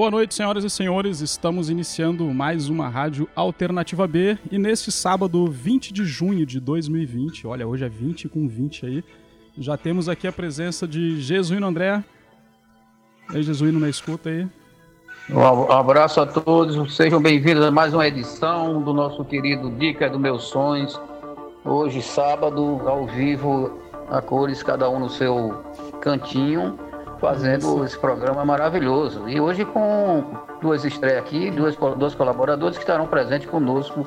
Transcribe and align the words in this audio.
Boa 0.00 0.10
noite, 0.10 0.34
senhoras 0.34 0.64
e 0.64 0.70
senhores. 0.70 1.20
Estamos 1.20 1.68
iniciando 1.68 2.24
mais 2.32 2.70
uma 2.70 2.88
rádio 2.88 3.28
Alternativa 3.36 4.06
B 4.06 4.38
e 4.50 4.56
neste 4.56 4.90
sábado, 4.90 5.46
20 5.46 5.92
de 5.92 6.06
junho 6.06 6.46
de 6.46 6.58
2020, 6.58 7.46
olha, 7.46 7.68
hoje 7.68 7.84
é 7.84 7.88
20 7.90 8.26
com 8.26 8.48
20 8.48 8.86
aí, 8.86 9.04
já 9.58 9.76
temos 9.76 10.08
aqui 10.08 10.26
a 10.26 10.32
presença 10.32 10.88
de 10.88 11.20
Jesuíno 11.20 11.66
André. 11.66 12.02
Ei, 13.34 13.42
Jesuíno, 13.42 13.78
na 13.78 13.90
escuta 13.90 14.30
aí. 14.30 14.48
Um 15.28 15.70
abraço 15.70 16.18
a 16.22 16.24
todos, 16.24 16.96
sejam 16.96 17.20
bem-vindos 17.20 17.62
a 17.62 17.70
mais 17.70 17.92
uma 17.92 18.08
edição 18.08 18.80
do 18.80 18.94
nosso 18.94 19.22
querido 19.22 19.70
Dica 19.72 20.08
dos 20.08 20.18
Meus 20.18 20.44
Sonhos. 20.44 20.98
Hoje, 21.62 22.00
sábado, 22.00 22.80
ao 22.86 23.06
vivo, 23.06 23.78
a 24.08 24.22
cores, 24.22 24.62
cada 24.62 24.88
um 24.88 24.98
no 24.98 25.10
seu 25.10 25.62
cantinho 26.00 26.88
fazendo 27.20 27.84
esse 27.84 27.98
programa 27.98 28.44
maravilhoso. 28.44 29.28
E 29.28 29.38
hoje 29.38 29.64
com 29.64 30.24
duas 30.60 30.84
estreias 30.84 31.18
aqui, 31.18 31.50
duas, 31.50 31.76
dois 31.96 32.14
colaboradores 32.14 32.78
que 32.78 32.82
estarão 32.82 33.06
presentes 33.06 33.48
conosco 33.48 34.06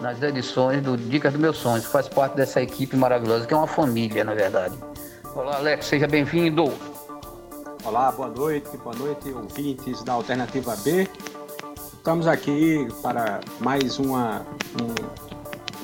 nas 0.00 0.20
edições 0.22 0.82
do 0.82 0.96
Dicas 0.96 1.32
do 1.32 1.38
Meus 1.38 1.56
Sonhos, 1.56 1.84
faz 1.84 2.08
parte 2.08 2.36
dessa 2.36 2.60
equipe 2.60 2.96
maravilhosa, 2.96 3.46
que 3.46 3.54
é 3.54 3.56
uma 3.56 3.66
família, 3.66 4.24
na 4.24 4.34
verdade. 4.34 4.76
Olá, 5.34 5.56
Alex, 5.56 5.86
seja 5.86 6.06
bem-vindo. 6.06 6.72
Olá, 7.84 8.12
boa 8.12 8.28
noite, 8.28 8.76
boa 8.76 8.94
noite, 8.94 9.30
ouvintes 9.30 10.02
da 10.02 10.12
Alternativa 10.12 10.76
B. 10.76 11.08
Estamos 11.94 12.26
aqui 12.26 12.86
para 13.02 13.40
mais 13.60 13.98
uma, 13.98 14.46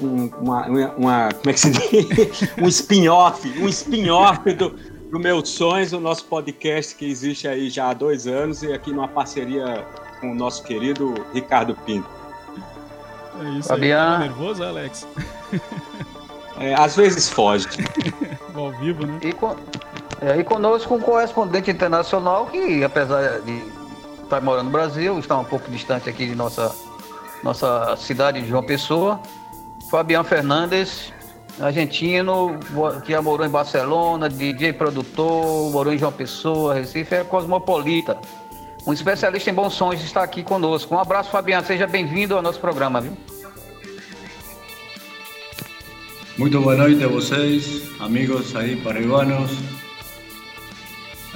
um, 0.01 0.07
um, 0.07 0.31
uma, 0.41 0.67
uma, 0.97 1.29
como 1.33 1.51
é 1.51 1.53
que 1.53 1.61
se 1.61 1.71
diz? 1.71 2.49
um 2.61 2.69
spin-off, 2.69 3.49
um 3.61 3.69
spin-off 3.69 4.53
do, 4.53 4.77
para 5.15 5.21
o 5.21 5.23
Meus 5.23 5.51
Sonhos, 5.51 5.93
o 5.93 6.01
nosso 6.01 6.25
podcast 6.25 6.97
que 6.97 7.09
existe 7.09 7.47
aí 7.47 7.71
já 7.71 7.91
há 7.91 7.95
dois 7.95 8.27
anos 8.27 8.65
e 8.65 8.73
aqui 8.73 8.91
numa 8.91 9.07
parceria 9.07 9.87
com 10.21 10.33
o 10.33 10.35
nosso 10.35 10.65
querido 10.65 11.15
Ricardo 11.33 11.77
Pinto. 11.87 12.09
É 13.41 13.49
isso 13.51 13.69
Fabiano. 13.69 14.25
aí, 14.25 14.29
tá 14.29 14.35
nervoso, 14.35 14.65
Alex? 14.65 15.07
É, 16.57 16.73
às 16.73 16.95
vezes 16.95 17.29
foge. 17.29 17.67
Ao 18.55 18.71
vivo, 18.71 19.05
né? 19.05 19.19
E, 19.25 19.33
com, 19.33 19.57
é, 20.21 20.39
e 20.39 20.45
conosco 20.45 20.95
um 20.95 21.01
correspondente 21.01 21.69
internacional 21.69 22.47
que, 22.47 22.85
apesar 22.85 23.41
de 23.41 23.61
estar 24.23 24.41
morando 24.41 24.67
no 24.67 24.71
Brasil, 24.71 25.19
está 25.19 25.37
um 25.37 25.45
pouco 25.45 25.69
distante 25.69 26.09
aqui 26.09 26.29
de 26.29 26.35
nossa, 26.37 26.73
nossa 27.43 27.97
cidade 27.97 28.41
de 28.41 28.49
João 28.49 28.63
Pessoa, 28.63 29.21
Fabiano 29.91 30.23
Fernandes, 30.23 31.13
argentino, 31.61 32.59
que 33.05 33.13
já 33.13 33.23
morou 33.23 33.47
em 33.47 33.51
Barcelona, 33.51 34.29
DJ 34.29 34.73
produtor, 34.73 35.71
morou 35.71 35.93
em 35.93 35.99
João 35.99 36.13
Pessoa, 36.13 36.75
Recife, 36.75 37.15
é 37.15 37.25
cosmopolita. 37.25 38.19
Um 38.87 38.93
especialista 38.93 39.51
em 39.51 39.55
bons 39.55 39.75
sons 39.75 40.03
está 40.03 40.23
aqui 40.23 40.43
conosco. 40.43 40.95
Um 40.95 40.99
abraço, 40.99 41.31
Fabiano. 41.31 41.67
Seja 41.67 41.87
bem-vindo 41.87 42.37
ao 42.37 42.43
nosso 42.43 42.61
programa, 42.61 43.01
viu? 43.01 43.17
Muito 46.37 46.61
boa 46.61 46.75
noite 46.75 47.03
a 47.03 47.09
vocês, 47.09 47.83
amigos 48.01 48.55
aí 48.57 48.77
paraibanos. 48.77 49.53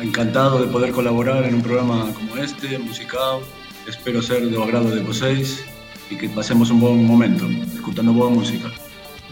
Encantado 0.00 0.66
de 0.66 0.72
poder 0.72 0.92
colaborar 0.92 1.44
em 1.48 1.54
um 1.54 1.60
programa 1.60 2.12
como 2.12 2.38
este, 2.38 2.76
musical. 2.78 3.42
Espero 3.86 4.22
ser 4.22 4.46
do 4.48 4.62
agrado 4.62 4.90
de 4.90 5.00
vocês 5.00 5.64
e 6.10 6.16
que 6.16 6.28
passemos 6.28 6.70
um 6.70 6.78
bom 6.78 6.94
momento, 6.94 7.46
escutando 7.74 8.12
boa 8.12 8.28
música. 8.28 8.70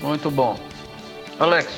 Muito 0.01 0.31
bom. 0.31 0.57
Alex. 1.39 1.69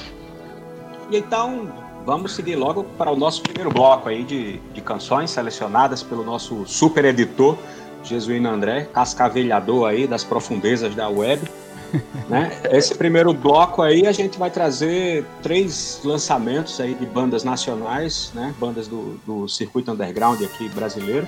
E 1.11 1.17
então, 1.17 1.73
vamos 2.05 2.35
seguir 2.35 2.57
logo 2.57 2.85
para 2.97 3.11
o 3.11 3.17
nosso 3.17 3.43
primeiro 3.43 3.71
bloco 3.71 4.09
aí 4.09 4.23
de, 4.23 4.59
de 4.73 4.81
canções 4.81 5.31
selecionadas 5.31 6.03
pelo 6.03 6.23
nosso 6.23 6.65
super 6.67 7.05
editor, 7.05 7.57
Jesuíno 8.05 8.49
André, 8.49 8.89
cascavelhador 8.93 9.89
aí 9.89 10.07
das 10.07 10.23
profundezas 10.23 10.95
da 10.95 11.09
web. 11.09 11.43
né? 12.29 12.61
Esse 12.71 12.95
primeiro 12.95 13.33
bloco 13.33 13.83
aí 13.83 14.07
a 14.07 14.13
gente 14.13 14.39
vai 14.39 14.51
trazer 14.51 15.25
três 15.43 16.01
lançamentos 16.05 16.81
aí 16.81 16.95
de 16.95 17.07
bandas 17.07 17.43
nacionais, 17.43 18.31
né? 18.35 18.55
Bandas 18.59 18.87
do, 18.87 19.19
do 19.27 19.49
circuito 19.49 19.91
underground 19.91 20.41
aqui 20.43 20.69
brasileiro. 20.69 21.27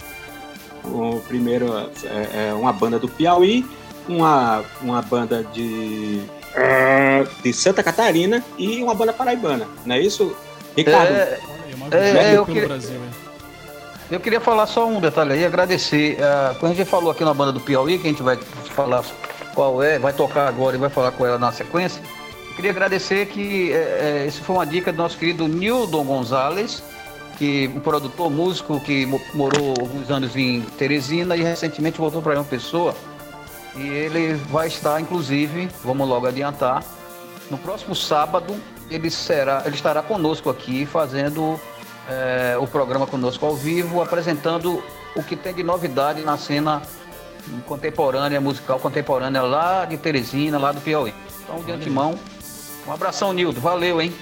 O 0.85 1.21
primeiro 1.27 1.67
é, 2.05 2.49
é 2.49 2.55
uma 2.55 2.73
banda 2.73 2.99
do 2.99 3.09
Piauí, 3.09 3.67
uma, 4.09 4.63
uma 4.83 5.03
banda 5.03 5.43
de 5.45 6.21
de 7.43 7.53
Santa 7.53 7.83
Catarina 7.83 8.45
e 8.59 8.83
uma 8.83 8.95
banda 8.95 9.13
paraibana, 9.13 9.67
não 9.85 9.95
é 9.95 10.01
isso, 10.01 10.37
Ricardo? 10.77 11.13
É, 11.13 11.39
é, 11.93 12.33
é 12.33 12.37
eu, 12.37 12.45
queria, 12.45 12.67
Brasil, 12.67 13.01
eu 14.11 14.19
queria 14.19 14.41
falar 14.41 14.67
só 14.67 14.87
um 14.89 15.01
detalhe 15.01 15.33
aí, 15.33 15.45
agradecer. 15.45 16.19
Uh, 16.19 16.59
quando 16.59 16.73
a 16.73 16.75
gente 16.75 16.89
falou 16.89 17.13
aqui 17.13 17.25
na 17.25 17.33
banda 17.33 17.53
do 17.53 17.61
Piauí, 17.61 17.99
que 17.99 18.09
a 18.09 18.11
gente 18.11 18.23
vai 18.23 18.37
falar 18.75 19.05
qual 19.55 19.83
é, 19.83 19.99
vai 19.99 20.13
tocar 20.13 20.49
agora 20.49 20.77
e 20.77 20.79
vai 20.79 20.91
falar 20.91 21.13
com 21.13 21.25
ela 21.25 21.39
na 21.39 21.53
sequência, 21.53 22.03
eu 22.49 22.57
queria 22.57 22.73
agradecer 22.73 23.27
que 23.27 23.73
é, 23.73 23.77
é, 23.77 24.27
esse 24.27 24.41
foi 24.41 24.57
uma 24.57 24.67
dica 24.67 24.93
do 24.93 24.99
nosso 24.99 25.17
querido 25.17 25.47
Nildon 25.47 26.05
Gonzalez, 26.05 26.83
que 27.39 27.71
um 27.75 27.81
produtor 27.81 28.29
músico 28.31 28.81
que 28.81 29.07
morou 29.33 29.75
alguns 29.81 30.11
anos 30.11 30.37
em 30.37 30.61
Teresina 30.77 31.37
e 31.37 31.43
recentemente 31.43 31.99
voltou 31.99 32.21
para 32.21 32.35
uma 32.35 32.45
pessoa 32.45 32.95
e 33.77 33.87
ele 33.87 34.35
vai 34.35 34.69
estar, 34.69 35.01
inclusive, 35.01 35.69
vamos 35.85 36.09
logo 36.09 36.27
adiantar, 36.27 36.85
no 37.51 37.59
próximo 37.59 37.95
sábado 37.95 38.55
ele 38.91 39.11
será, 39.11 39.63
ele 39.65 39.75
estará 39.75 40.03
conosco 40.03 40.51
aqui 40.51 40.87
fazendo 40.87 41.61
é, 42.09 42.57
o 42.59 42.67
programa 42.67 43.07
conosco 43.07 43.45
ao 43.47 43.55
vivo, 43.55 44.03
apresentando 44.03 44.83
o 45.15 45.23
que 45.23 45.37
tem 45.37 45.55
de 45.55 45.63
novidade 45.63 46.23
na 46.23 46.37
cena 46.37 46.83
contemporânea, 47.67 48.41
musical 48.41 48.79
contemporânea 48.79 49.43
lá 49.43 49.85
de 49.85 49.97
Teresina, 49.97 50.59
lá 50.59 50.73
do 50.73 50.81
Piauí. 50.81 51.15
Então, 51.43 51.63
de 51.63 51.73
antemão, 51.73 52.19
um 52.87 52.93
abração, 52.93 53.33
Nildo. 53.33 53.61
Valeu, 53.61 54.01
hein? 54.01 54.15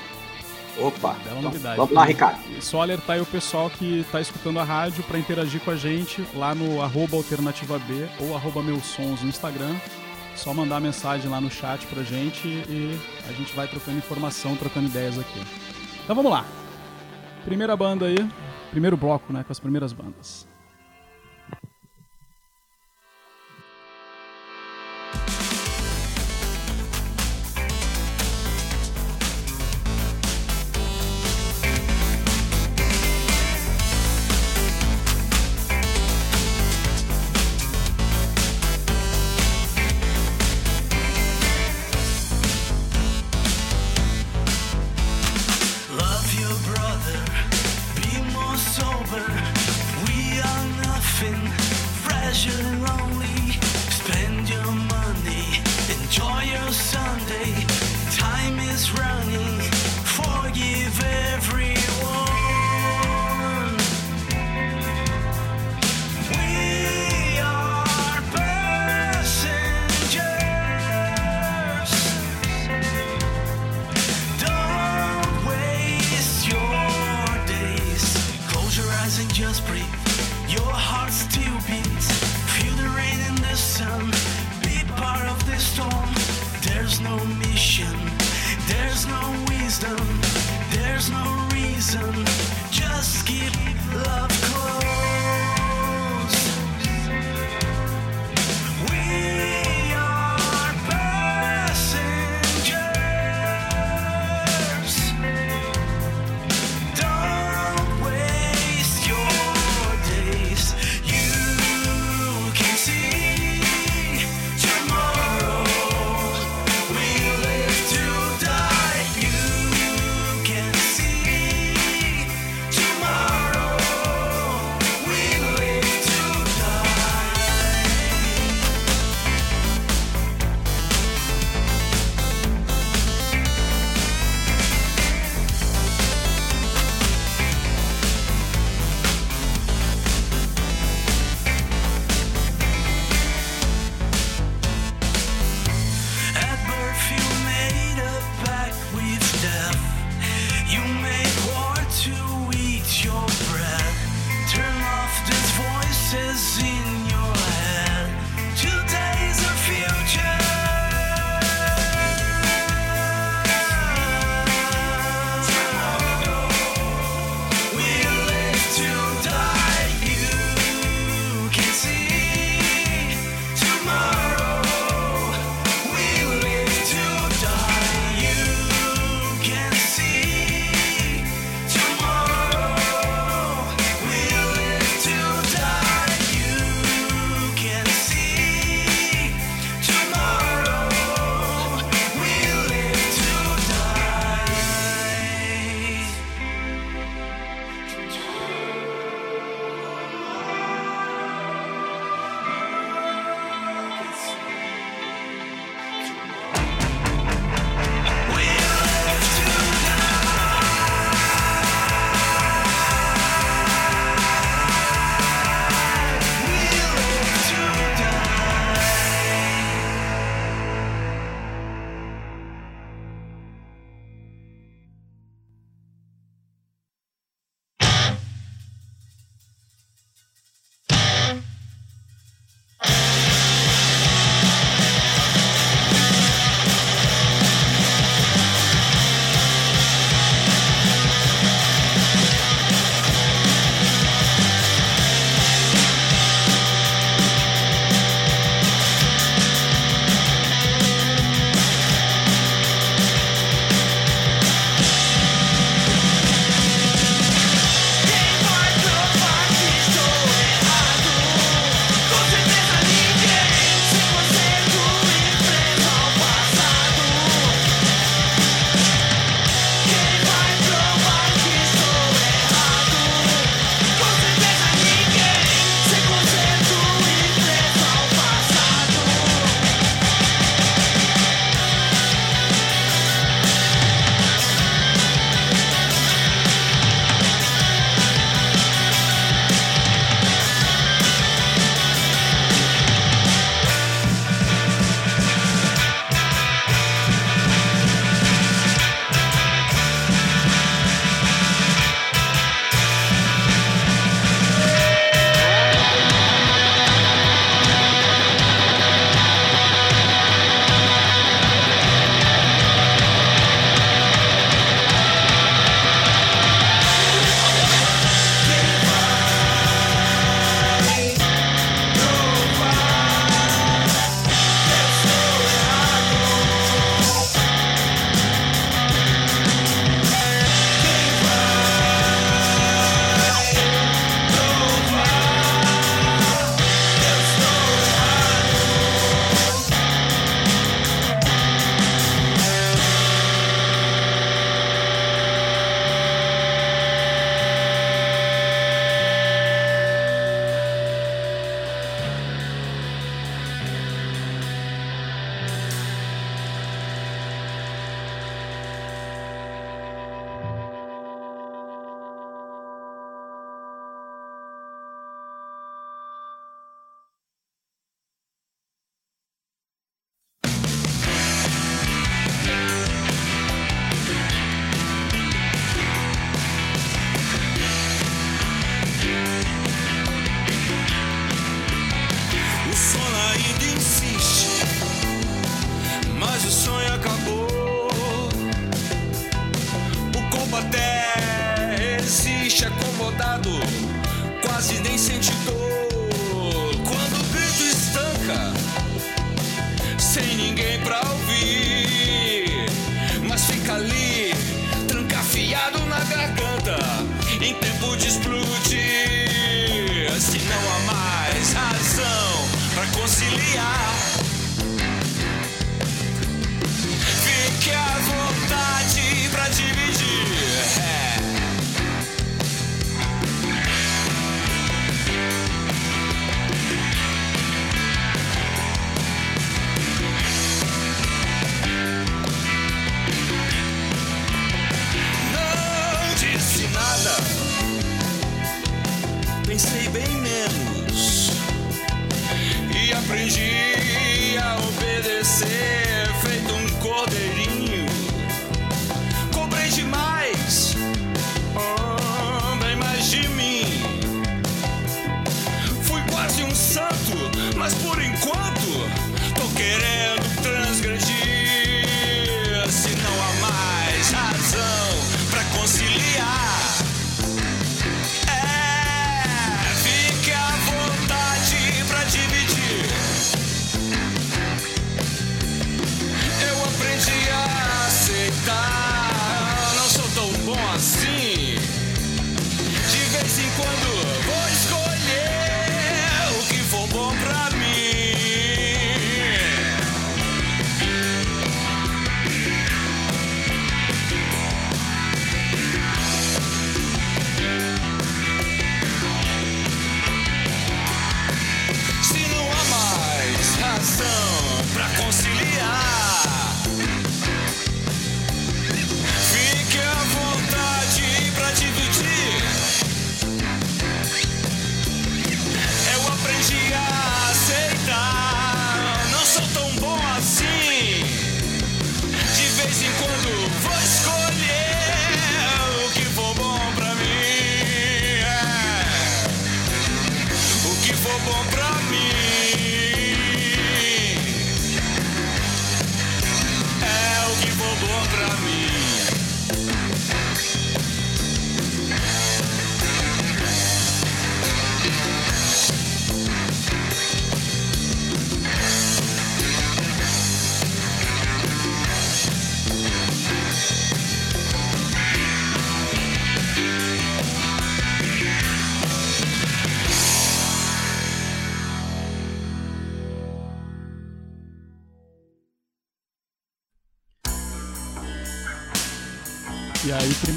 Opa, 0.81 1.15
bela 1.25 1.43
novidade. 1.43 1.77
Vamos 1.77 1.93
lá, 1.93 2.05
Ricardo. 2.05 2.39
E 2.51 2.63
só 2.63 2.83
alertar 2.83 3.17
aí 3.17 3.23
o 3.23 3.27
pessoal 3.27 3.69
que 3.69 4.01
está 4.01 4.21
escutando 4.21 4.61
a 4.61 4.65
rádio 4.65 5.03
para 5.05 5.19
interagir 5.19 5.61
com 5.61 5.71
a 5.71 5.77
gente 5.77 6.25
lá 6.35 6.55
no 6.55 6.81
arroba 6.81 7.17
alternativa 7.17 7.79
B 7.81 8.09
ou 8.21 8.35
arroba 8.37 8.63
meus 8.63 8.85
sons 8.85 9.23
no 9.23 9.29
Instagram. 9.29 9.75
Só 10.37 10.55
mandar 10.55 10.81
mensagem 10.81 11.29
lá 11.29 11.41
no 11.41 11.51
chat 11.51 11.85
pra 11.87 12.03
gente 12.03 12.47
e 12.47 12.99
a 13.29 13.33
gente 13.33 13.53
vai 13.55 13.67
trocando 13.67 13.99
informação, 13.99 14.55
trocando 14.55 14.87
ideias 14.87 15.19
aqui. 15.19 15.43
Então 16.05 16.15
vamos 16.15 16.31
lá. 16.31 16.45
Primeira 17.45 17.77
banda 17.77 18.07
aí, 18.07 18.17
primeiro 18.71 18.97
bloco, 18.97 19.33
né, 19.33 19.43
com 19.43 19.53
as 19.53 19.59
primeiras 19.59 19.93
bandas. 19.93 20.48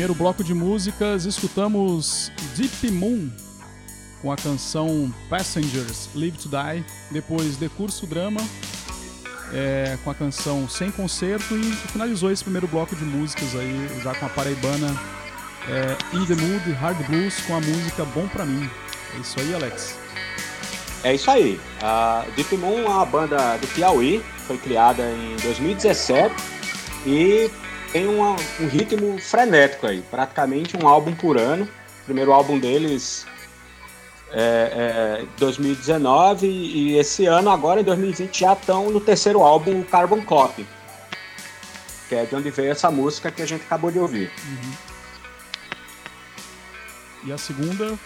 Primeiro 0.02 0.16
bloco 0.16 0.44
de 0.44 0.52
músicas, 0.52 1.26
escutamos 1.26 2.32
Deep 2.56 2.90
Moon 2.90 3.30
com 4.20 4.32
a 4.32 4.36
canção 4.36 5.14
Passengers 5.30 6.10
Live 6.16 6.40
to 6.40 6.50
Die. 6.50 6.84
Depois, 7.12 7.56
Decurso 7.56 8.08
Drama 8.08 8.42
é, 9.54 10.00
com 10.04 10.10
a 10.10 10.16
canção 10.16 10.68
Sem 10.68 10.90
Concerto. 10.90 11.56
E 11.56 11.72
finalizou 11.92 12.32
esse 12.32 12.44
primeiro 12.44 12.68
bloco 12.68 12.96
de 12.96 13.04
músicas 13.04 13.56
aí, 13.56 14.02
já 14.02 14.16
com 14.16 14.26
a 14.26 14.30
paraibana 14.30 14.88
é, 15.70 16.18
In 16.18 16.26
the 16.26 16.34
Mood, 16.34 16.72
Hard 16.72 16.98
Blues, 17.06 17.40
com 17.42 17.56
a 17.56 17.62
música 17.62 18.04
Bom 18.06 18.28
Pra 18.28 18.44
Mim. 18.44 18.68
É 19.16 19.20
isso 19.20 19.40
aí, 19.40 19.54
Alex. 19.54 20.00
É 21.04 21.14
isso 21.14 21.30
aí. 21.30 21.62
A 21.80 22.26
Deep 22.36 22.58
Moon 22.58 22.80
é 22.80 22.90
uma 22.90 23.06
banda 23.06 23.56
do 23.58 23.68
Piauí, 23.68 24.26
foi 24.48 24.58
criada 24.58 25.04
em 25.04 25.36
2017 25.44 26.34
e 27.06 27.52
tem 27.92 28.08
uma- 28.08 28.36
um 28.60 28.68
ritmo 28.68 29.18
frenético 29.20 29.88
aí, 29.88 30.02
praticamente 30.10 30.78
um 30.78 30.88
álbum 30.88 31.14
por 31.14 31.38
ano. 31.38 31.66
O 32.02 32.06
primeiro 32.06 32.32
álbum 32.32 32.58
deles 32.60 33.26
é, 34.34 35.20
é 35.22 35.26
2019 35.38 36.48
e 36.48 36.98
esse 36.98 37.26
ano, 37.26 37.50
agora 37.50 37.82
em 37.82 37.84
2020, 37.84 38.40
já 38.40 38.54
estão 38.54 38.90
no 38.90 39.00
terceiro 39.02 39.42
álbum, 39.42 39.82
o 39.82 39.86
Carbon 39.86 40.22
Copy, 40.22 40.66
que 42.08 42.16
é 42.16 42.26
de 42.26 42.34
onde 42.36 42.50
veio 42.50 42.72
essa 42.72 42.90
música 42.90 43.30
que 43.30 43.42
a 43.42 43.46
gente 43.46 43.64
acabou 43.64 43.92
de 43.92 44.00
ouvir. 44.00 44.32
E 47.24 47.32
a 47.32 47.38
segunda, 47.38 47.98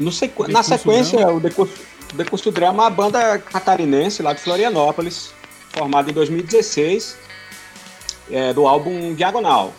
No 0.00 0.10
sequ... 0.10 0.48
Na 0.50 0.62
sequência, 0.62 1.18
Drama. 1.18 1.32
o 1.34 1.40
Decurso, 1.40 1.74
Decurso 2.14 2.50
Drama 2.50 2.82
é 2.82 2.86
uma 2.86 2.90
banda 2.90 3.38
catarinense 3.38 4.22
lá 4.22 4.32
de 4.32 4.40
Florianópolis, 4.40 5.32
formada 5.72 6.10
em 6.10 6.14
2016, 6.14 7.16
é, 8.30 8.52
do 8.52 8.66
álbum 8.66 9.14
Diagonal. 9.14 9.72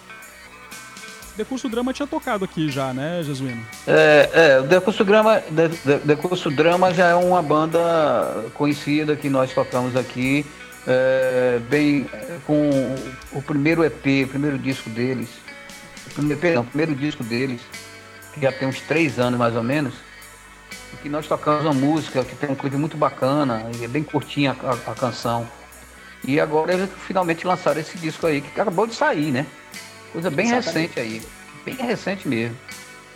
Decurso 1.37 1.67
Drama 1.67 1.91
tinha 1.91 2.07
tocado 2.07 2.45
aqui 2.45 2.69
já, 2.69 2.93
né, 2.93 3.21
Jesuíno? 3.21 3.61
É, 3.85 4.29
é, 4.33 4.59
o 4.59 4.63
Decurso 4.63 5.03
Drama, 5.03 5.41
De- 5.51 5.67
De- 5.67 5.97
Decurso 6.05 6.49
Drama 6.49 6.93
já 6.93 7.07
é 7.09 7.15
uma 7.15 7.41
banda 7.41 8.45
conhecida 8.53 9.17
que 9.17 9.29
nós 9.29 9.51
tocamos 9.53 9.97
aqui, 9.97 10.45
é, 10.87 11.59
bem 11.69 12.09
é, 12.13 12.37
com 12.47 12.69
o 13.33 13.41
primeiro 13.41 13.83
EP, 13.83 14.23
o 14.23 14.27
primeiro 14.29 14.57
disco 14.57 14.89
deles, 14.89 15.27
o 16.07 16.13
primeiro, 16.13 16.39
perdão, 16.39 16.61
o 16.61 16.65
primeiro 16.65 16.95
disco 16.95 17.21
deles, 17.21 17.59
que 18.33 18.39
já 18.39 18.51
tem 18.53 18.65
uns 18.67 18.79
três 18.79 19.19
anos 19.19 19.37
mais 19.37 19.57
ou 19.57 19.63
menos, 19.63 19.93
e 20.93 20.97
que 20.97 21.09
nós 21.09 21.27
tocamos 21.27 21.65
uma 21.65 21.73
música 21.73 22.23
que 22.23 22.35
tem 22.35 22.49
um 22.49 22.55
clipe 22.55 22.77
muito 22.77 22.95
bacana, 22.95 23.69
e 23.77 23.83
é 23.83 23.87
bem 23.89 24.03
curtinha 24.03 24.55
a, 24.63 24.69
a- 24.69 24.91
a 24.91 24.95
canção. 24.95 25.45
E 26.27 26.39
agora 26.39 26.73
eles 26.73 26.89
finalmente 27.05 27.45
lançaram 27.45 27.79
esse 27.79 27.97
disco 27.97 28.25
aí, 28.25 28.41
que 28.41 28.59
acabou 28.59 28.87
de 28.87 28.95
sair, 28.95 29.31
né? 29.31 29.45
Coisa 30.11 30.29
bem 30.29 30.47
Exatamente. 30.47 30.95
recente 30.95 30.99
aí. 30.99 31.21
Bem 31.65 31.75
recente 31.75 32.27
mesmo. 32.27 32.57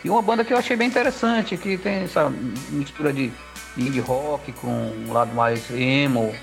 E 0.03 0.09
uma 0.09 0.21
banda 0.21 0.45
que 0.45 0.53
eu 0.53 0.57
achei 0.57 0.77
bem 0.77 0.87
interessante, 0.87 1.57
que 1.57 1.77
tem 1.77 2.03
essa 2.03 2.31
mistura 2.69 3.11
de 3.11 3.31
indie 3.77 3.99
rock 3.99 4.51
com 4.53 4.67
um 4.67 5.11
lado 5.11 5.33
mais 5.33 5.69
emo, 5.71 6.33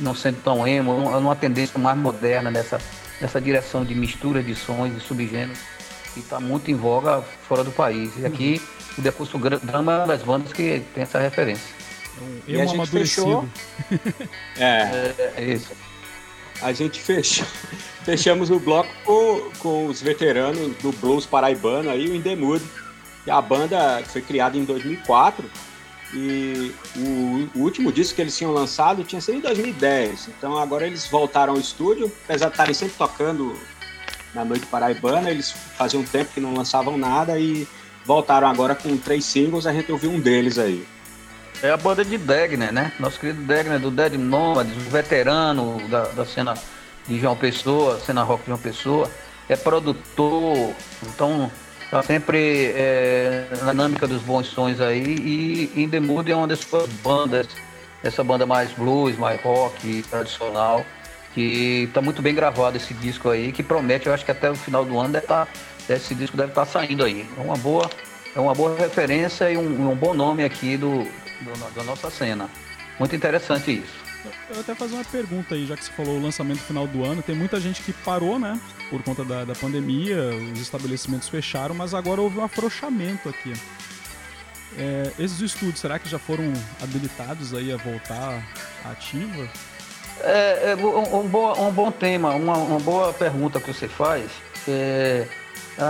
não 0.00 0.14
sendo 0.14 0.42
tão 0.42 0.66
emo, 0.66 0.92
uma 0.92 1.36
tendência 1.36 1.78
mais 1.78 1.96
moderna 1.96 2.50
nessa, 2.50 2.80
nessa 3.20 3.40
direção 3.40 3.84
de 3.84 3.94
mistura 3.94 4.42
de 4.42 4.54
sons 4.54 4.96
e 4.96 5.00
subgêneros, 5.00 5.58
que 6.14 6.20
está 6.20 6.40
muito 6.40 6.70
em 6.70 6.74
voga 6.74 7.22
fora 7.46 7.62
do 7.62 7.70
país. 7.70 8.12
E 8.16 8.26
aqui 8.26 8.60
o 8.96 9.02
Decurso 9.02 9.38
Drama 9.38 9.92
é 9.92 9.96
uma 9.98 10.06
das 10.06 10.22
bandas 10.22 10.52
que 10.52 10.82
tem 10.94 11.02
essa 11.02 11.18
referência. 11.18 11.74
E 12.46 12.60
a 12.60 12.64
gente 12.64 12.74
amadurecido. 12.74 13.48
É, 14.58 14.58
É, 14.58 15.32
é 15.36 15.44
isso. 15.44 15.72
A 16.62 16.72
gente 16.72 17.00
fechou, 17.00 17.46
fechamos 18.04 18.50
o 18.50 18.58
bloco 18.58 18.90
com, 19.04 19.50
com 19.58 19.86
os 19.86 20.00
veteranos 20.00 20.76
do 20.76 20.92
blues 20.92 21.26
paraibano 21.26 21.90
aí, 21.90 22.08
o 22.08 22.14
In 22.14 22.22
The 22.22 22.36
Mood, 22.36 22.64
que 23.24 23.30
a 23.30 23.40
banda 23.40 24.02
foi 24.06 24.22
criada 24.22 24.56
em 24.56 24.64
2004 24.64 25.44
e 26.14 26.74
o, 26.96 27.58
o, 27.58 27.62
último 27.62 27.92
disco 27.92 28.14
que 28.14 28.22
eles 28.22 28.36
tinham 28.36 28.52
lançado 28.52 29.04
tinha 29.04 29.20
sido 29.20 29.38
em 29.38 29.40
2010. 29.40 30.28
Então 30.28 30.56
agora 30.56 30.86
eles 30.86 31.06
voltaram 31.06 31.52
ao 31.52 31.60
estúdio, 31.60 32.10
apesar 32.24 32.46
de 32.46 32.52
estarem 32.52 32.74
sempre 32.74 32.94
tocando 32.96 33.54
na 34.34 34.44
Noite 34.44 34.66
Paraibana, 34.66 35.30
eles 35.30 35.50
faziam 35.50 36.02
tempo 36.02 36.32
que 36.32 36.40
não 36.40 36.54
lançavam 36.54 36.96
nada 36.96 37.38
e 37.38 37.66
voltaram 38.04 38.48
agora 38.48 38.74
com 38.74 38.96
três 38.96 39.24
singles, 39.24 39.66
a 39.66 39.72
gente 39.72 39.92
ouviu 39.92 40.10
um 40.10 40.20
deles 40.20 40.58
aí. 40.58 40.86
É 41.60 41.70
a 41.70 41.76
banda 41.76 42.04
de 42.04 42.16
Degner, 42.16 42.72
né? 42.72 42.92
Nosso 43.00 43.18
querido 43.18 43.42
Degner, 43.42 43.80
do 43.80 43.90
Dead 43.90 44.14
Nomads, 44.14 44.72
veterano 44.84 45.80
da, 45.88 46.04
da 46.04 46.24
cena 46.24 46.54
de 47.08 47.18
João 47.18 47.34
Pessoa, 47.34 47.98
cena 47.98 48.22
rock 48.22 48.42
de 48.42 48.46
João 48.48 48.58
Pessoa. 48.60 49.10
É 49.48 49.56
produtor, 49.56 50.72
então 51.02 51.50
tá 51.90 52.00
sempre 52.02 52.72
é, 52.76 53.48
na 53.62 53.72
dinâmica 53.72 54.06
dos 54.06 54.22
bons 54.22 54.46
sons 54.46 54.80
aí. 54.80 55.02
E 55.02 55.82
In 55.82 55.88
The 55.88 55.98
Mood 55.98 56.30
é 56.30 56.36
uma 56.36 56.46
das 56.46 56.60
suas 56.60 56.88
bandas, 57.02 57.48
essa 58.04 58.22
banda 58.22 58.46
mais 58.46 58.70
blues, 58.70 59.18
mais 59.18 59.42
rock, 59.42 60.04
tradicional, 60.08 60.84
que 61.34 61.90
tá 61.92 62.00
muito 62.00 62.22
bem 62.22 62.36
gravado 62.36 62.76
esse 62.76 62.94
disco 62.94 63.30
aí, 63.30 63.50
que 63.50 63.64
promete, 63.64 64.06
eu 64.06 64.14
acho 64.14 64.24
que 64.24 64.30
até 64.30 64.48
o 64.48 64.54
final 64.54 64.84
do 64.84 64.96
ano 64.96 65.14
deve 65.14 65.26
tá, 65.26 65.48
esse 65.90 66.14
disco 66.14 66.36
deve 66.36 66.50
estar 66.50 66.66
tá 66.66 66.70
saindo 66.70 67.04
aí. 67.04 67.26
É 67.36 67.40
uma 67.40 67.56
boa, 67.56 67.90
é 68.36 68.38
uma 68.38 68.54
boa 68.54 68.76
referência 68.76 69.50
e 69.50 69.56
um, 69.56 69.90
um 69.90 69.96
bom 69.96 70.14
nome 70.14 70.44
aqui 70.44 70.76
do, 70.76 71.04
do, 71.40 71.74
da 71.74 71.84
nossa 71.84 72.10
cena. 72.10 72.48
Muito 72.98 73.14
interessante 73.14 73.70
isso. 73.72 74.08
Eu 74.50 74.60
até 74.60 74.74
fazer 74.74 74.94
uma 74.94 75.04
pergunta 75.04 75.54
aí, 75.54 75.66
já 75.66 75.76
que 75.76 75.84
você 75.84 75.92
falou 75.92 76.18
o 76.18 76.22
lançamento 76.22 76.60
final 76.60 76.86
do 76.86 77.04
ano. 77.04 77.22
Tem 77.22 77.34
muita 77.34 77.60
gente 77.60 77.82
que 77.82 77.92
parou, 77.92 78.38
né? 78.38 78.60
Por 78.90 79.02
conta 79.02 79.24
da, 79.24 79.44
da 79.44 79.54
pandemia, 79.54 80.18
os 80.52 80.60
estabelecimentos 80.60 81.28
fecharam, 81.28 81.74
mas 81.74 81.94
agora 81.94 82.20
houve 82.20 82.38
um 82.38 82.44
afrouxamento 82.44 83.28
aqui. 83.28 83.52
É, 84.76 85.12
esses 85.18 85.40
estúdios, 85.40 85.80
será 85.80 85.98
que 85.98 86.08
já 86.08 86.18
foram 86.18 86.52
habilitados 86.82 87.54
aí 87.54 87.72
a 87.72 87.76
voltar 87.76 88.42
ativa? 88.84 89.48
É, 90.20 90.72
é 90.72 90.76
um, 90.76 91.20
um, 91.20 91.28
bom, 91.28 91.68
um 91.68 91.72
bom 91.72 91.90
tema, 91.90 92.34
uma, 92.34 92.56
uma 92.56 92.80
boa 92.80 93.12
pergunta 93.12 93.60
que 93.60 93.72
você 93.72 93.88
faz. 93.88 94.30
É, 94.66 95.26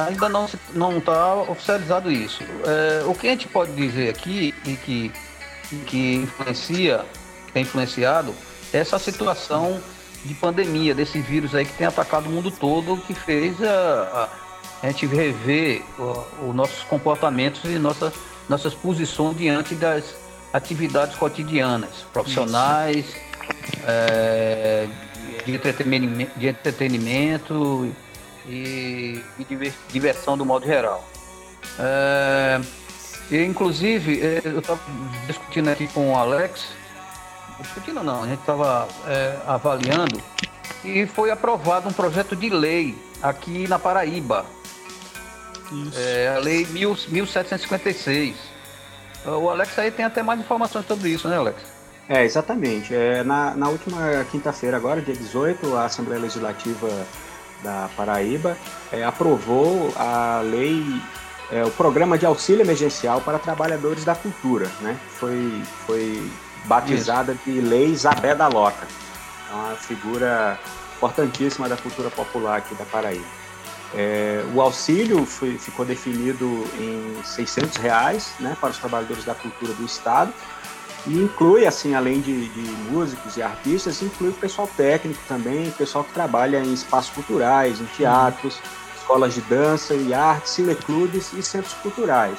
ainda 0.07 0.29
não 0.29 0.99
está 0.99 1.35
oficializado 1.35 2.11
isso. 2.13 2.43
É, 2.67 3.05
o 3.07 3.15
que 3.15 3.27
a 3.27 3.31
gente 3.31 3.49
pode 3.49 3.73
dizer 3.73 4.11
aqui 4.11 4.55
e 4.67 4.77
que, 4.77 5.13
que 5.87 6.15
influencia 6.17 7.05
tem 7.53 7.63
influenciado 7.63 8.35
essa 8.73 8.99
situação 8.99 9.81
de 10.25 10.35
pandemia, 10.35 10.95
desse 10.95 11.21
vírus 11.21 11.55
aí 11.55 11.65
que 11.65 11.73
tem 11.73 11.87
atacado 11.87 12.29
o 12.29 12.31
mundo 12.33 12.51
todo, 12.51 12.97
que 12.99 13.15
fez 13.15 13.63
a, 13.63 14.29
a, 14.83 14.87
a 14.87 14.91
gente 14.91 15.07
rever 15.07 15.83
os 16.47 16.55
nossos 16.55 16.83
comportamentos 16.85 17.65
e 17.65 17.79
nossas, 17.79 18.13
nossas 18.49 18.75
posições 18.75 19.37
diante 19.37 19.75
das 19.75 20.15
atividades 20.53 21.17
cotidianas, 21.17 22.07
profissionais, 22.13 23.07
é, 23.87 24.87
de, 25.45 25.55
entretenimento, 25.55 26.39
de 26.39 26.49
entretenimento 26.49 27.95
e, 28.47 29.23
e 29.39 29.73
diversão 29.91 30.37
do 30.37 30.45
modo 30.45 30.67
geral. 30.67 31.07
É, 31.79 32.61
e, 33.31 33.45
inclusive, 33.45 34.21
é, 34.21 34.43
eu 34.45 34.61
estava 34.61 34.81
discutindo 35.27 35.69
aqui 35.69 35.87
com 35.89 36.13
o 36.13 36.17
Alex 36.17 36.67
discutindo 37.61 38.03
não, 38.03 38.23
a 38.23 38.27
gente 38.27 38.41
estava 38.41 38.89
é, 39.07 39.37
avaliando 39.47 40.21
e 40.85 41.07
foi 41.07 41.31
aprovado 41.31 41.89
um 41.89 41.93
projeto 41.93 42.37
de 42.37 42.49
lei 42.49 42.97
aqui 43.23 43.67
na 43.67 43.79
Paraíba. 43.79 44.47
Isso. 45.73 45.99
É, 45.99 46.37
a 46.37 46.39
lei 46.39 46.67
1756. 46.67 48.37
O 49.27 49.51
Alex 49.51 49.79
aí 49.79 49.91
tem 49.91 50.05
até 50.05 50.23
mais 50.23 50.41
informações 50.41 50.87
sobre 50.87 51.11
isso, 51.11 51.29
né, 51.29 51.37
Alex? 51.37 51.61
É, 52.09 52.25
exatamente. 52.25 52.95
É, 52.95 53.23
na, 53.23 53.55
na 53.55 53.69
última 53.69 54.25
quinta-feira, 54.31 54.77
agora, 54.77 55.03
dia 55.03 55.15
18, 55.15 55.77
a 55.77 55.85
Assembleia 55.85 56.23
Legislativa 56.23 56.89
da 57.63 57.91
Paraíba 57.97 58.57
é, 58.91 59.05
aprovou 59.05 59.93
a 59.97 60.41
lei, 60.43 60.83
é, 61.51 61.65
o 61.65 61.71
programa 61.71 62.19
de 62.19 62.27
auxílio 62.27 62.63
emergencial 62.63 63.21
para 63.21 63.39
trabalhadores 63.39 64.05
da 64.05 64.15
cultura, 64.15 64.71
né? 64.81 64.99
Foi, 65.19 65.63
foi 65.87 66.31
batizada 66.65 67.33
Isso. 67.33 67.43
de 67.45 67.61
Lei 67.61 67.87
Isabé 67.87 68.35
da 68.35 68.49
Loca. 68.49 68.87
É 69.51 69.55
uma 69.55 69.75
figura 69.75 70.59
importantíssima 70.97 71.69
da 71.69 71.77
cultura 71.77 72.11
popular 72.11 72.59
aqui 72.59 72.75
da 72.75 72.85
Paraíba. 72.85 73.25
É, 73.95 74.45
o 74.55 74.61
auxílio 74.61 75.25
foi, 75.25 75.57
ficou 75.57 75.85
definido 75.85 76.47
em 76.79 77.23
600 77.25 77.77
reais 77.79 78.35
né, 78.39 78.55
para 78.61 78.71
os 78.71 78.79
trabalhadores 78.79 79.25
da 79.25 79.35
cultura 79.35 79.73
do 79.73 79.85
Estado 79.85 80.33
e 81.07 81.15
inclui, 81.23 81.67
assim, 81.67 81.95
além 81.95 82.21
de, 82.21 82.49
de 82.49 82.61
músicos 82.91 83.39
e 83.39 83.43
artistas, 83.43 84.03
inclui 84.03 84.31
o 84.31 84.35
pessoal 84.35 84.69
técnico 84.77 85.21
também, 85.27 85.71
pessoal 85.71 86.05
que 86.05 86.13
trabalha 86.13 86.59
em 86.59 86.75
espaços 86.75 87.11
culturais, 87.15 87.81
em 87.81 87.87
teatros, 87.97 88.57
uhum. 88.57 88.78
Escolas 89.09 89.35
de 89.35 89.41
dança 89.43 89.95
e 89.95 90.13
artes, 90.13 90.53
cineclubes 90.53 91.33
e 91.33 91.43
centros 91.43 91.73
culturais. 91.75 92.39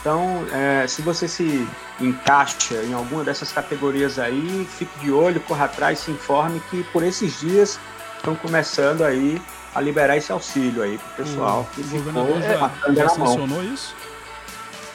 Então, 0.00 0.44
é, 0.50 0.86
se 0.86 1.02
você 1.02 1.28
se 1.28 1.68
encaixa 2.00 2.76
em 2.82 2.94
alguma 2.94 3.22
dessas 3.22 3.52
categorias 3.52 4.18
aí, 4.18 4.66
fique 4.78 4.98
de 5.00 5.12
olho, 5.12 5.38
corra 5.42 5.66
atrás, 5.66 5.98
se 6.00 6.10
informe 6.10 6.60
que 6.70 6.82
por 6.84 7.04
esses 7.04 7.38
dias 7.38 7.78
estão 8.16 8.34
começando 8.34 9.04
aí 9.04 9.40
a 9.74 9.80
liberar 9.80 10.16
esse 10.16 10.32
auxílio 10.32 10.82
aí 10.82 10.98
pro 10.98 11.24
pessoal 11.24 11.60
o 11.60 11.74
que 11.74 11.82
ficou 11.82 12.40
já, 12.40 12.92
já 12.92 13.08
sancionou 13.08 13.62
isso? 13.62 13.94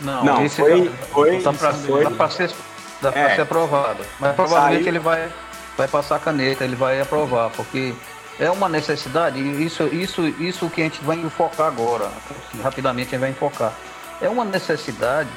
Não, 0.01 0.25
Não 0.25 0.45
esse 0.45 0.55
foi, 0.55 0.91
foi, 1.11 1.41
tá 1.41 1.53
para 1.53 1.73
foi, 1.73 2.03
ser, 2.29 2.51
tá 3.01 3.11
é, 3.13 3.35
ser 3.35 3.41
aprovado. 3.41 4.03
Mas 4.19 4.35
provavelmente 4.35 4.83
saiu. 4.83 4.89
ele 4.89 4.99
vai, 4.99 5.29
vai 5.77 5.87
passar 5.87 6.17
a 6.17 6.19
caneta, 6.19 6.63
ele 6.63 6.75
vai 6.75 6.99
aprovar, 6.99 7.49
porque 7.51 7.95
é 8.39 8.51
uma 8.51 8.69
necessidade, 8.69 9.39
isso, 9.39 9.83
isso, 9.87 10.27
isso 10.27 10.69
que 10.69 10.81
a 10.81 10.83
gente 10.83 11.03
vai 11.03 11.17
enfocar 11.17 11.67
agora, 11.67 12.05
assim, 12.05 12.61
rapidamente 12.61 13.07
a 13.07 13.11
gente 13.11 13.19
vai 13.19 13.29
enfocar 13.31 13.73
é 14.21 14.29
uma 14.29 14.45
necessidade 14.45 15.29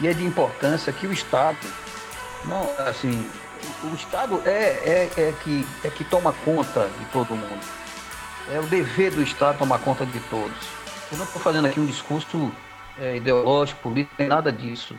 e 0.00 0.06
é 0.06 0.12
de 0.12 0.24
importância 0.24 0.92
que 0.92 1.06
o 1.06 1.12
Estado, 1.12 1.58
não, 2.44 2.68
assim, 2.86 3.28
o 3.84 3.94
Estado 3.94 4.42
é, 4.44 4.50
é, 4.50 5.10
é, 5.16 5.34
que, 5.42 5.66
é 5.84 5.90
que 5.90 6.04
toma 6.04 6.32
conta 6.44 6.88
de 6.98 7.04
todo 7.06 7.34
mundo. 7.34 7.60
É 8.52 8.60
o 8.60 8.66
dever 8.66 9.12
do 9.12 9.22
Estado 9.22 9.58
tomar 9.58 9.78
conta 9.78 10.04
de 10.06 10.20
todos. 10.20 10.56
Eu 11.10 11.18
não 11.18 11.24
estou 11.24 11.40
fazendo 11.40 11.66
aqui 11.66 11.80
um 11.80 11.86
discurso 11.86 12.52
é, 12.98 13.16
ideológico, 13.16 13.80
político, 13.80 14.14
nem 14.18 14.28
nada 14.28 14.52
disso. 14.52 14.94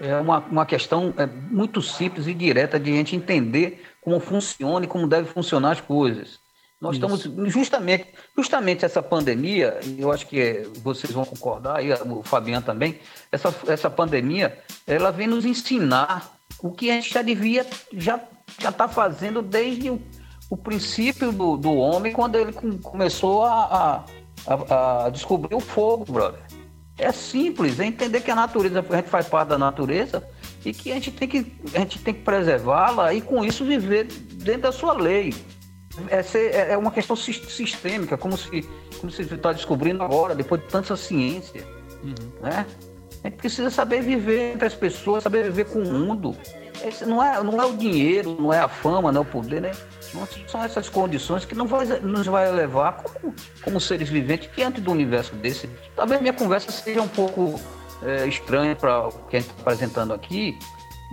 É 0.00 0.16
uma, 0.16 0.38
uma 0.40 0.66
questão 0.66 1.14
é, 1.16 1.26
muito 1.26 1.80
simples 1.80 2.26
e 2.26 2.34
direta 2.34 2.78
de 2.78 2.90
a 2.90 2.94
gente 2.96 3.14
entender 3.14 3.84
como 4.00 4.18
funciona 4.18 4.84
e 4.84 4.88
como 4.88 5.06
deve 5.06 5.28
funcionar 5.28 5.72
as 5.72 5.80
coisas. 5.80 6.41
Nós 6.82 6.96
Isso. 6.96 7.16
estamos 7.16 7.52
justamente, 7.52 8.08
justamente 8.36 8.84
essa 8.84 9.00
pandemia, 9.00 9.78
e 9.84 10.00
eu 10.00 10.10
acho 10.10 10.26
que 10.26 10.68
vocês 10.82 11.12
vão 11.12 11.24
concordar, 11.24 11.80
e 11.80 11.92
o 11.92 12.24
Fabiano 12.24 12.66
também, 12.66 12.98
essa, 13.30 13.54
essa 13.68 13.88
pandemia, 13.88 14.58
ela 14.84 15.12
vem 15.12 15.28
nos 15.28 15.46
ensinar 15.46 16.36
o 16.60 16.72
que 16.72 16.90
a 16.90 16.94
gente 16.94 17.14
já 17.14 17.22
devia, 17.22 17.64
já 17.92 18.20
já 18.60 18.70
está 18.70 18.88
fazendo 18.88 19.40
desde 19.40 19.90
o, 19.90 20.02
o 20.50 20.56
princípio 20.56 21.30
do, 21.30 21.56
do 21.56 21.72
homem, 21.72 22.12
quando 22.12 22.34
ele 22.34 22.52
começou 22.82 23.44
a, 23.44 24.04
a, 24.44 25.04
a, 25.06 25.10
descobrir 25.10 25.54
o 25.54 25.60
fogo, 25.60 26.12
brother. 26.12 26.40
É 26.98 27.12
simples, 27.12 27.78
é 27.78 27.86
entender 27.86 28.22
que 28.22 28.30
a 28.30 28.34
natureza, 28.34 28.84
a 28.90 28.96
gente 28.96 29.08
faz 29.08 29.28
parte 29.28 29.50
da 29.50 29.56
natureza 29.56 30.28
e 30.64 30.72
que 30.72 30.90
a 30.90 30.94
gente 30.94 31.12
tem 31.12 31.28
que, 31.28 31.52
a 31.74 31.78
gente 31.78 32.00
tem 32.00 32.12
que 32.12 32.22
preservá-la 32.22 33.14
e 33.14 33.20
com 33.20 33.44
isso 33.44 33.64
viver 33.64 34.06
dentro 34.34 34.62
da 34.62 34.72
sua 34.72 34.92
lei 34.92 35.32
é, 36.08 36.22
ser, 36.22 36.54
é, 36.54 36.72
é 36.72 36.76
uma 36.76 36.90
questão 36.90 37.16
sistêmica, 37.16 38.16
como 38.16 38.36
se 38.36 38.68
como 39.00 39.10
se 39.10 39.22
está 39.22 39.52
descobrindo 39.52 40.02
agora, 40.02 40.34
depois 40.34 40.60
de 40.60 40.68
tanta 40.68 40.96
ciência, 40.96 41.64
uhum. 42.04 42.14
né? 42.40 42.66
A 43.24 43.28
gente 43.28 43.36
precisa 43.36 43.70
saber 43.70 44.00
viver 44.02 44.54
entre 44.54 44.66
as 44.66 44.74
pessoas, 44.74 45.22
saber 45.22 45.44
viver 45.44 45.66
com 45.66 45.80
o 45.80 45.84
mundo. 45.84 46.36
Esse 46.84 47.04
não 47.04 47.22
é, 47.22 47.42
não 47.42 47.60
é 47.60 47.64
o 47.64 47.76
dinheiro, 47.76 48.36
não 48.40 48.52
é 48.52 48.58
a 48.58 48.68
fama, 48.68 49.12
não 49.12 49.20
é 49.20 49.22
o 49.22 49.24
poder, 49.26 49.60
né? 49.60 49.72
Não 50.14 50.26
são 50.46 50.62
essas 50.64 50.88
condições 50.88 51.44
que 51.44 51.54
não 51.54 51.66
vai, 51.66 51.86
nos 52.00 52.26
vai 52.26 52.50
levar 52.50 53.02
como, 53.02 53.34
como 53.62 53.80
seres 53.80 54.08
viventes 54.08 54.50
diante 54.54 54.80
do 54.80 54.90
universo 54.90 55.34
desse. 55.36 55.68
Talvez 55.94 56.20
minha 56.20 56.32
conversa 56.32 56.70
seja 56.72 57.00
um 57.00 57.08
pouco 57.08 57.60
é, 58.02 58.26
estranha 58.26 58.74
para 58.74 59.08
o 59.08 59.12
que 59.28 59.36
a 59.36 59.40
gente 59.40 59.50
está 59.50 59.62
apresentando 59.62 60.12
aqui, 60.12 60.58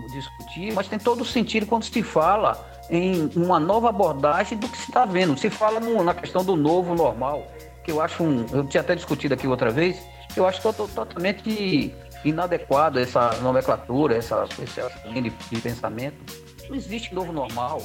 discutir, 0.08 0.74
mas 0.74 0.88
tem 0.88 1.00
todo 1.00 1.22
o 1.22 1.26
sentido 1.26 1.66
quando 1.66 1.84
se 1.84 2.04
fala 2.04 2.58
em 2.90 3.30
uma 3.36 3.60
nova 3.60 3.90
abordagem 3.90 4.58
do 4.58 4.68
que 4.68 4.78
se 4.78 4.90
está 4.90 5.06
vendo. 5.06 5.38
Se 5.38 5.50
fala 5.50 5.80
no, 5.80 6.04
na 6.04 6.14
questão 6.14 6.44
do 6.44 6.56
novo 6.56 6.96
normal, 6.96 7.46
que 7.84 7.92
eu 7.92 8.02
acho 8.02 8.24
um. 8.24 8.46
Eu 8.52 8.66
tinha 8.66 8.82
até 8.82 8.96
discutido 8.96 9.34
aqui 9.34 9.48
outra 9.48 9.70
vez, 9.70 10.02
eu 10.36 10.48
acho 10.48 10.62
totalmente 10.62 11.94
inadequado 12.24 13.00
essa 13.00 13.32
nomenclatura, 13.42 14.18
essa, 14.18 14.46
essa 14.62 14.92
linha 15.06 15.24
de, 15.24 15.30
de, 15.30 15.62
pensamento. 15.62 16.18
Não 16.68 16.76
existe 16.76 17.14
novo 17.14 17.32
normal. 17.32 17.82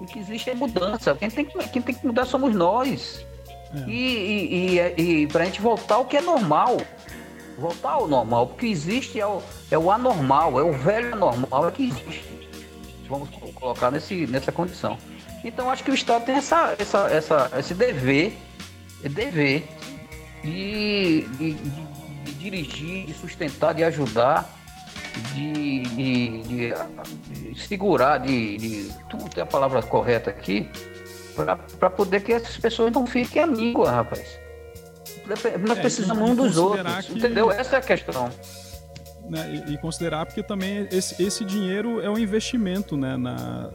O 0.00 0.04
que 0.04 0.18
existe 0.18 0.50
é 0.50 0.54
mudança. 0.54 1.14
Quem 1.14 1.30
tem 1.30 1.44
que, 1.44 1.68
quem 1.68 1.82
tem 1.82 1.94
que 1.94 2.06
mudar 2.06 2.26
somos 2.26 2.54
nós. 2.54 3.24
É. 3.74 3.90
E, 3.90 3.94
e, 3.94 4.78
e, 4.78 5.22
e 5.22 5.26
para 5.26 5.42
a 5.42 5.46
gente 5.46 5.60
voltar 5.60 5.96
ao 5.96 6.04
que 6.04 6.16
é 6.16 6.20
normal. 6.20 6.76
Voltar 7.58 7.92
ao 7.92 8.08
normal. 8.08 8.44
O 8.44 8.56
que 8.56 8.66
existe 8.66 9.20
é 9.20 9.26
o, 9.26 9.42
é 9.70 9.78
o 9.78 9.90
anormal, 9.90 10.58
é 10.58 10.62
o 10.62 10.72
velho 10.72 11.14
anormal 11.14 11.70
que 11.72 11.88
existe. 11.88 12.24
Vamos 13.08 13.28
colocar 13.54 13.90
nesse, 13.90 14.26
nessa 14.26 14.50
condição. 14.50 14.98
Então 15.44 15.70
acho 15.70 15.84
que 15.84 15.90
o 15.90 15.94
Estado 15.94 16.24
tem 16.24 16.34
essa, 16.34 16.74
essa, 16.78 17.08
essa, 17.08 17.50
esse 17.56 17.74
dever, 17.74 18.36
dever 19.02 19.68
de, 20.42 21.22
de, 21.38 21.54
de, 21.54 22.32
dirigir, 22.34 23.06
de 23.06 23.14
sustentar, 23.14 23.72
de 23.72 23.84
ajudar, 23.84 24.50
de, 25.32 25.82
de, 25.82 26.42
de 27.52 27.60
segurar, 27.60 28.18
de, 28.18 28.56
de. 28.56 28.92
Tu 29.08 29.16
tem 29.30 29.42
a 29.42 29.46
palavra 29.46 29.82
correta 29.82 30.30
aqui, 30.30 30.68
para 31.78 31.90
poder 31.90 32.20
que 32.22 32.32
essas 32.32 32.56
pessoas 32.56 32.92
não 32.92 33.06
fiquem 33.06 33.42
à 33.42 33.46
língua, 33.46 33.90
rapaz. 33.90 34.45
Nós 35.28 35.78
é, 35.78 35.80
precisamos 35.80 36.30
um 36.30 36.34
dos 36.34 36.56
outros, 36.56 37.06
que... 37.06 37.18
entendeu? 37.18 37.50
Essa 37.50 37.76
é 37.76 37.78
a 37.78 37.82
questão. 37.82 38.30
Né, 39.28 39.64
e, 39.66 39.74
e, 39.74 39.78
considerar 39.78 40.24
porque 40.24 40.40
também 40.40 40.86
esse, 40.92 41.20
esse 41.20 41.44
dinheiro 41.44 42.00
é 42.00 42.08
um 42.08 42.16
investimento 42.16 42.96
né, 42.96 43.16
na, 43.16 43.72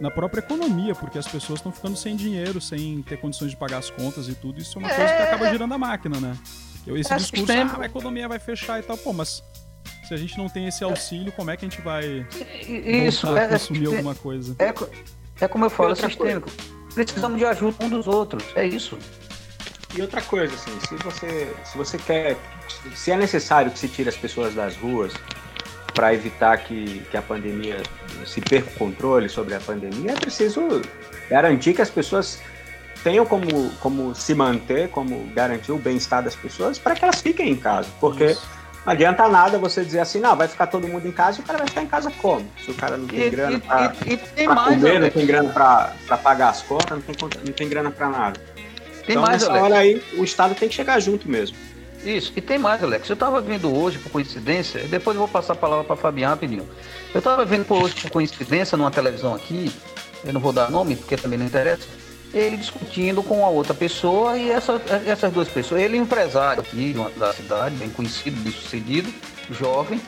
na 0.00 0.10
própria 0.12 0.38
economia, 0.38 0.94
porque 0.94 1.18
as 1.18 1.26
pessoas 1.26 1.58
estão 1.58 1.72
ficando 1.72 1.96
sem 1.96 2.14
dinheiro, 2.14 2.60
sem 2.60 3.02
ter 3.02 3.16
condições 3.16 3.50
de 3.50 3.56
pagar 3.56 3.78
as 3.78 3.90
contas 3.90 4.28
e 4.28 4.34
tudo. 4.34 4.60
Isso 4.60 4.78
é 4.78 4.80
uma 4.80 4.90
é... 4.90 4.94
coisa 4.94 5.12
que 5.12 5.22
acaba 5.22 5.50
girando 5.50 5.74
a 5.74 5.78
máquina, 5.78 6.20
né? 6.20 6.36
Esse 6.86 7.14
discurso, 7.16 7.46
tem... 7.46 7.62
ah, 7.62 7.78
a 7.80 7.86
economia 7.86 8.28
vai 8.28 8.38
fechar 8.38 8.78
e 8.78 8.82
tal, 8.82 8.96
pô, 8.96 9.12
mas 9.12 9.42
se 10.06 10.14
a 10.14 10.16
gente 10.16 10.36
não 10.36 10.48
tem 10.48 10.66
esse 10.66 10.82
auxílio, 10.82 11.32
como 11.32 11.50
é 11.50 11.56
que 11.56 11.64
a 11.64 11.68
gente 11.68 11.80
vai 11.80 12.26
Isso, 12.68 13.36
é, 13.36 13.48
consumir 13.48 13.84
é, 13.84 13.86
alguma 13.86 14.14
coisa? 14.14 14.56
É, 14.58 15.44
é 15.44 15.48
como 15.48 15.64
eu 15.64 15.70
falo, 15.70 15.92
é 15.92 15.94
sistêmico. 15.94 16.50
Precisamos 16.94 17.38
de 17.38 17.44
ajuda 17.44 17.84
um 17.84 17.88
dos 17.88 18.06
outros, 18.06 18.44
é 18.54 18.66
isso. 18.66 18.98
E 19.94 20.00
outra 20.00 20.22
coisa, 20.22 20.54
assim, 20.54 20.78
se 20.80 20.94
você, 21.04 21.54
se 21.64 21.76
você 21.76 21.98
quer, 21.98 22.36
se 22.94 23.10
é 23.10 23.16
necessário 23.16 23.70
que 23.70 23.78
se 23.78 23.88
tire 23.88 24.08
as 24.08 24.16
pessoas 24.16 24.54
das 24.54 24.76
ruas 24.76 25.12
para 25.92 26.14
evitar 26.14 26.56
que, 26.58 27.00
que 27.10 27.16
a 27.16 27.22
pandemia 27.22 27.82
se 28.24 28.40
perca 28.40 28.70
o 28.70 28.72
controle 28.74 29.28
sobre 29.28 29.54
a 29.54 29.60
pandemia, 29.60 30.12
é 30.12 30.14
preciso 30.14 30.80
garantir 31.28 31.74
que 31.74 31.82
as 31.82 31.90
pessoas 31.90 32.40
tenham 33.04 33.26
como, 33.26 33.70
como 33.80 34.14
se 34.14 34.34
manter, 34.34 34.88
como 34.88 35.26
garantir 35.34 35.72
o 35.72 35.78
bem-estar 35.78 36.22
das 36.22 36.34
pessoas 36.34 36.78
para 36.78 36.94
que 36.94 37.04
elas 37.04 37.20
fiquem 37.20 37.50
em 37.50 37.56
casa. 37.56 37.88
Porque 38.00 38.26
Isso. 38.26 38.48
não 38.86 38.92
adianta 38.92 39.28
nada 39.28 39.58
você 39.58 39.84
dizer 39.84 40.00
assim, 40.00 40.20
não, 40.20 40.34
vai 40.34 40.48
ficar 40.48 40.68
todo 40.68 40.88
mundo 40.88 41.06
em 41.06 41.12
casa 41.12 41.38
e 41.38 41.42
o 41.42 41.44
cara 41.44 41.58
vai 41.58 41.68
ficar 41.68 41.82
em 41.82 41.86
casa 41.88 42.10
como? 42.22 42.46
Se 42.64 42.70
o 42.70 42.74
cara 42.74 42.96
não 42.96 43.06
tem 43.06 43.26
e, 43.26 43.30
grana 43.30 43.60
para 43.60 43.88
comer, 43.90 45.00
não 45.00 45.10
tem 45.10 45.26
grana 45.26 45.52
para 45.52 46.18
pagar 46.18 46.48
as 46.50 46.62
contas, 46.62 46.90
não 46.90 47.00
tem, 47.00 47.16
não 47.44 47.52
tem 47.52 47.68
grana 47.68 47.90
para 47.90 48.08
nada. 48.08 48.51
Tem 49.06 49.16
então, 49.16 49.22
mais, 49.22 49.42
nessa 49.42 49.50
Alex. 49.50 49.64
hora 49.64 49.78
aí, 49.78 50.02
o 50.14 50.24
Estado 50.24 50.54
tem 50.54 50.68
que 50.68 50.74
chegar 50.74 51.00
junto 51.00 51.28
mesmo. 51.28 51.56
Isso, 52.04 52.32
e 52.34 52.40
tem 52.40 52.58
mais, 52.58 52.82
Alex. 52.82 53.08
Eu 53.08 53.14
estava 53.14 53.40
vendo 53.40 53.74
hoje, 53.74 53.98
por 53.98 54.10
coincidência, 54.10 54.80
depois 54.84 55.14
eu 55.14 55.20
vou 55.20 55.28
passar 55.28 55.52
a 55.52 55.56
palavra 55.56 55.84
para 55.84 55.96
Fabiano 55.96 56.34
rapidinho. 56.34 56.68
Eu 57.14 57.18
estava 57.18 57.44
vendo 57.44 57.66
hoje, 57.72 57.94
por 57.94 58.10
coincidência, 58.10 58.76
numa 58.76 58.90
televisão 58.90 59.34
aqui, 59.34 59.72
eu 60.24 60.32
não 60.32 60.40
vou 60.40 60.52
dar 60.52 60.70
nome, 60.70 60.96
porque 60.96 61.16
também 61.16 61.38
não 61.38 61.46
interessa, 61.46 61.86
ele 62.34 62.56
discutindo 62.56 63.22
com 63.22 63.44
a 63.44 63.48
outra 63.48 63.74
pessoa 63.74 64.36
e 64.36 64.50
essa, 64.50 64.80
essas 65.06 65.32
duas 65.32 65.48
pessoas. 65.48 65.80
Ele 65.80 65.96
é 65.96 66.00
empresário 66.00 66.62
aqui 66.62 66.94
da 67.16 67.32
cidade, 67.32 67.76
bem 67.76 67.90
conhecido, 67.90 68.40
bem 68.40 68.52
sucedido, 68.52 69.12
jovem, 69.50 70.00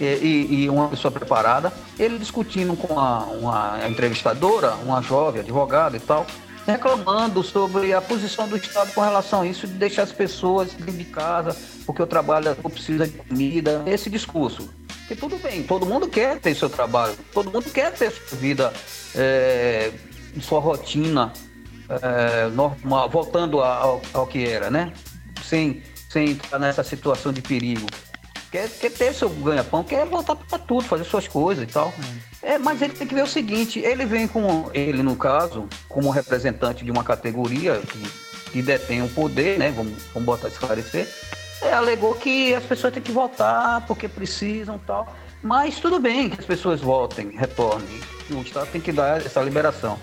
e, 0.00 0.62
e, 0.62 0.70
uma 0.70 0.88
pessoa 0.88 1.10
preparada, 1.10 1.72
ele 1.98 2.18
discutindo 2.18 2.76
com 2.76 2.94
uma, 2.94 3.24
uma 3.24 3.88
entrevistadora, 3.88 4.74
uma 4.74 5.02
jovem 5.02 5.40
advogada 5.40 5.96
e 5.96 6.00
tal, 6.00 6.24
reclamando 6.68 7.42
sobre 7.42 7.94
a 7.94 8.00
posição 8.00 8.46
do 8.46 8.56
Estado 8.56 8.92
com 8.92 9.00
relação 9.00 9.40
a 9.40 9.46
isso, 9.46 9.66
de 9.66 9.72
deixar 9.72 10.02
as 10.02 10.12
pessoas 10.12 10.74
dentro 10.74 10.92
de 10.92 11.04
casa, 11.04 11.56
porque 11.86 12.02
o 12.02 12.06
trabalhador 12.06 12.70
precisa 12.70 13.06
de 13.06 13.16
comida, 13.16 13.82
esse 13.86 14.10
discurso. 14.10 14.68
Que 15.08 15.16
tudo 15.16 15.38
bem, 15.38 15.62
todo 15.62 15.86
mundo 15.86 16.06
quer 16.08 16.38
ter 16.38 16.54
seu 16.54 16.68
trabalho, 16.68 17.16
todo 17.32 17.50
mundo 17.50 17.70
quer 17.70 17.90
ter 17.92 18.10
sua 18.10 18.36
vida, 18.36 18.72
é, 19.14 19.90
sua 20.42 20.60
rotina 20.60 21.32
é, 21.88 22.48
normal, 22.48 23.08
voltando 23.08 23.62
ao, 23.62 24.02
ao 24.12 24.26
que 24.26 24.46
era, 24.46 24.70
né? 24.70 24.92
Sem, 25.42 25.82
sem 26.10 26.32
entrar 26.32 26.58
nessa 26.58 26.84
situação 26.84 27.32
de 27.32 27.40
perigo 27.40 27.86
quer, 28.50 28.68
quer 28.68 28.90
ter 28.90 29.14
seu 29.14 29.28
ganha-pão, 29.28 29.84
quer 29.84 30.04
voltar 30.06 30.36
para 30.36 30.58
tudo, 30.58 30.82
fazer 30.82 31.04
suas 31.04 31.28
coisas 31.28 31.64
e 31.64 31.66
tal. 31.66 31.92
É, 32.42 32.56
mas 32.56 32.80
ele 32.80 32.92
tem 32.92 33.06
que 33.06 33.14
ver 33.14 33.22
o 33.22 33.26
seguinte, 33.26 33.80
ele 33.80 34.04
vem 34.04 34.28
com, 34.28 34.70
ele 34.72 35.02
no 35.02 35.16
caso, 35.16 35.68
como 35.88 36.10
representante 36.10 36.84
de 36.84 36.90
uma 36.90 37.02
categoria 37.02 37.80
que, 37.80 38.02
que 38.52 38.62
detém 38.62 39.02
o 39.02 39.08
poder, 39.08 39.58
né? 39.58 39.72
Vamos, 39.72 39.94
vamos 40.14 40.26
botar 40.26 40.48
esclarecer. 40.48 41.08
É, 41.60 41.72
alegou 41.72 42.14
que 42.14 42.54
as 42.54 42.64
pessoas 42.64 42.92
têm 42.92 43.02
que 43.02 43.10
votar 43.10 43.84
porque 43.86 44.08
precisam 44.08 44.78
tal. 44.78 45.12
Mas 45.42 45.80
tudo 45.80 45.98
bem 45.98 46.30
que 46.30 46.38
as 46.38 46.46
pessoas 46.46 46.80
votem, 46.80 47.30
retornem. 47.30 48.00
O 48.30 48.42
Estado 48.42 48.68
tem 48.70 48.80
que 48.80 48.92
dar 48.92 49.20
essa 49.24 49.40
liberação. 49.40 49.98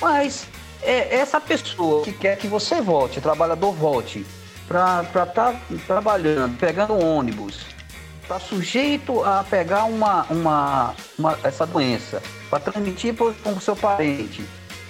Mas 0.00 0.46
é, 0.82 1.16
essa 1.16 1.40
pessoa 1.40 2.04
que 2.04 2.12
quer 2.12 2.36
que 2.36 2.46
você 2.46 2.80
vote, 2.80 3.20
trabalhador 3.20 3.72
vote, 3.72 4.26
para 4.66 5.02
estar 5.02 5.26
tá 5.26 5.60
trabalhando, 5.86 6.56
pegando 6.58 6.94
ônibus, 6.94 7.60
está 8.28 8.38
sujeito 8.38 9.24
a 9.24 9.42
pegar 9.42 9.84
uma, 9.84 10.24
uma, 10.24 10.94
uma 11.18 11.38
essa 11.42 11.64
doença, 11.64 12.22
para 12.50 12.60
transmitir 12.60 13.14
para 13.14 13.26
o 13.26 13.60
seu 13.60 13.74
parente, 13.74 14.44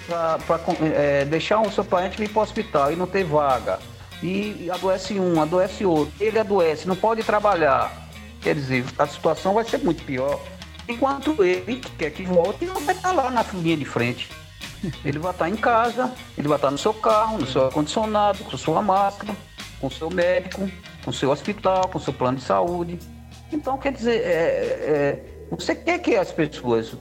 para 0.09 0.61
é, 0.83 1.25
deixar 1.25 1.61
o 1.61 1.71
seu 1.71 1.85
parente 1.85 2.21
ir 2.21 2.29
para 2.29 2.41
o 2.41 2.43
hospital 2.43 2.93
e 2.93 2.97
não 2.97 3.07
ter 3.07 3.23
vaga, 3.23 3.79
e 4.21 4.69
adoece 4.73 5.21
um, 5.21 5.41
adoece 5.41 5.85
outro, 5.85 6.13
ele 6.21 6.37
adoece, 6.37 6.89
não 6.89 6.97
pode 6.97 7.23
trabalhar, 7.23 8.09
quer 8.43 8.57
dizer, 8.57 8.85
a 8.99 9.07
situação 9.07 9.55
vai 9.55 9.65
ser 9.65 9.79
muito 9.79 10.03
pior. 10.05 10.41
Enquanto 10.89 11.45
ele 11.45 11.81
quer 11.97 12.11
que 12.11 12.25
volte, 12.25 12.65
não 12.65 12.81
vai 12.81 12.95
estar 12.95 13.13
lá 13.13 13.31
na 13.31 13.45
linha 13.53 13.77
de 13.77 13.85
frente. 13.85 14.29
Ele 15.05 15.19
vai 15.19 15.33
estar 15.33 15.49
em 15.49 15.57
casa, 15.57 16.13
ele 16.37 16.49
vai 16.49 16.57
estar 16.57 16.71
no 16.71 16.79
seu 16.79 16.95
carro, 16.95 17.39
no 17.39 17.47
seu 17.47 17.67
ar-condicionado, 17.67 18.43
com 18.43 18.57
sua 18.57 18.81
máscara, 18.81 19.37
com 19.81 19.91
seu 19.91 20.09
médico, 20.09 20.69
com 21.05 21.13
seu 21.13 21.31
hospital, 21.31 21.89
com 21.89 21.99
seu 21.99 22.13
plano 22.13 22.39
de 22.39 22.45
saúde. 22.45 22.99
Então, 23.53 23.79
quer 23.79 23.93
dizer, 23.93 24.21
é, 24.21 24.27
é, 24.27 25.23
você 25.51 25.75
quer 25.75 25.99
que 26.01 26.17
as 26.17 26.31
pessoas 26.31 26.95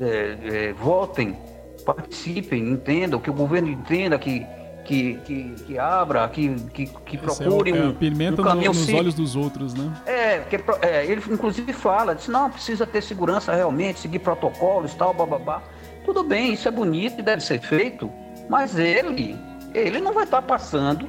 é, 0.00 0.36
é, 0.42 0.72
votem, 0.72 1.36
participem, 1.84 2.68
entendam, 2.68 3.18
que 3.18 3.30
o 3.30 3.32
governo 3.32 3.68
entenda 3.68 4.18
que, 4.18 4.46
que, 4.84 5.14
que, 5.24 5.54
que 5.66 5.78
abra, 5.78 6.28
que, 6.28 6.54
que, 6.72 6.86
que 6.86 7.16
é 7.16 7.20
procure 7.20 7.72
um, 7.72 7.88
um 7.88 8.36
caminho... 8.36 8.72
No, 8.72 8.78
nos 8.78 8.92
olhos 8.92 9.14
dos 9.14 9.36
outros, 9.36 9.74
né? 9.74 9.90
É, 10.06 10.38
que, 10.40 10.56
é, 10.82 11.06
ele 11.06 11.22
inclusive 11.30 11.72
fala, 11.72 12.14
diz, 12.14 12.28
não, 12.28 12.50
precisa 12.50 12.86
ter 12.86 13.02
segurança 13.02 13.54
realmente, 13.54 14.00
seguir 14.00 14.18
protocolos, 14.18 14.94
tal, 14.94 15.14
bababá. 15.14 15.62
Tudo 16.04 16.22
bem, 16.22 16.52
isso 16.52 16.68
é 16.68 16.70
bonito 16.70 17.20
e 17.20 17.22
deve 17.22 17.42
ser 17.42 17.60
feito, 17.60 18.10
mas 18.48 18.78
ele, 18.78 19.38
ele 19.74 20.00
não 20.00 20.12
vai 20.12 20.24
estar 20.24 20.42
passando, 20.42 21.08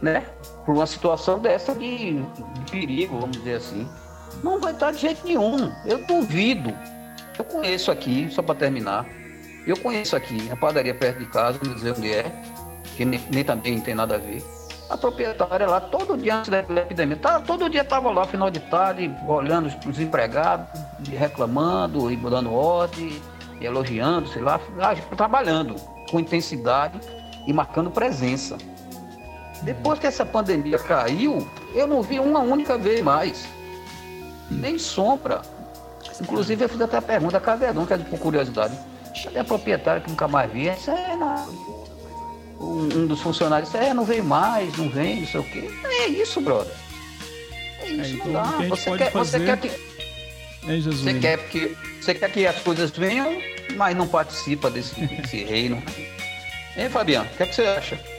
né, 0.00 0.24
por 0.64 0.74
uma 0.74 0.86
situação 0.86 1.38
dessa 1.38 1.74
de, 1.74 2.14
de 2.14 2.70
perigo, 2.70 3.18
vamos 3.18 3.38
dizer 3.38 3.54
assim. 3.54 3.88
Não 4.42 4.60
vai 4.60 4.72
estar 4.72 4.92
de 4.92 4.98
jeito 4.98 5.26
nenhum. 5.26 5.72
Eu 5.84 6.04
duvido. 6.06 6.72
Eu 7.38 7.44
conheço 7.44 7.90
aqui, 7.90 8.28
só 8.30 8.42
para 8.42 8.54
terminar. 8.54 9.06
Eu 9.66 9.76
conheço 9.76 10.14
aqui 10.14 10.50
a 10.50 10.56
padaria 10.56 10.94
perto 10.94 11.18
de 11.18 11.26
casa, 11.26 11.58
não 11.64 11.74
dizer 11.74 11.92
onde 11.92 12.12
é, 12.12 12.30
que 12.96 13.04
nem, 13.04 13.20
nem 13.30 13.44
também 13.44 13.80
tem 13.80 13.94
nada 13.94 14.14
a 14.14 14.18
ver. 14.18 14.42
A 14.88 14.96
proprietária 14.96 15.66
lá, 15.66 15.80
todo 15.80 16.16
dia 16.16 16.36
antes 16.36 16.48
da 16.48 16.60
epidemia, 16.60 17.16
tá, 17.16 17.40
todo 17.40 17.68
dia 17.68 17.80
estava 17.80 18.08
lá, 18.10 18.24
final 18.24 18.48
de 18.50 18.60
tarde, 18.60 19.12
olhando 19.26 19.68
os 19.84 19.98
empregados, 19.98 20.66
reclamando 21.08 22.10
e 22.10 22.16
dando 22.16 22.54
ordem, 22.54 23.20
e 23.60 23.66
elogiando, 23.66 24.28
sei 24.28 24.42
lá, 24.42 24.60
trabalhando 25.16 25.74
com 26.10 26.20
intensidade 26.20 27.00
e 27.46 27.52
marcando 27.52 27.90
presença. 27.90 28.56
Depois 29.62 29.98
que 29.98 30.06
essa 30.06 30.24
pandemia 30.24 30.78
caiu, 30.78 31.48
eu 31.74 31.86
não 31.86 32.02
vi 32.02 32.18
uma 32.18 32.40
única 32.40 32.76
vez 32.76 33.02
mais. 33.02 33.46
Nem 34.50 34.78
sombra. 34.78 35.42
Inclusive, 36.20 36.64
eu 36.64 36.68
fiz 36.68 36.80
até 36.80 36.96
a 36.96 37.02
pergunta, 37.02 37.36
a 37.36 37.72
dona, 37.72 37.86
que 37.86 37.92
é 37.92 37.98
por 37.98 38.18
curiosidade? 38.18 38.78
Cadê 39.22 39.38
a 39.38 39.44
proprietária 39.44 40.00
que 40.00 40.10
nunca 40.10 40.28
mais 40.28 40.50
vi? 40.52 40.68
Isso 40.68 40.90
é 40.90 41.16
na... 41.16 41.46
um, 42.60 43.06
dos 43.06 43.20
funcionários 43.20 43.70
disse, 43.70 43.82
é, 43.82 43.94
não 43.94 44.04
veio 44.04 44.24
mais, 44.24 44.76
não 44.76 44.88
vem, 44.88 45.20
não 45.20 45.26
sei 45.26 45.40
o 45.40 45.44
quê. 45.44 45.70
É 45.84 46.06
isso, 46.08 46.40
brother. 46.40 46.72
É 47.80 47.88
isso, 47.88 48.02
é, 48.02 48.08
então, 48.10 48.26
não 48.26 48.32
dá. 48.32 48.68
Você 48.68 48.96
quer, 48.96 49.10
fazer... 49.10 49.38
você 49.38 49.44
quer 49.44 49.58
que. 49.58 49.68
É, 50.68 50.80
você, 50.80 51.14
quer 51.14 51.48
que, 51.48 51.76
você 52.00 52.14
quer 52.14 52.32
que 52.32 52.46
as 52.46 52.58
coisas 52.60 52.90
venham, 52.90 53.40
mas 53.76 53.96
não 53.96 54.06
participa 54.06 54.70
desse, 54.70 54.94
desse 55.00 55.42
reino. 55.44 55.82
Hein, 56.76 56.90
Fabiano? 56.90 57.28
O 57.32 57.36
que, 57.36 57.42
é 57.42 57.46
que 57.46 57.54
você 57.54 57.62
acha? 57.62 58.15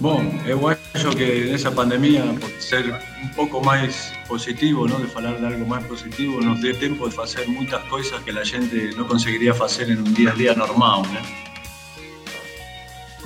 Bom, 0.00 0.24
eu 0.46 0.66
acho 0.66 1.10
que 1.10 1.44
nessa 1.50 1.70
pandemia, 1.70 2.22
por 2.40 2.50
ser 2.58 2.86
um 3.22 3.28
pouco 3.28 3.62
mais 3.62 4.12
positivo, 4.26 4.88
¿no? 4.88 4.98
de 4.98 5.06
falar 5.08 5.34
de 5.36 5.44
algo 5.44 5.66
mais 5.66 5.84
positivo, 5.86 6.40
nos 6.40 6.60
deu 6.60 6.74
tempo 6.78 7.06
de 7.08 7.14
fazer 7.14 7.46
muitas 7.46 7.82
coisas 7.84 8.18
que 8.22 8.30
a 8.30 8.42
gente 8.42 8.94
não 8.96 9.04
conseguiria 9.04 9.52
fazer 9.52 9.90
em 9.90 9.98
um 9.98 10.04
dia 10.04 10.30
a 10.30 10.34
dia 10.34 10.54
normal. 10.54 11.02
Né? 11.06 11.22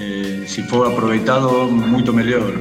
eh, 0.01 0.45
se 0.47 0.63
for 0.65 0.87
aproveitado, 0.89 1.49
muito 1.71 2.13
melhor. 2.13 2.53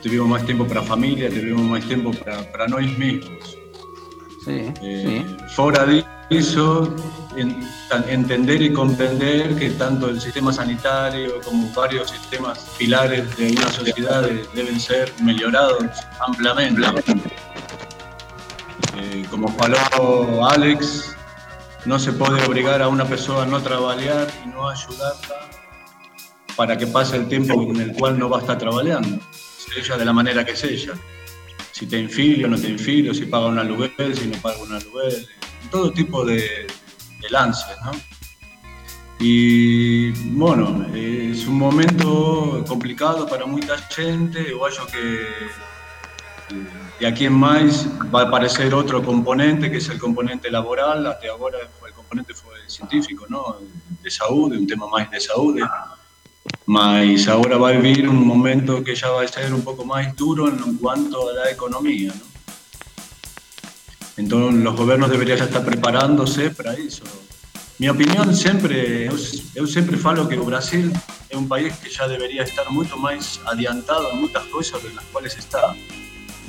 Tivemos 0.00 0.28
mais 0.28 0.44
tempo 0.44 0.64
para 0.64 0.80
a 0.80 0.84
família, 0.84 1.28
tivemos 1.28 1.62
mais 1.62 1.84
tempo 1.84 2.16
para, 2.16 2.42
para 2.44 2.68
nós 2.68 2.86
mesmos. 2.96 3.58
Sim, 4.44 4.72
Eh, 4.82 5.02
sim. 5.04 5.36
Fora 5.54 5.84
disso, 5.86 6.08
en- 7.36 7.66
tan- 7.88 8.08
entender 8.08 8.60
y 8.62 8.72
comprender 8.72 9.56
que 9.56 9.70
tanto 9.70 10.08
el 10.10 10.20
sistema 10.20 10.52
sanitario 10.52 11.40
como 11.42 11.70
varios 11.72 12.10
sistemas 12.10 12.58
pilares 12.78 13.34
de 13.36 13.52
una 13.52 13.68
sociedad 13.70 14.22
de- 14.22 14.46
deben 14.54 14.78
ser 14.78 15.12
mejorados 15.22 15.84
ampliamente. 16.20 16.80
Eh, 18.96 19.24
como 19.30 19.48
falou 19.56 20.44
Alex, 20.46 21.14
no 21.86 21.98
se 21.98 22.12
puede 22.12 22.44
obligar 22.44 22.82
a 22.82 22.88
una 22.88 23.04
persona 23.04 23.42
a 23.44 23.46
no 23.46 23.60
trabajar 23.62 24.26
y 24.44 24.48
no 24.48 24.68
ayudarla 24.68 25.48
para 26.56 26.76
que 26.76 26.86
pase 26.88 27.16
el 27.16 27.28
tiempo 27.28 27.54
en 27.62 27.80
el 27.80 27.92
cual 27.92 28.18
no 28.18 28.28
va 28.28 28.38
a 28.38 28.40
estar 28.40 28.58
trabajando, 28.58 29.18
sea 29.84 29.96
de 29.96 30.04
la 30.04 30.12
manera 30.12 30.44
que 30.44 30.56
sea 30.56 30.70
si 31.78 31.86
te 31.86 31.96
infilio, 31.96 32.48
no 32.48 32.58
te 32.58 32.68
infilio, 32.68 33.14
si 33.14 33.26
paga 33.26 33.46
una 33.46 33.60
aluguel, 33.60 34.16
si 34.16 34.26
no 34.26 34.36
paga 34.42 34.58
una 34.58 34.78
aluguel, 34.78 35.28
todo 35.70 35.92
tipo 35.92 36.24
de, 36.24 36.66
de 37.20 37.30
lances, 37.30 37.76
¿no? 37.84 37.92
Y 39.20 40.10
bueno, 40.32 40.86
es 40.92 41.46
un 41.46 41.56
momento 41.56 42.64
complicado 42.66 43.28
para 43.28 43.46
mucha 43.46 43.78
gente, 43.78 44.46
acho 44.66 44.86
que 44.88 45.22
eh, 46.56 46.66
de 46.98 47.06
aquí 47.06 47.26
en 47.26 47.34
más 47.34 47.86
va 48.12 48.22
a 48.22 48.24
aparecer 48.24 48.74
otro 48.74 49.00
componente, 49.00 49.70
que 49.70 49.76
es 49.76 49.88
el 49.88 49.98
componente 50.00 50.50
laboral, 50.50 51.06
hasta 51.06 51.28
ahora 51.28 51.58
el 51.60 51.92
componente 51.92 52.34
fue 52.34 52.54
científico, 52.66 53.24
¿no? 53.28 53.58
De 54.02 54.10
salud, 54.10 54.52
un 54.52 54.66
tema 54.66 54.88
más 54.88 55.08
de 55.12 55.20
salud, 55.20 55.60
mas 56.66 57.28
ahora 57.28 57.56
va 57.56 57.70
a 57.70 57.72
vivir 57.72 58.08
un 58.08 58.26
momento 58.26 58.84
que 58.84 58.94
ya 58.94 59.10
va 59.10 59.22
a 59.22 59.28
ser 59.28 59.52
un 59.54 59.62
poco 59.62 59.84
más 59.84 60.14
duro 60.14 60.48
en 60.48 60.76
cuanto 60.76 61.30
a 61.30 61.32
la 61.32 61.50
economía, 61.50 62.12
¿no? 62.14 62.28
Entonces 64.18 64.62
los 64.62 64.76
gobiernos 64.76 65.10
deberían 65.10 65.38
ya 65.38 65.44
estar 65.44 65.64
preparándose 65.64 66.50
para 66.50 66.74
eso. 66.74 67.04
Mi 67.78 67.88
opinión 67.88 68.34
siempre, 68.34 69.06
eu, 69.06 69.14
eu 69.54 69.66
sempre 69.68 69.96
falo 69.96 70.28
que 70.28 70.36
o 70.36 70.44
Brasil 70.44 70.90
é 71.30 71.36
un 71.36 71.46
país 71.46 71.72
que 71.78 71.88
ya 71.88 72.08
debería 72.08 72.42
estar 72.42 72.68
mucho 72.70 72.96
más 72.96 73.40
adiantado 73.46 74.10
en 74.12 74.20
muchas 74.20 74.42
cosas 74.46 74.82
de 74.82 74.92
las 74.92 75.04
cuales 75.12 75.38
está. 75.38 75.76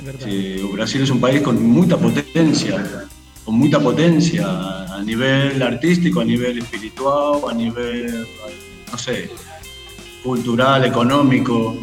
É 0.00 0.02
verdade. 0.02 0.58
Eh, 0.58 0.64
o 0.64 0.72
Brasil 0.72 1.02
es 1.02 1.10
un 1.10 1.20
país 1.20 1.40
con 1.42 1.62
mucha 1.62 1.96
potencia, 1.96 3.06
con 3.44 3.54
mucha 3.54 3.78
potencia 3.78 4.44
a 4.96 5.00
nivel 5.04 5.62
artístico, 5.62 6.20
a 6.20 6.24
nivel 6.24 6.58
espiritual, 6.58 7.48
a 7.48 7.54
nivel, 7.54 8.26
no 8.90 8.98
sé, 8.98 9.30
cultural, 10.22 10.84
económico. 10.84 11.76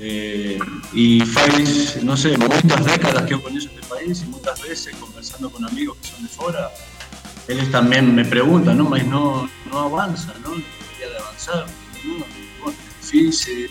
eh, 0.00 0.58
y 0.92 1.20
faz, 1.22 2.02
no 2.04 2.16
sé, 2.16 2.36
muchas 2.38 2.84
décadas 2.84 3.22
que 3.24 3.30
yo 3.30 3.42
conozco 3.42 3.72
este 3.74 3.86
país 3.88 4.22
y 4.24 4.30
muchas 4.30 4.62
veces 4.62 4.94
conversando 4.96 5.50
con 5.50 5.64
amigos 5.64 5.96
que 6.00 6.08
son 6.08 6.22
de 6.22 6.28
fuera, 6.28 6.70
ellos 7.48 7.70
también 7.70 8.14
me 8.14 8.24
preguntan, 8.24 8.78
¿no? 8.78 8.84
Mas 8.84 9.04
no, 9.06 9.48
no 9.70 9.78
avanza, 9.78 10.34
¿no? 10.44 10.50
No 10.50 10.54
debería 10.56 11.08
de 11.12 11.18
avanzar, 11.18 11.66
¿no? 12.04 12.70
Es 12.70 13.10
difícil, 13.10 13.70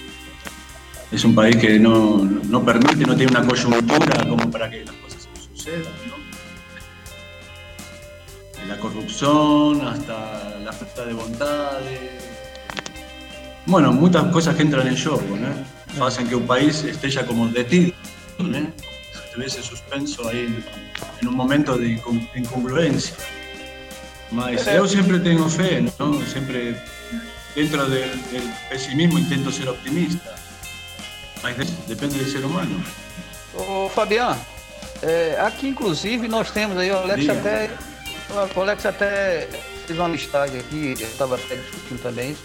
es 1.12 1.24
un 1.24 1.34
país 1.34 1.56
que 1.56 1.80
no, 1.80 2.18
no 2.18 2.66
permite, 2.66 3.06
no 3.06 3.16
tiene 3.16 3.32
una 3.32 3.48
coyuntura 3.48 4.28
como 4.28 4.52
para 4.52 4.70
que 4.70 4.84
las 4.84 4.96
cosas 4.96 5.28
sucedan, 5.56 5.94
¿no? 6.10 6.18
De 8.60 8.66
la 8.68 8.78
corrupción 8.80 9.88
hasta 9.88 10.60
la 10.60 10.74
falta 10.74 11.06
de 11.06 11.14
bondades. 11.14 12.27
Bueno, 13.68 13.92
muchas 13.92 14.24
cosas 14.32 14.56
que 14.56 14.62
entran 14.64 14.88
en 14.88 14.98
juego, 14.98 15.22
¿no? 15.36 16.06
Hacen 16.06 16.28
que 16.28 16.36
un 16.36 16.48
país 16.48 16.84
esté 16.84 17.10
ya 17.10 17.26
como 17.26 17.48
detido, 17.48 17.92
¿no? 18.40 18.54
Se 19.32 19.38
ve 19.38 19.46
ese 19.46 19.62
suspenso 19.62 20.28
ahí 20.28 20.46
en, 20.46 20.64
en 21.22 21.28
un 21.28 21.36
momento 21.36 21.78
de 21.78 21.88
incon- 21.98 22.28
incongruencia. 22.36 23.14
Mas 24.32 24.66
yo 24.66 24.88
siempre 24.88 25.20
tengo 25.20 25.50
fe, 25.50 25.82
¿no? 26.00 26.22
Siempre 26.26 26.82
dentro 27.56 27.88
del, 27.90 28.10
del 28.32 28.44
pesimismo 28.70 29.20
intento 29.20 29.52
ser 29.52 29.70
optimista. 29.70 30.36
Mas 31.44 31.58
de- 31.58 31.68
depende 31.88 32.18
del 32.20 32.32
ser 32.32 32.46
humano. 32.46 32.82
Ô 33.54 33.90
Fabiano, 33.90 34.40
é, 35.02 35.38
aqui 35.42 35.68
inclusive 35.70 36.28
nós 36.28 36.52
temos 36.52 36.78
aí, 36.78 36.92
o 36.92 36.98
Alex 37.00 37.20
Diga. 37.22 37.34
até. 37.34 37.70
O 38.56 38.62
Alex 38.62 38.86
até 38.86 39.48
fez 39.86 39.98
uma 40.00 40.08
listagem 40.10 40.60
aqui, 40.60 40.96
eu 41.00 41.08
estava 41.08 41.36
até 41.36 41.56
discutindo 41.56 42.02
também 42.02 42.32
isso. 42.32 42.44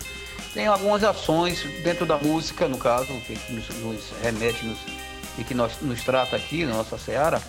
Tem 0.55 0.67
algumas 0.67 1.03
ações 1.03 1.63
dentro 1.83 2.05
da 2.05 2.19
música, 2.19 2.69
no 2.69 2.77
caso, 2.77 3.07
que 3.21 3.39
nos, 3.53 3.69
nos 3.81 4.13
remete 4.23 4.67
nos, 4.67 4.79
e 5.39 5.45
que 5.45 5.55
nós, 5.55 5.81
nos 5.81 6.03
trata 6.05 6.37
aqui 6.37 6.67
na 6.67 6.75
nossa 6.75 6.99
Seara. 6.99 7.41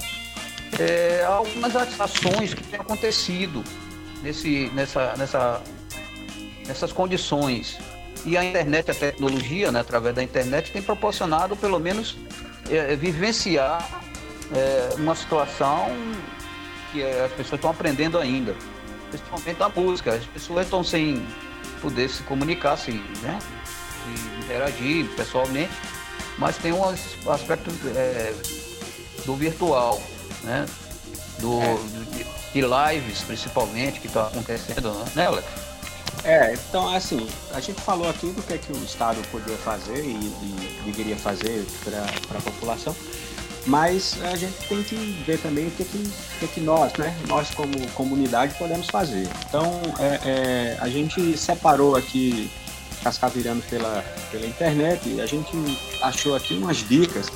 É, 0.80 1.24
algumas 1.26 1.76
ações 1.76 2.54
que 2.54 2.64
têm 2.64 2.80
acontecido 2.80 3.64
nesse, 4.24 4.72
nessa, 4.74 5.16
nessa, 5.18 5.62
nessas 6.66 6.94
condições. 6.94 7.78
E 8.26 8.38
a 8.38 8.44
internet, 8.44 8.90
a 8.90 8.96
tecnologia, 8.96 9.70
né, 9.70 9.82
através 9.82 10.16
da 10.16 10.24
internet, 10.24 10.72
tem 10.72 10.82
proporcionado, 10.82 11.58
pelo 11.58 11.80
menos, 11.80 12.18
é, 12.70 12.96
vivenciar 12.96 14.02
é, 14.56 14.96
uma 14.96 15.14
situação 15.14 15.90
que 16.94 17.02
é, 17.02 17.26
as 17.26 17.32
pessoas 17.32 17.56
estão 17.56 17.70
aprendendo 17.70 18.18
ainda, 18.18 18.56
principalmente 19.10 19.62
a 19.62 19.68
música. 19.68 20.14
As 20.14 20.26
pessoas 20.26 20.66
estão 20.66 20.82
sem 20.86 21.26
poder 21.84 22.10
se 22.10 22.24
comunicar, 22.24 22.78
se, 22.78 22.92
né, 23.22 23.38
se 24.04 24.46
interagir 24.46 25.06
pessoalmente, 25.18 25.74
mas 26.38 26.58
tem 26.58 26.72
um 26.72 26.84
as- 26.84 27.18
aspecto 27.28 27.70
é, 27.96 28.34
do 29.26 29.36
virtual, 29.36 30.02
né, 30.44 30.66
do, 31.40 31.60
de, 32.12 32.24
de 32.54 32.62
lives 32.62 33.22
principalmente 33.22 34.00
que 34.00 34.08
está 34.08 34.28
acontecendo, 34.28 34.92
né, 35.14 35.28
Alex? 35.28 35.46
É, 36.24 36.54
então 36.54 36.88
assim, 36.96 37.28
a 37.54 37.60
gente 37.60 37.82
falou 37.82 38.10
aqui 38.10 38.28
do 38.28 38.42
que, 38.44 38.54
é 38.54 38.58
que 38.58 38.72
o 38.72 38.84
Estado 38.84 39.22
podia 39.30 39.58
fazer 39.58 40.00
e, 40.06 40.14
e 40.14 40.82
deveria 40.86 41.18
fazer 41.18 41.66
para 41.84 42.38
a 42.38 42.42
população, 42.42 42.96
mas 43.66 44.18
a 44.24 44.36
gente 44.36 44.54
tem 44.68 44.84
que 44.84 44.96
ver 45.26 45.40
também 45.40 45.68
o 45.68 45.72
que, 45.72 45.86
que, 45.86 46.12
que, 46.40 46.48
que 46.48 46.62
nós, 46.62 46.94
né, 46.94 47.16
nós 47.28 47.50
como 47.52 47.72
comunidade 47.92 48.56
podemos 48.56 48.88
fazer. 48.88 49.28
Então, 49.48 49.82
é, 50.00 50.20
é, 50.26 50.78
a 50.80 50.90
gente 50.90 51.38
separou 51.38 51.96
aqui 51.96 52.50
Cascavirando 53.04 53.62
pela, 53.70 54.02
pela 54.32 54.46
internet 54.46 55.10
e 55.10 55.20
a 55.20 55.26
gente 55.26 55.52
achou 56.02 56.36
aqui 56.36 56.54
umas 56.54 56.78
dicas 56.88 57.28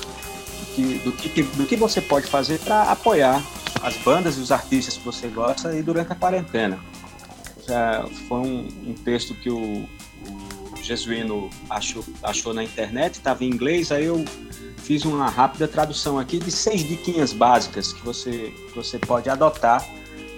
que- 0.74 0.98
do, 1.04 1.12
que, 1.12 1.42
do 1.42 1.66
que 1.66 1.76
você 1.76 2.00
pode 2.00 2.26
fazer 2.26 2.58
para 2.60 2.90
apoiar 2.90 3.42
as 3.82 3.94
bandas 3.98 4.38
e 4.38 4.40
os 4.40 4.50
artistas 4.50 4.96
que 4.96 5.04
você 5.04 5.28
gosta 5.28 5.76
e 5.76 5.82
durante 5.82 6.10
a 6.10 6.14
quarentena. 6.14 6.78
Já 7.66 8.06
foi 8.28 8.38
um, 8.38 8.68
um 8.86 8.94
texto 8.94 9.34
que 9.34 9.50
o, 9.50 9.86
o 10.26 10.82
Jesuíno 10.82 11.50
achou, 11.68 12.02
achou 12.22 12.54
na 12.54 12.64
internet, 12.64 13.14
estava 13.16 13.44
em 13.44 13.48
inglês, 13.48 13.92
aí 13.92 14.06
eu 14.06 14.24
fiz 14.88 15.04
uma 15.04 15.28
rápida 15.28 15.68
tradução 15.68 16.18
aqui 16.18 16.38
de 16.38 16.50
seis 16.50 16.80
diquinhas 16.82 17.30
básicas 17.34 17.92
que 17.92 18.02
você, 18.02 18.54
que 18.70 18.74
você 18.74 18.98
pode 18.98 19.28
adotar 19.28 19.84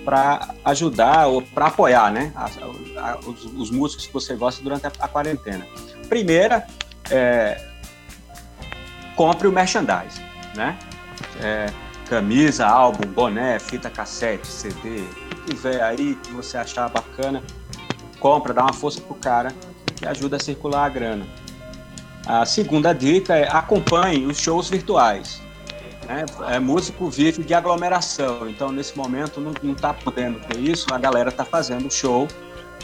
para 0.05 0.57
ajudar 0.65 1.29
ou 1.29 1.41
para 1.41 1.67
apoiar 1.67 2.11
né, 2.11 2.33
a- 2.35 2.47
a- 3.01 3.19
os, 3.21 3.45
os 3.45 3.71
músicos 3.71 4.07
que 4.09 4.13
você 4.13 4.35
gosta 4.35 4.61
durante 4.61 4.89
a, 4.89 4.93
a 4.99 5.07
quarentena. 5.07 5.65
Primeira, 6.09 6.67
é, 7.13 7.65
compre 9.15 9.47
o 9.47 9.53
merchandising, 9.53 10.21
né? 10.57 10.77
É, 11.41 11.67
camisa, 12.09 12.67
álbum, 12.67 13.07
boné, 13.07 13.57
fita 13.61 13.89
cassete, 13.89 14.49
CD, 14.49 15.03
o 15.03 15.37
que 15.45 15.55
tiver 15.55 15.81
aí 15.81 16.17
que 16.17 16.33
você 16.33 16.57
achar 16.57 16.89
bacana, 16.89 17.41
compra, 18.19 18.53
dá 18.53 18.63
uma 18.63 18.73
força 18.73 19.01
pro 19.01 19.15
cara 19.15 19.55
e 20.03 20.07
ajuda 20.09 20.39
a 20.39 20.41
circular 20.41 20.87
a 20.87 20.89
grana. 20.89 21.25
A 22.27 22.45
segunda 22.45 22.93
dica 22.93 23.35
é 23.37 23.49
acompanhe 23.51 24.27
os 24.27 24.39
shows 24.39 24.69
virtuais. 24.69 25.41
Né? 26.07 26.25
É, 26.49 26.59
músico 26.59 27.09
vive 27.09 27.43
de 27.43 27.55
aglomeração, 27.55 28.49
então 28.49 28.71
nesse 28.73 28.97
momento 28.97 29.41
não, 29.41 29.53
não 29.63 29.75
tá 29.75 29.93
podendo 29.95 30.39
ter 30.41 30.59
isso, 30.59 30.87
a 30.93 30.99
galera 30.99 31.31
tá 31.33 31.45
fazendo 31.45 31.91
show 31.91 32.27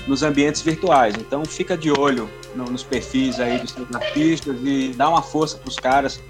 nos 0.07 0.23
ambientes 0.23 0.63
virtuais. 0.63 1.15
Então 1.19 1.45
fica 1.45 1.77
de 1.77 1.91
olho 1.91 2.31
no- 2.55 2.65
nos 2.67 2.83
perfis 2.83 3.41
aí 3.41 3.59
dos 3.59 3.73
seus 3.73 3.93
artistas 3.95 4.57
e 4.63 4.93
dá 4.97 5.09
uma 5.09 5.23
força 5.23 5.59
pros 5.59 5.77
caras 5.77 6.21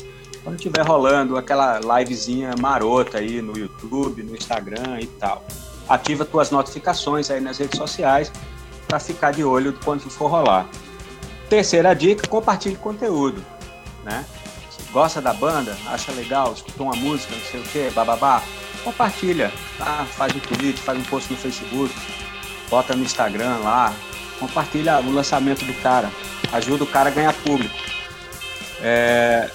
quando 0.42 0.58
tiver 0.58 0.82
rolando 0.86 1.36
aquela 1.36 1.80
livezinha 1.80 2.54
marota 2.60 3.18
aí 3.18 3.42
no 3.42 3.56
YouTube, 3.58 4.22
no 4.22 4.34
Instagram 4.36 5.00
e 5.00 5.06
tal. 5.06 5.44
Ativa 5.88 6.24
tuas 6.24 6.50
notificações 6.50 7.30
aí 7.30 7.40
nas 7.40 7.58
redes 7.58 7.78
sociais 7.78 8.32
para 8.88 8.98
ficar 9.00 9.32
de 9.32 9.44
olho 9.44 9.76
quando 9.84 10.00
for 10.08 10.28
rolar. 10.30 10.66
Terceira 11.48 11.94
dica, 11.94 12.26
compartilhe 12.26 12.76
conteúdo, 12.76 13.44
né? 14.04 14.24
Gosta 14.92 15.20
da 15.20 15.32
banda, 15.32 15.76
acha 15.86 16.10
legal, 16.12 16.52
escutou 16.52 16.86
uma 16.86 16.96
música, 16.96 17.34
não 17.34 17.44
sei 17.44 17.60
o 17.60 17.64
quê, 17.64 17.90
bababá, 17.94 18.42
compartilha, 18.82 19.52
tá? 19.78 20.06
Faz 20.16 20.34
um 20.34 20.40
tweet, 20.40 20.80
faz 20.80 20.98
um 20.98 21.02
post 21.02 21.32
no 21.32 21.38
Facebook, 21.38 21.94
bota 22.68 22.94
no 22.96 23.04
Instagram 23.04 23.58
lá, 23.58 23.94
compartilha 24.38 24.98
o 25.00 25.12
lançamento 25.12 25.64
do 25.64 25.74
cara. 25.82 26.10
ajuda 26.52 26.84
o 26.84 26.86
cara 26.86 27.10
a 27.10 27.12
ganhar 27.12 27.32
público. 27.32 27.74
É, 28.80 29.50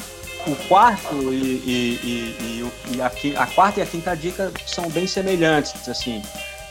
o 0.48 0.56
quarto 0.68 1.34
e, 1.34 1.62
e, 1.66 2.00
e, 2.04 2.72
e 2.96 3.02
a, 3.02 3.42
a, 3.42 3.48
quarta 3.48 3.80
e 3.80 3.84
a 3.84 3.86
quinta 3.86 4.16
dica 4.16 4.52
são 4.66 4.90
bem 4.90 5.06
semelhantes, 5.06 5.88
assim. 5.88 6.22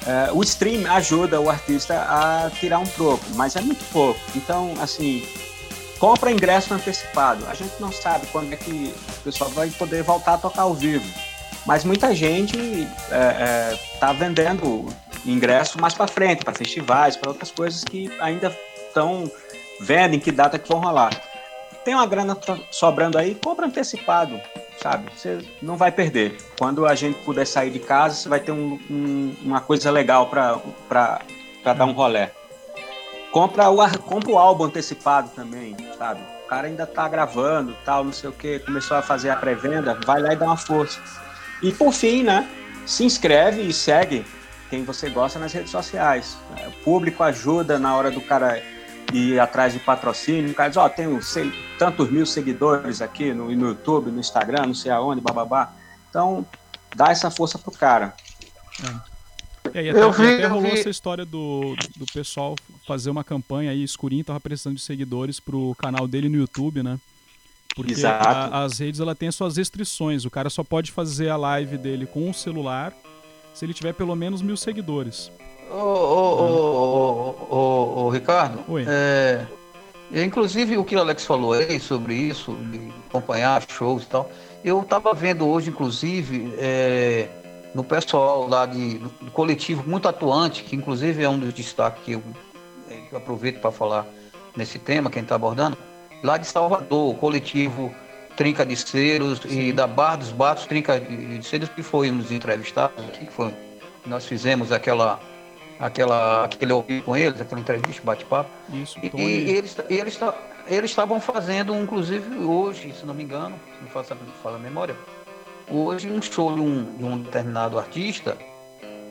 É, 0.07 0.33
o 0.33 0.43
stream 0.43 0.91
ajuda 0.91 1.41
o 1.41 1.51
artista 1.51 1.95
a 1.95 2.51
tirar 2.51 2.79
um 2.79 2.87
troco, 2.87 3.25
mas 3.35 3.55
é 3.57 3.61
muito 3.61 3.85
pouco. 3.93 4.19
Então, 4.35 4.75
assim, 4.81 5.27
compra 5.99 6.31
ingresso 6.31 6.73
antecipado. 6.73 7.47
A 7.47 7.55
gente 7.55 7.73
não 7.79 7.93
sabe 7.93 8.27
quando 8.29 8.53
é 8.53 8.57
que 8.57 8.95
o 9.09 9.23
pessoal 9.23 9.51
vai 9.51 9.69
poder 9.71 10.03
voltar 10.03 10.35
a 10.35 10.39
tocar 10.39 10.63
ao 10.63 10.75
vivo. 10.75 11.07
Mas 11.67 11.85
muita 11.85 12.15
gente 12.15 12.57
está 12.57 14.09
é, 14.09 14.11
é, 14.11 14.15
vendendo 14.15 14.87
ingresso 15.27 15.79
mais 15.79 15.93
para 15.93 16.07
frente, 16.07 16.45
para 16.45 16.55
festivais, 16.55 17.17
para 17.17 17.31
outras 17.31 17.51
coisas 17.51 17.85
que 17.85 18.11
ainda 18.21 18.57
estão 18.89 19.31
vendo 19.81 20.15
em 20.15 20.19
que 20.19 20.33
data 20.33 20.59
que 20.59 20.69
vão 20.69 20.81
rolar. 20.81 21.11
Tem 21.85 21.95
uma 21.95 22.07
grana 22.07 22.37
sobrando 22.71 23.17
aí, 23.17 23.35
compra 23.35 23.67
antecipado, 23.67 24.39
sabe? 24.83 25.07
Você 25.17 25.39
não 25.63 25.77
vai 25.77 25.91
perder. 25.91 26.37
Quando 26.59 26.87
a 26.87 26.95
gente 26.95 27.19
puder 27.25 27.47
sair 27.47 27.71
de 27.71 27.79
casa, 27.79 28.17
você 28.17 28.29
vai 28.29 28.41
ter 28.41 28.53
um, 28.53 28.79
um, 28.91 29.35
uma 29.43 29.61
coisa 29.61 29.91
legal 29.91 30.29
para 30.29 31.21
dar 31.65 31.85
um 31.87 31.93
rolé. 31.93 32.33
Compra 33.33 33.71
o, 33.71 33.99
compra 34.01 34.31
o 34.31 34.39
álbum 34.39 34.65
antecipado 34.65 35.31
também, 35.31 35.77
sabe? 35.97 36.21
O 36.45 36.49
cara 36.49 36.67
ainda 36.67 36.87
tá 36.87 37.09
gravando, 37.09 37.77
tal, 37.85 38.05
não 38.05 38.13
sei 38.13 38.29
o 38.29 38.33
que, 38.33 38.59
começou 38.59 38.97
a 38.97 39.03
fazer 39.03 39.31
a 39.31 39.37
pré-venda, 39.37 39.99
vai 40.05 40.21
lá 40.21 40.33
e 40.33 40.37
dá 40.37 40.47
uma 40.47 40.57
força. 40.57 41.01
E 41.63 41.73
por 41.73 41.93
fim, 41.93 42.25
né? 42.25 42.49
Se 42.85 43.05
inscreve 43.05 43.63
e 43.63 43.73
segue 43.73 44.27
quem 44.69 44.85
você 44.85 45.09
gosta 45.09 45.39
nas 45.39 45.53
redes 45.53 45.71
sociais. 45.71 46.37
O 46.67 46.85
público 46.85 47.23
ajuda 47.23 47.79
na 47.79 47.97
hora 47.97 48.11
do 48.11 48.21
cara 48.21 48.61
ir 49.13 49.41
atrás 49.41 49.73
de 49.73 49.79
patrocínio. 49.79 50.51
O 50.51 50.55
cara 50.55 50.69
diz, 50.69 50.77
ó, 50.77 50.87
oh, 50.87 50.91
tenho 50.91 51.23
sei, 51.23 51.53
tantos 51.79 52.11
mil 52.11 52.27
seguidores 52.27 53.01
aqui 53.03 53.33
no, 53.33 53.47
no 53.55 53.69
YouTube, 53.69 54.11
no 54.11 54.21
Instagram, 54.21 54.67
não 54.67 54.75
sei 54.75 54.91
aonde, 54.91 55.21
bababá. 55.21 55.73
Então, 56.09 56.47
dá 56.95 57.11
essa 57.11 57.31
força 57.31 57.59
pro 57.59 57.73
cara. 57.73 58.15
É. 58.85 59.11
É, 59.75 59.85
e 59.85 59.91
até, 59.91 60.03
eu 60.03 60.11
vi, 60.11 60.35
até 60.35 60.47
rolou 60.47 60.71
vi. 60.71 60.79
essa 60.79 60.89
história 60.89 61.25
do, 61.25 61.77
do 61.97 62.07
pessoal 62.13 62.57
fazer 62.87 63.11
uma 63.11 63.23
campanha 63.23 63.71
aí, 63.71 63.83
escurinho 63.83 64.25
tava 64.25 64.41
precisando 64.41 64.77
de 64.77 64.83
seguidores 64.83 65.39
pro 65.39 65.75
canal 65.79 66.09
dele 66.09 66.29
no 66.29 66.37
YouTube, 66.37 66.83
né? 66.83 66.99
Porque 67.75 67.95
a, 68.05 68.65
as 68.65 68.79
redes 68.79 69.01
ela 69.01 69.15
tem 69.15 69.29
as 69.29 69.35
suas 69.35 69.57
restrições. 69.57 70.25
O 70.25 70.31
cara 70.31 70.51
só 70.51 70.65
pode 70.65 70.91
fazer 70.91 71.29
a 71.29 71.37
live 71.37 71.79
dele 71.79 72.05
com 72.07 72.29
o 72.29 72.35
celular 72.35 72.93
se 73.55 73.65
ele 73.65 73.75
tiver 73.75 73.93
pelo 73.93 74.17
menos 74.17 74.43
mil 74.43 74.57
seguidores. 74.57 75.31
Ô, 75.71 75.77
ô, 75.77 77.47
ô, 77.49 78.05
ô, 78.05 78.11
Ricardo. 78.11 78.59
É, 78.89 79.47
inclusive 80.13 80.77
o 80.77 80.85
que 80.85 80.97
o 80.97 81.01
Alex 81.01 81.25
falou 81.25 81.53
aí 81.53 81.79
sobre 81.79 82.15
isso, 82.15 82.53
de 82.55 82.93
acompanhar 83.09 83.63
shows 83.69 84.03
e 84.03 84.07
tal. 84.07 84.31
Eu 84.65 84.83
tava 84.83 85.15
vendo 85.15 85.49
hoje, 85.49 85.71
inclusive, 85.71 86.53
é, 86.59 87.29
no 87.75 87.85
pessoal 87.85 88.49
lá 88.49 88.67
de, 88.67 88.99
do 88.99 89.31
coletivo 89.31 89.89
muito 89.89 90.09
atuante, 90.09 90.65
que 90.65 90.75
inclusive 90.75 91.23
é 91.23 91.29
um 91.29 91.39
dos 91.39 91.55
destaques 91.55 92.03
que 92.05 92.13
eu, 92.13 92.23
é, 92.91 92.95
que 92.95 93.13
eu 93.13 93.19
aproveito 93.19 93.61
para 93.61 93.71
falar 93.71 94.07
nesse 94.57 94.79
tema, 94.79 95.09
quem 95.09 95.23
está 95.23 95.37
abordando, 95.37 95.79
lá 96.23 96.37
de 96.37 96.47
Salvador, 96.47 97.11
o 97.11 97.15
coletivo 97.15 97.95
Trinca 98.37 98.67
de 98.67 98.77
Ceros 98.77 99.41
e 99.45 99.73
da 99.73 99.87
Bar 99.87 100.17
dos 100.17 100.33
Batos 100.33 100.67
Trinca 100.67 100.99
de 100.99 101.47
Ceros, 101.47 101.69
que 101.69 101.83
foi 101.83 102.11
nos 102.11 102.33
entrevistados 102.33 103.05
aqui, 103.05 103.27
que 103.27 103.33
foi, 103.33 103.55
nós 104.05 104.27
fizemos 104.27 104.73
aquela 104.73 105.21
aquela 105.81 106.45
aquele 106.45 106.73
ouvir 106.73 107.03
com 107.03 107.17
eles, 107.17 107.41
aquela 107.41 107.61
entrevista, 107.61 108.03
bate-papo. 108.05 108.51
Isso, 108.73 108.99
e, 109.03 109.11
e 109.17 109.51
eles 109.57 109.77
eles 109.89 110.19
eles 110.67 110.91
estavam 110.91 111.21
fazendo, 111.21 111.75
inclusive 111.75 112.45
hoje, 112.45 112.93
se 112.93 113.05
não 113.05 113.15
me 113.15 113.25
engano, 113.25 113.57
se 113.77 113.83
não 113.83 113.89
faço 113.89 114.15
a 114.55 114.59
memória, 114.59 114.95
hoje 115.69 116.11
um 116.11 116.21
show 116.21 116.55
de 116.55 116.61
um, 116.61 116.97
de 116.97 117.05
um 117.05 117.19
determinado 117.19 117.79
artista 117.79 118.37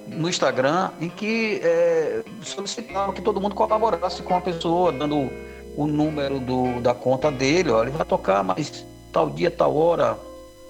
no 0.07 0.29
Instagram 0.29 0.91
em 0.99 1.09
que 1.09 1.59
é, 1.63 2.23
solicitava 2.41 3.13
que 3.13 3.21
todo 3.21 3.39
mundo 3.41 3.55
colaborasse 3.55 4.21
com 4.23 4.35
a 4.35 4.41
pessoa, 4.41 4.91
dando 4.91 5.29
o 5.75 5.87
número 5.87 6.39
do, 6.39 6.81
da 6.81 6.93
conta 6.93 7.31
dele, 7.31 7.69
olha, 7.69 7.89
ele 7.89 7.97
vai 7.97 8.05
tocar, 8.05 8.43
mas 8.43 8.85
tal 9.11 9.29
dia, 9.29 9.51
tal 9.51 9.75
hora, 9.75 10.17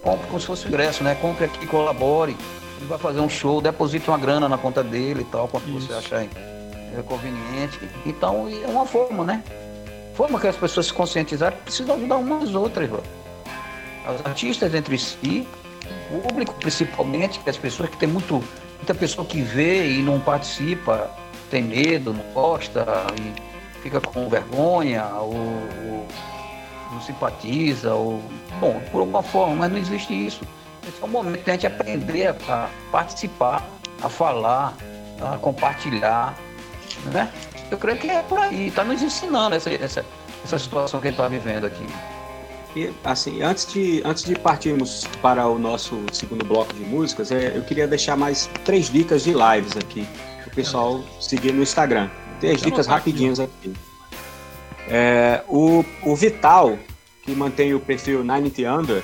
compre 0.04 0.28
como 0.28 0.40
se 0.40 0.46
fosse 0.46 0.68
ingresso, 0.68 1.04
né? 1.04 1.16
Compre 1.16 1.46
aqui, 1.46 1.66
colabore. 1.68 2.36
Ele 2.80 2.88
vai 2.88 2.98
fazer 2.98 3.20
um 3.20 3.28
show, 3.28 3.60
deposite 3.62 4.08
uma 4.08 4.18
grana 4.18 4.48
na 4.48 4.58
conta 4.58 4.82
dele 4.82 5.22
e 5.22 5.26
tal, 5.26 5.50
quanto 5.50 5.68
você 5.68 5.92
achar 5.92 6.24
é, 6.24 6.30
conveniente. 7.06 7.78
Então, 8.06 8.48
é 8.48 8.68
uma 8.68 8.86
forma, 8.86 9.26
né? 9.26 9.44
Forma 10.14 10.40
que 10.40 10.48
as 10.48 10.56
pessoas 10.56 10.86
se 10.86 10.94
conscientizarem 10.94 11.58
precisam 11.60 11.96
ajudar 11.96 12.16
umas 12.16 12.50
às 12.50 12.56
outras. 12.56 12.90
As 14.08 14.26
artistas 14.26 14.74
entre 14.74 14.98
si 14.98 15.46
público, 16.10 16.54
principalmente, 16.56 17.40
que 17.40 17.50
as 17.50 17.58
pessoas 17.58 17.90
que 17.90 17.98
tem 17.98 18.08
muito, 18.08 18.42
muita 18.78 18.96
pessoa 18.96 19.28
que 19.28 19.42
vê 19.42 19.92
e 19.92 20.02
não 20.02 20.18
participa, 20.20 21.12
tem 21.50 21.64
medo, 21.64 22.14
não 22.14 22.24
gosta 22.34 22.86
e 23.20 23.82
fica 23.82 24.00
com 24.00 24.30
vergonha 24.30 25.06
ou, 25.16 25.34
ou 25.34 26.08
não 26.92 27.02
simpatiza 27.02 27.94
ou 27.94 28.24
bom, 28.60 28.80
por 28.90 29.02
alguma 29.02 29.22
forma, 29.22 29.56
mas 29.56 29.72
não 29.72 29.78
existe 29.78 30.14
isso. 30.14 30.42
É 31.02 31.06
o 31.06 31.08
momento 31.08 31.44
de 31.44 31.50
a 31.50 31.54
gente 31.54 31.68
aprender 31.68 32.28
a 32.28 32.70
participar, 32.92 33.68
a 34.02 34.10
falar, 34.10 34.76
a 35.22 35.38
compartilhar, 35.38 36.38
né? 37.14 37.32
Eu 37.70 37.78
creio 37.78 37.98
que 37.98 38.10
é 38.10 38.22
por 38.24 38.40
aí, 38.40 38.68
está 38.68 38.84
nos 38.84 39.02
ensinando 39.02 39.56
essa, 39.56 39.72
essa, 39.72 40.06
essa 40.44 40.58
situação 40.58 41.00
que 41.00 41.08
a 41.08 41.12
gente 41.12 41.20
está 41.20 41.28
vivendo 41.28 41.66
aqui. 41.66 41.86
E, 42.76 42.92
assim, 43.04 43.42
antes 43.42 43.66
de, 43.72 44.02
antes 44.06 44.24
de 44.24 44.36
partirmos 44.38 45.06
para 45.22 45.48
o 45.48 45.58
nosso 45.58 46.04
segundo 46.12 46.46
bloco 46.46 46.74
de 46.74 46.82
músicas, 46.82 47.32
é, 47.32 47.56
eu 47.56 47.64
queria 47.64 47.88
deixar 47.88 48.16
mais 48.16 48.50
três 48.64 48.90
dicas 48.90 49.24
de 49.24 49.32
lives 49.32 49.76
aqui, 49.76 50.08
para 50.44 50.52
o 50.52 50.56
pessoal 50.56 51.04
seguir 51.20 51.52
no 51.52 51.62
Instagram. 51.62 52.10
Três 52.40 52.62
dicas 52.62 52.88
rapidinhas 52.88 53.40
aqui. 53.40 53.74
É, 54.88 55.44
o, 55.48 55.84
o 56.04 56.16
Vital, 56.16 56.78
que 57.24 57.32
mantém 57.32 57.74
o 57.74 57.80
perfil 57.80 58.24
90 58.24 58.62
Under, 58.62 59.04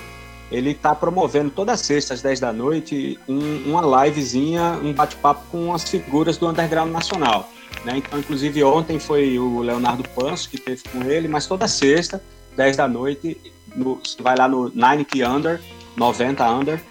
ele 0.51 0.71
está 0.71 0.93
promovendo 0.93 1.49
toda 1.49 1.75
sexta 1.75 2.13
às 2.13 2.21
10 2.21 2.39
da 2.39 2.53
noite 2.53 3.19
um, 3.27 3.71
uma 3.71 4.05
livezinha, 4.05 4.79
um 4.83 4.93
bate-papo 4.93 5.43
com 5.51 5.73
as 5.73 5.89
figuras 5.89 6.37
do 6.37 6.47
underground 6.47 6.91
nacional. 6.91 7.49
Né? 7.83 7.97
Então, 7.97 8.19
inclusive, 8.19 8.63
ontem 8.63 8.99
foi 8.99 9.37
o 9.39 9.59
Leonardo 9.61 10.07
Panso 10.09 10.49
que 10.49 10.57
teve 10.57 10.83
com 10.89 11.03
ele, 11.03 11.27
mas 11.27 11.47
toda 11.47 11.67
sexta, 11.67 12.21
10 12.55 12.77
da 12.77 12.87
noite, 12.87 13.37
no, 13.75 13.99
vai 14.19 14.35
lá 14.37 14.47
no 14.47 14.71
90 14.73 15.29
under, 15.29 15.61
90 15.95 16.49
under, 16.49 16.81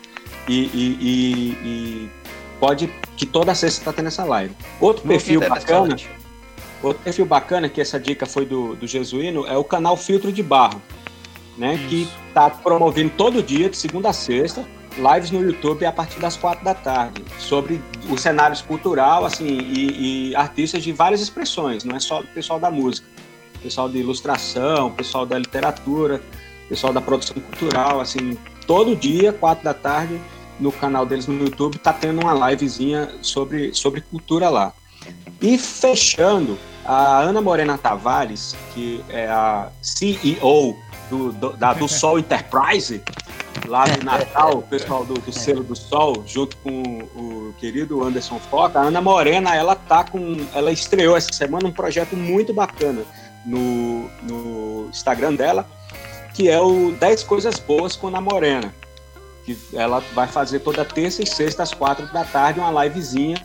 e, 0.48 0.54
e, 0.54 0.98
e, 1.00 1.50
e 1.64 2.10
pode 2.60 2.92
que 3.16 3.24
toda 3.24 3.54
sexta 3.54 3.80
está 3.80 3.92
tendo 3.92 4.08
essa 4.08 4.24
live. 4.24 4.54
Outro 4.80 5.06
Muito 5.06 5.18
perfil 5.18 5.40
bacana, 5.40 5.96
outro 6.82 7.02
perfil 7.02 7.26
bacana 7.26 7.68
que 7.68 7.80
essa 7.80 7.98
dica 7.98 8.26
foi 8.26 8.44
do, 8.44 8.74
do 8.74 8.86
Jesuíno 8.86 9.46
é 9.46 9.56
o 9.56 9.64
canal 9.64 9.96
Filtro 9.96 10.32
de 10.32 10.42
Barro, 10.42 10.82
né? 11.56 11.74
Isso. 11.74 11.88
Que 11.88 12.08
está 12.28 12.50
promovendo 12.50 13.10
todo 13.16 13.42
dia, 13.42 13.68
de 13.68 13.76
segunda 13.76 14.10
a 14.10 14.12
sexta, 14.12 14.64
lives 14.96 15.30
no 15.30 15.42
YouTube 15.42 15.84
a 15.84 15.92
partir 15.92 16.20
das 16.20 16.36
quatro 16.36 16.64
da 16.64 16.74
tarde, 16.74 17.24
sobre 17.38 17.80
o 18.08 18.16
cenário 18.16 18.56
cultural, 18.64 19.24
assim, 19.24 19.46
e, 19.46 20.30
e 20.30 20.36
artistas 20.36 20.82
de 20.82 20.92
várias 20.92 21.20
expressões, 21.20 21.84
não 21.84 21.96
é 21.96 22.00
só 22.00 22.20
o 22.20 22.26
pessoal 22.26 22.60
da 22.60 22.70
música, 22.70 23.06
pessoal 23.62 23.88
de 23.88 23.98
ilustração, 23.98 24.90
pessoal 24.92 25.26
da 25.26 25.38
literatura, 25.38 26.22
pessoal 26.68 26.92
da 26.92 27.00
produção 27.00 27.36
cultural, 27.40 28.00
assim, 28.00 28.38
todo 28.66 28.94
dia, 28.94 29.32
quatro 29.32 29.64
da 29.64 29.74
tarde, 29.74 30.20
no 30.60 30.70
canal 30.70 31.04
deles 31.04 31.26
no 31.26 31.42
YouTube, 31.42 31.78
tá 31.78 31.92
tendo 31.92 32.20
uma 32.20 32.50
livezinha 32.50 33.10
sobre, 33.20 33.74
sobre 33.74 34.00
cultura 34.00 34.48
lá. 34.48 34.72
E 35.42 35.58
fechando, 35.58 36.58
a 36.84 37.20
Ana 37.20 37.40
Morena 37.40 37.76
Tavares, 37.76 38.54
que 38.72 39.02
é 39.08 39.26
a 39.26 39.70
CEO 39.82 40.76
do, 41.10 41.32
do, 41.32 41.52
da, 41.56 41.72
do 41.72 41.88
Sol 41.88 42.18
Enterprise, 42.18 43.02
lá 43.66 43.84
de 43.84 44.04
Natal, 44.04 44.58
o 44.58 44.62
pessoal 44.62 45.04
do, 45.04 45.14
do 45.14 45.32
selo 45.32 45.62
do 45.62 45.76
Sol, 45.76 46.24
junto 46.26 46.56
com 46.58 46.82
o 47.14 47.54
querido 47.58 48.02
Anderson 48.02 48.38
Foca, 48.50 48.80
a 48.80 48.82
Ana 48.82 49.00
Morena, 49.00 49.54
ela 49.54 49.74
tá 49.74 50.04
com. 50.04 50.36
Ela 50.54 50.72
estreou 50.72 51.16
essa 51.16 51.32
semana 51.32 51.68
um 51.68 51.72
projeto 51.72 52.16
muito 52.16 52.52
bacana 52.52 53.02
no, 53.44 54.08
no 54.22 54.88
Instagram 54.90 55.34
dela, 55.34 55.66
que 56.32 56.48
é 56.48 56.60
o 56.60 56.92
10 56.92 57.22
Coisas 57.24 57.58
Boas 57.58 57.96
com 57.96 58.14
a 58.14 58.20
Morena. 58.20 58.74
Que 59.44 59.58
ela 59.74 60.00
vai 60.14 60.26
fazer 60.26 60.60
toda 60.60 60.84
terça 60.84 61.22
e 61.22 61.26
sexta 61.26 61.62
às 61.62 61.74
quatro 61.74 62.10
da 62.12 62.24
tarde 62.24 62.60
uma 62.60 62.84
livezinha 62.84 63.36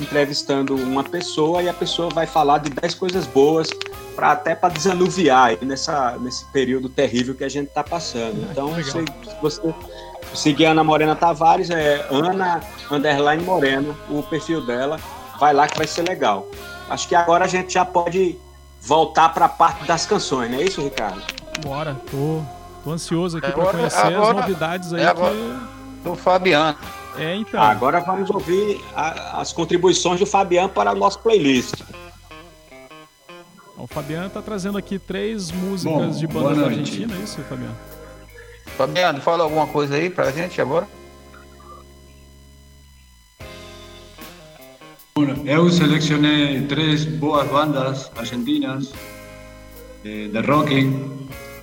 entrevistando 0.00 0.74
uma 0.74 1.02
pessoa 1.04 1.62
e 1.62 1.68
a 1.68 1.74
pessoa 1.74 2.08
vai 2.10 2.26
falar 2.26 2.58
de 2.58 2.70
10 2.70 2.94
coisas 2.94 3.26
boas 3.26 3.68
para 4.14 4.32
até 4.32 4.54
para 4.54 4.70
desanuviar 4.70 5.56
nessa, 5.62 6.16
nesse 6.18 6.44
período 6.46 6.88
terrível 6.88 7.34
que 7.34 7.44
a 7.44 7.48
gente 7.48 7.68
está 7.68 7.84
passando. 7.84 8.44
Ah, 8.46 8.48
então, 8.50 8.74
se, 8.82 9.04
você 9.40 9.74
seguir 10.34 10.66
a 10.66 10.72
Ana 10.72 10.84
Morena 10.84 11.14
Tavares, 11.14 11.70
é 11.70 12.06
Ana 12.10 12.60
Underline 12.90 13.42
Morena, 13.42 13.94
o 14.10 14.22
perfil 14.22 14.64
dela, 14.64 14.98
vai 15.38 15.52
lá 15.52 15.68
que 15.68 15.78
vai 15.78 15.86
ser 15.86 16.02
legal. 16.02 16.48
Acho 16.90 17.08
que 17.08 17.14
agora 17.14 17.44
a 17.44 17.48
gente 17.48 17.74
já 17.74 17.84
pode 17.84 18.36
voltar 18.80 19.28
para 19.30 19.46
a 19.46 19.48
parte 19.48 19.84
das 19.84 20.06
canções, 20.06 20.50
não 20.50 20.58
é 20.58 20.62
isso, 20.62 20.82
Ricardo? 20.82 21.22
Bora, 21.62 21.96
tô, 22.10 22.42
tô 22.84 22.90
ansioso 22.90 23.38
aqui 23.38 23.50
para 23.52 23.66
conhecer 23.66 23.98
agora, 23.98 24.30
as 24.30 24.36
novidades 24.36 24.92
aí 24.92 25.02
é 25.02 25.06
agora, 25.06 25.34
que... 25.34 26.08
do 26.08 26.14
Fabiano. 26.14 26.78
É, 27.18 27.34
então. 27.34 27.60
Agora 27.62 28.00
vamos 28.00 28.30
ouvir 28.30 28.80
a, 28.94 29.40
as 29.40 29.52
contribuições 29.52 30.20
do 30.20 30.26
Fabiano 30.26 30.68
para 30.68 30.90
a 30.90 30.94
nossa 30.94 31.18
playlist. 31.18 31.74
O 33.76 33.86
Fabiano 33.86 34.28
tá 34.28 34.42
trazendo 34.42 34.76
aqui 34.76 34.98
três 34.98 35.50
músicas 35.50 35.92
Bom, 35.92 36.10
de 36.10 36.26
banda 36.26 36.62
da 36.62 36.66
Argentina, 36.66 37.14
é 37.14 37.18
isso, 37.22 37.40
Fabiano? 37.42 37.76
Fabiano, 38.76 39.20
fala 39.20 39.44
alguma 39.44 39.66
coisa 39.66 39.94
aí 39.94 40.10
pra 40.10 40.30
gente 40.30 40.60
agora. 40.60 40.86
Eu 45.44 45.68
selecionei 45.70 46.62
três 46.66 47.04
boas 47.04 47.48
bandas 47.48 48.10
argentinas 48.16 48.92
de, 50.04 50.28
de 50.28 50.40
rock. 50.40 51.18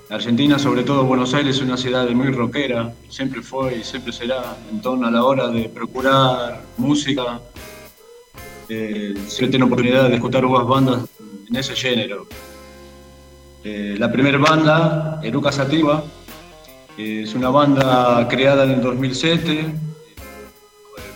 Argentina, 0.10 0.60
sobre 0.60 0.84
todo 0.84 1.04
Buenos 1.04 1.34
Aires, 1.34 1.56
es 1.56 1.62
una 1.62 1.78
ciudad 1.78 2.08
muy 2.12 2.32
rockera, 2.32 2.94
siempre 3.10 3.42
fue 3.42 3.78
y 3.78 3.84
siempre 3.84 4.14
será. 4.14 4.56
Entonces, 4.72 5.08
a 5.08 5.12
la 5.12 5.24
hora 5.24 5.48
de 5.48 5.68
procurar 5.68 6.62
música, 6.78 7.42
eh, 8.70 9.16
se 9.28 9.48
tiene 9.48 9.66
oportunidad 9.66 10.10
de 10.10 10.16
escuchar 10.16 10.46
buenas 10.46 10.68
bandas 10.68 11.10
en 11.50 11.56
ese 11.56 11.76
género. 11.76 12.28
Eh, 13.64 13.96
la 13.98 14.12
primera 14.12 14.38
banda, 14.38 15.20
Eruca 15.24 15.52
Sativa, 15.52 16.04
es 16.98 17.34
una 17.34 17.50
banda 17.50 18.28
creada 18.30 18.64
en 18.64 18.72
el 18.72 18.82
2007, 18.82 19.74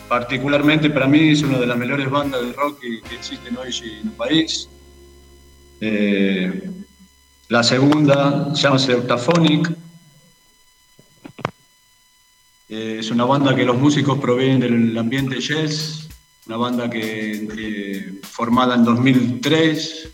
particularmente 0.08 0.90
para 0.90 1.06
mí 1.06 1.30
es 1.30 1.42
una 1.42 1.58
de 1.58 1.66
las 1.66 1.78
mejores 1.78 2.10
bandas 2.10 2.44
de 2.44 2.52
rock 2.54 2.80
que, 2.80 3.14
existen 3.14 3.56
hoy 3.56 3.70
en 4.00 4.08
el 4.08 4.14
país. 4.14 4.68
Eh, 5.80 6.70
la 7.50 7.64
segunda 7.64 8.54
se 8.54 8.62
llama 8.62 8.76
Octaphonic. 8.76 9.76
Eh, 12.68 12.98
es 13.00 13.10
una 13.10 13.24
banda 13.24 13.56
que 13.56 13.64
los 13.64 13.76
músicos 13.76 14.20
provienen 14.20 14.60
del 14.60 14.96
ambiente 14.96 15.40
jazz, 15.40 16.08
una 16.46 16.56
banda 16.56 16.88
que, 16.88 18.20
formada 18.22 18.76
en 18.76 18.84
2003, 18.84 20.08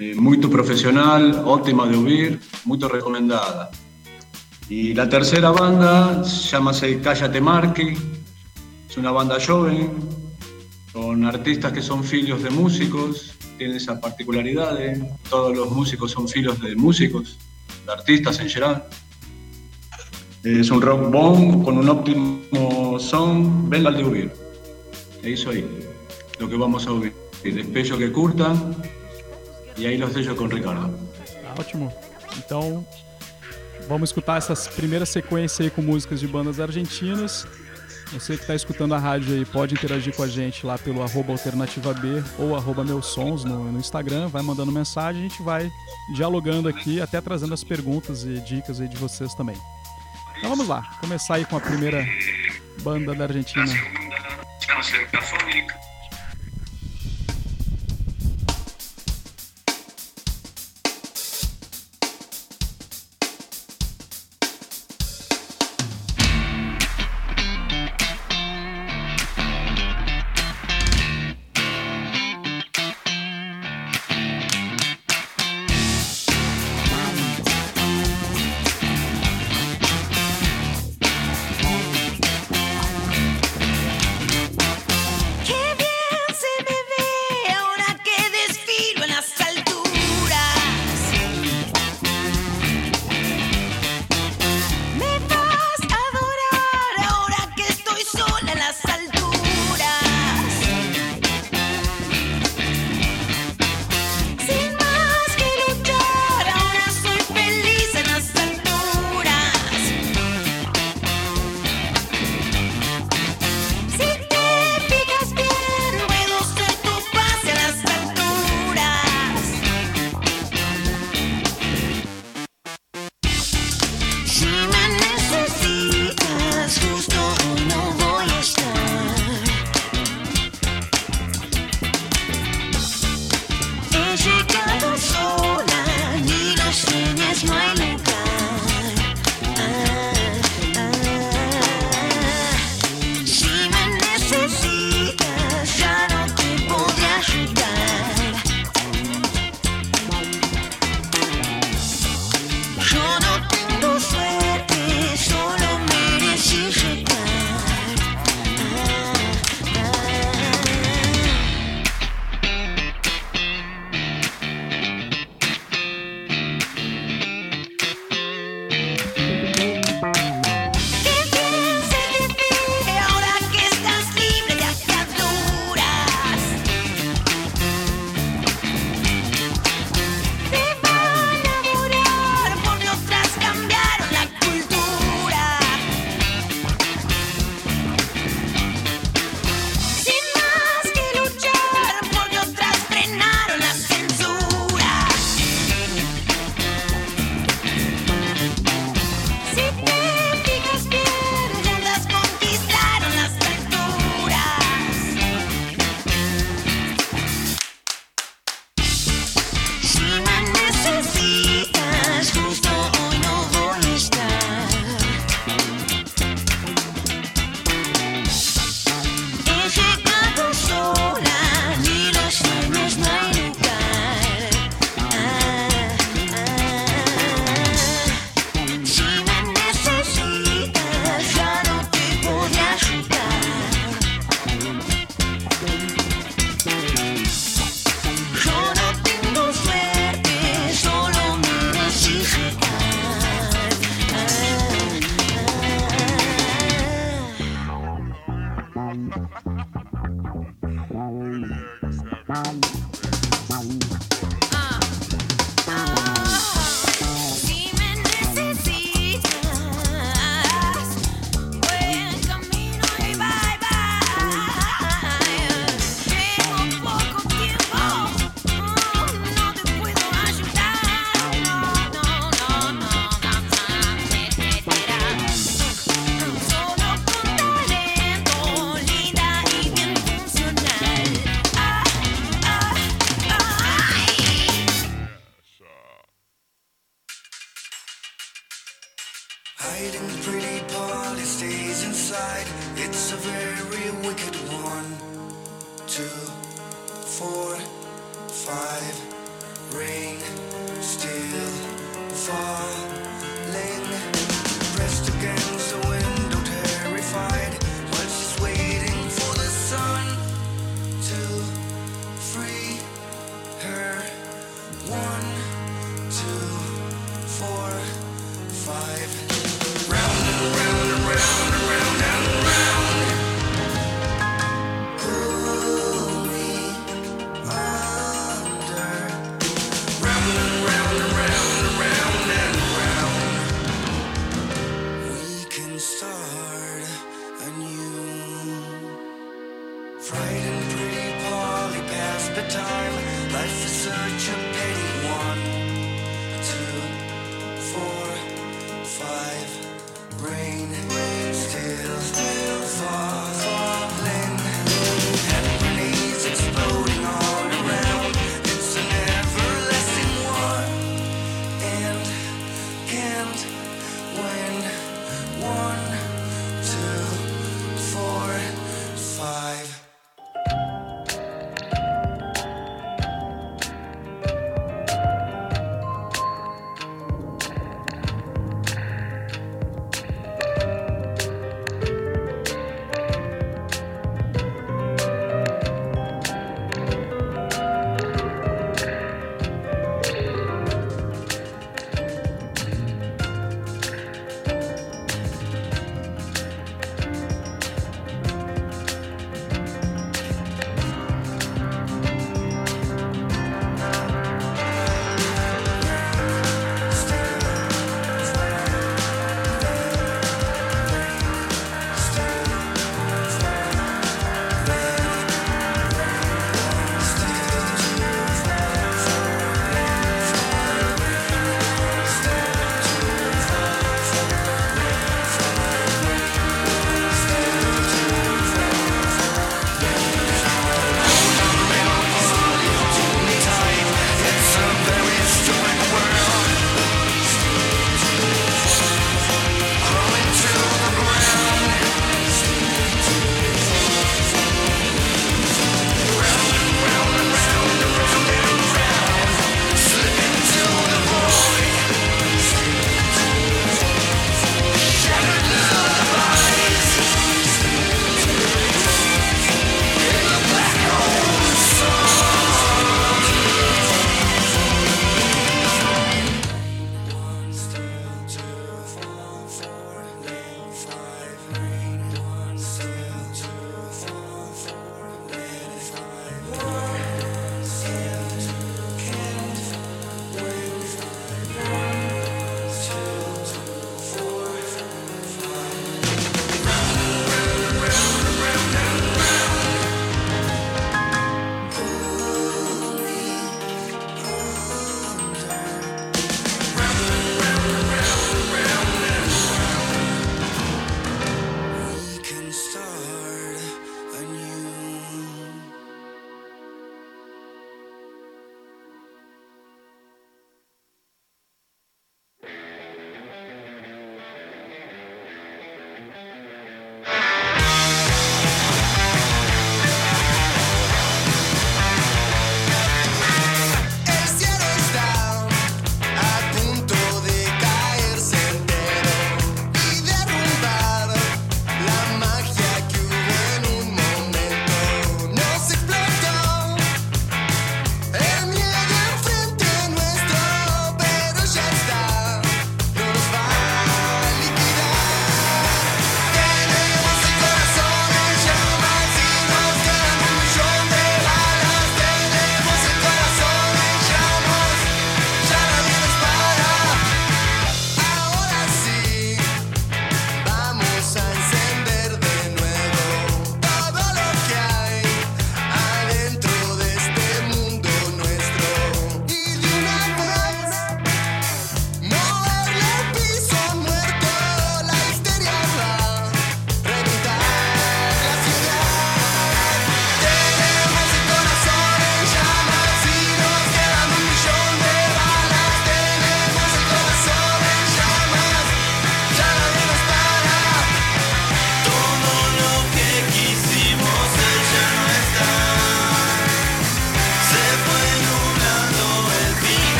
eh, 0.00 0.14
muy 0.16 0.38
profesional, 0.38 1.44
óptima 1.46 1.86
de 1.86 1.96
oír, 1.96 2.40
muy 2.64 2.80
recomendada. 2.80 3.70
Y 4.68 4.92
la 4.92 5.08
tercera 5.08 5.52
banda 5.52 6.24
se 6.24 6.48
llama 6.48 6.72
Cállate 7.00 7.40
Marque, 7.40 7.96
es 8.90 8.96
una 8.96 9.12
banda 9.12 9.38
joven, 9.38 9.92
con 10.92 11.24
artistas 11.24 11.72
que 11.72 11.80
son 11.80 12.02
filios 12.02 12.42
de 12.42 12.50
músicos, 12.50 13.33
tiene 13.58 13.76
esa 13.76 14.00
particularidad, 14.00 14.78
todos 15.28 15.56
los 15.56 15.70
músicos 15.70 16.10
son 16.10 16.28
filios 16.28 16.60
de 16.60 16.74
músicos, 16.76 17.38
de 17.86 17.92
artistas 17.92 18.38
en 18.40 18.48
general. 18.48 18.84
Es 20.42 20.70
un 20.70 20.82
rock 20.82 21.10
bomb 21.10 21.64
con 21.64 21.78
un 21.78 21.88
óptimo 21.88 22.98
son, 22.98 23.70
venga 23.70 23.90
de 23.90 24.04
oír. 24.04 24.32
É 25.22 25.30
isso 25.30 25.48
aí, 25.48 25.64
lo 26.38 26.48
que 26.48 26.56
vamos 26.56 26.86
a 26.86 26.92
ouvir. 26.92 27.14
Despejo 27.42 27.96
que 27.96 28.10
curta, 28.10 28.52
e 29.76 29.86
aí 29.86 29.96
los 29.96 30.12
deixo 30.14 30.34
com 30.34 30.46
Ricardo. 30.46 30.94
Ótimo. 31.58 31.92
Então, 32.36 32.86
vamos 33.88 34.10
escutar 34.10 34.38
essas 34.38 34.68
primeiras 34.68 35.08
sequências 35.08 35.60
aí 35.60 35.70
com 35.70 35.82
músicas 35.82 36.20
de 36.20 36.26
bandas 36.26 36.60
argentinas. 36.60 37.46
Você 38.12 38.36
que 38.36 38.42
está 38.42 38.54
escutando 38.54 38.94
a 38.94 38.98
rádio 38.98 39.34
aí 39.34 39.44
pode 39.44 39.74
interagir 39.74 40.14
com 40.14 40.22
a 40.22 40.28
gente 40.28 40.64
lá 40.64 40.78
pelo 40.78 41.02
arroba 41.02 41.32
alternativa 41.32 41.92
B 41.94 42.22
ou 42.38 42.54
arroba 42.54 42.84
meus 42.84 43.06
sons 43.06 43.44
no, 43.44 43.72
no, 43.72 43.78
Instagram, 43.78 44.28
vai 44.28 44.42
mandando 44.42 44.70
mensagem, 44.70 45.24
a 45.24 45.28
gente 45.28 45.42
vai 45.42 45.70
dialogando 46.14 46.68
aqui, 46.68 47.00
até 47.00 47.20
trazendo 47.20 47.54
as 47.54 47.64
perguntas 47.64 48.24
e 48.24 48.40
dicas 48.40 48.80
aí 48.80 48.88
de 48.88 48.96
vocês 48.96 49.34
também. 49.34 49.56
Então 50.38 50.50
vamos 50.50 50.68
lá, 50.68 50.82
começar 51.00 51.36
aí 51.36 51.44
com 51.44 51.56
a 51.56 51.60
primeira 51.60 52.06
banda 52.82 53.14
da 53.14 53.24
Argentina. 53.24 53.64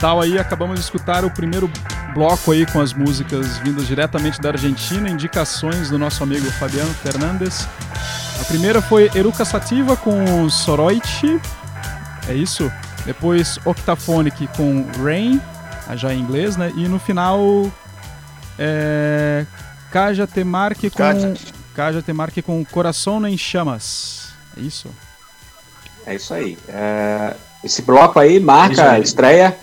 Tal 0.00 0.20
aí? 0.20 0.38
Acabamos 0.38 0.76
de 0.76 0.80
escutar 0.80 1.24
o 1.24 1.30
primeiro 1.30 1.70
bloco 2.14 2.52
aí 2.52 2.64
com 2.64 2.80
as 2.80 2.94
músicas 2.94 3.58
vindas 3.58 3.86
diretamente 3.86 4.40
da 4.40 4.48
Argentina, 4.48 5.08
indicações 5.08 5.90
do 5.90 5.98
nosso 5.98 6.22
amigo 6.22 6.50
Fabiano 6.52 6.92
Fernandes. 6.94 7.68
A 8.40 8.44
primeira 8.44 8.80
foi 8.80 9.10
Eruca 9.14 9.44
Sativa 9.44 9.94
com 9.96 10.48
Soroichi, 10.48 11.38
é 12.28 12.34
isso? 12.34 12.72
Depois 13.04 13.58
Octaphonic 13.64 14.46
com 14.56 14.86
Rain, 15.02 15.40
já 15.94 16.14
em 16.14 16.20
inglês, 16.20 16.56
né? 16.56 16.72
E 16.74 16.88
no 16.88 16.98
final 16.98 17.70
é, 18.58 19.44
Kaja 19.92 20.26
Temarque 20.26 20.88
com 20.88 20.96
Kaja. 20.96 21.34
Kaja 21.74 22.02
Temarque 22.02 22.40
com 22.40 22.64
Coração 22.64 23.24
em 23.26 23.36
Chamas. 23.36 24.30
É 24.56 24.60
isso? 24.60 24.88
É 26.06 26.14
isso 26.14 26.32
aí. 26.32 26.56
É, 26.68 27.34
esse 27.62 27.82
bloco 27.82 28.18
aí 28.18 28.40
marca 28.40 28.92
a 28.92 28.98
estreia 28.98 29.56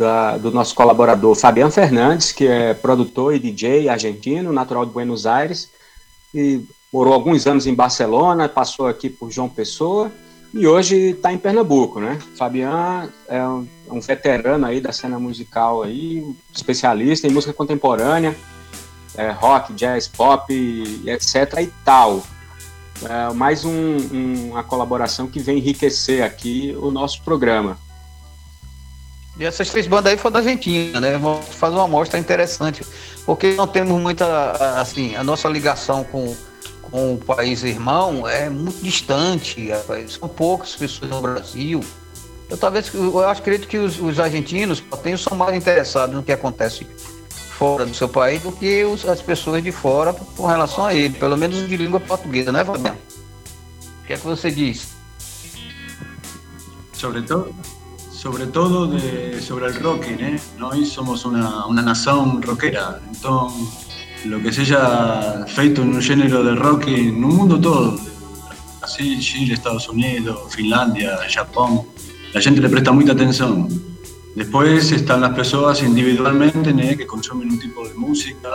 da, 0.00 0.38
do 0.38 0.50
nosso 0.50 0.74
colaborador 0.74 1.34
Fabiano 1.34 1.70
Fernandes, 1.70 2.32
que 2.32 2.46
é 2.46 2.72
produtor 2.72 3.34
e 3.34 3.38
DJ 3.38 3.86
argentino, 3.90 4.50
natural 4.50 4.86
de 4.86 4.92
Buenos 4.92 5.26
Aires, 5.26 5.70
e 6.34 6.64
morou 6.90 7.12
alguns 7.12 7.46
anos 7.46 7.66
em 7.66 7.74
Barcelona, 7.74 8.48
passou 8.48 8.86
aqui 8.86 9.10
por 9.10 9.30
João 9.30 9.46
Pessoa 9.46 10.10
e 10.54 10.66
hoje 10.66 11.10
está 11.10 11.30
em 11.30 11.36
Pernambuco, 11.36 12.00
né? 12.00 12.18
Fabiano 12.34 13.12
é 13.28 13.44
um, 13.44 13.68
é 13.88 13.92
um, 13.92 14.00
veterano 14.00 14.64
aí 14.64 14.80
da 14.80 14.90
cena 14.90 15.18
musical 15.18 15.82
aí, 15.82 16.24
especialista 16.50 17.26
em 17.26 17.30
música 17.30 17.52
contemporânea, 17.52 18.34
é, 19.14 19.30
rock, 19.30 19.74
jazz, 19.74 20.08
pop, 20.08 20.50
etc. 21.06 21.60
e 21.60 21.70
tal. 21.84 22.22
É 23.04 23.34
mais 23.34 23.66
um, 23.66 23.70
um, 23.70 24.50
uma 24.52 24.64
colaboração 24.64 25.26
que 25.26 25.40
vem 25.40 25.58
enriquecer 25.58 26.24
aqui 26.24 26.74
o 26.80 26.90
nosso 26.90 27.22
programa. 27.22 27.76
E 29.38 29.44
essas 29.44 29.70
três 29.70 29.86
bandas 29.86 30.12
aí 30.12 30.18
foram 30.18 30.34
da 30.34 30.38
Argentina, 30.40 31.00
né? 31.00 31.16
Vamos 31.16 31.46
fazer 31.46 31.74
uma 31.74 31.84
amostra 31.84 32.18
interessante, 32.18 32.84
porque 33.24 33.54
não 33.54 33.66
temos 33.66 34.00
muita, 34.00 34.52
assim, 34.80 35.16
a 35.16 35.24
nossa 35.24 35.48
ligação 35.48 36.04
com, 36.04 36.36
com 36.82 37.14
o 37.14 37.18
país 37.18 37.62
irmão 37.62 38.28
é 38.28 38.50
muito 38.50 38.82
distante, 38.82 39.68
são 40.08 40.28
poucas 40.28 40.76
pessoas 40.76 41.10
no 41.10 41.20
Brasil. 41.20 41.80
Eu 42.50 42.58
talvez, 42.58 42.92
eu 42.92 43.28
acredito 43.28 43.68
que 43.68 43.78
os, 43.78 44.00
os 44.00 44.18
argentinos 44.18 44.82
são 45.16 45.36
mais 45.36 45.56
interessados 45.56 46.14
no 46.14 46.22
que 46.22 46.32
acontece 46.32 46.84
fora 47.60 47.84
do 47.84 47.94
seu 47.94 48.08
país 48.08 48.42
do 48.42 48.50
que 48.50 48.84
os, 48.84 49.06
as 49.06 49.20
pessoas 49.20 49.62
de 49.62 49.70
fora 49.70 50.14
com 50.14 50.46
relação 50.46 50.86
a 50.86 50.94
ele, 50.94 51.14
pelo 51.14 51.36
menos 51.36 51.68
de 51.68 51.76
língua 51.76 52.00
portuguesa, 52.00 52.50
né, 52.50 52.64
Fabiano? 52.64 52.98
O 54.02 54.06
que 54.06 54.14
é 54.14 54.16
que 54.16 54.24
você 54.24 54.50
diz? 54.50 54.88
Sobre 56.94 57.22
todo, 57.22 57.54
sobre 58.20 58.48
todo 58.48 58.98
sobre 59.40 59.68
el 59.68 59.74
rock, 59.76 60.04
¿eh? 60.08 60.38
Nós 60.58 60.92
somos 60.92 61.24
una, 61.24 61.64
una 61.64 61.80
nación 61.80 62.42
rockera, 62.42 63.00
entonces 63.08 64.26
lo 64.26 64.42
que 64.42 64.52
se 64.52 64.60
haya 64.60 65.46
feito 65.46 65.80
en 65.80 65.94
un 65.94 66.02
género 66.02 66.44
de 66.44 66.54
rock 66.54 66.88
en 66.88 67.24
un 67.24 67.34
mundo 67.34 67.58
todo, 67.58 67.98
Brasil, 68.78 69.18
Chile, 69.20 69.54
Estados 69.54 69.88
Unidos, 69.88 70.54
Finlandia, 70.54 71.18
Japón, 71.34 71.86
la 72.34 72.42
gente 72.42 72.60
le 72.60 72.68
presta 72.68 72.92
mucha 72.92 73.12
atención. 73.12 73.68
Después 74.36 74.92
están 74.92 75.22
las 75.22 75.34
personas 75.34 75.82
individualmente 75.82 76.74
¿eh? 76.76 76.98
que 76.98 77.06
consumen 77.06 77.48
un 77.48 77.58
tipo 77.58 77.88
de 77.88 77.94
música, 77.94 78.50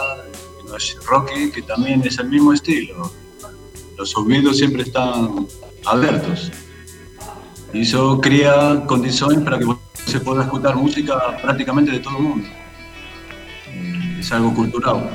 que 0.62 0.70
no 0.70 0.78
es 0.78 0.96
rock, 1.08 1.32
que 1.52 1.64
también 1.64 2.04
es 2.06 2.20
el 2.20 2.30
mismo 2.30 2.54
estilo. 2.54 3.12
Los 3.98 4.16
oídos 4.16 4.58
siempre 4.58 4.84
están 4.84 5.48
abiertos. 5.86 6.52
Y 7.76 7.82
eso 7.82 8.22
crea 8.22 8.82
condiciones 8.88 9.40
para 9.44 9.60
que 9.60 9.66
se 10.06 10.22
pueda 10.22 10.44
escuchar 10.44 10.78
música 10.78 11.36
prácticamente 11.42 11.92
de 11.92 12.00
todo 12.00 12.18
el 12.18 12.24
mundo. 12.24 12.48
Es 14.18 14.32
algo 14.32 14.54
cultural. 14.54 15.10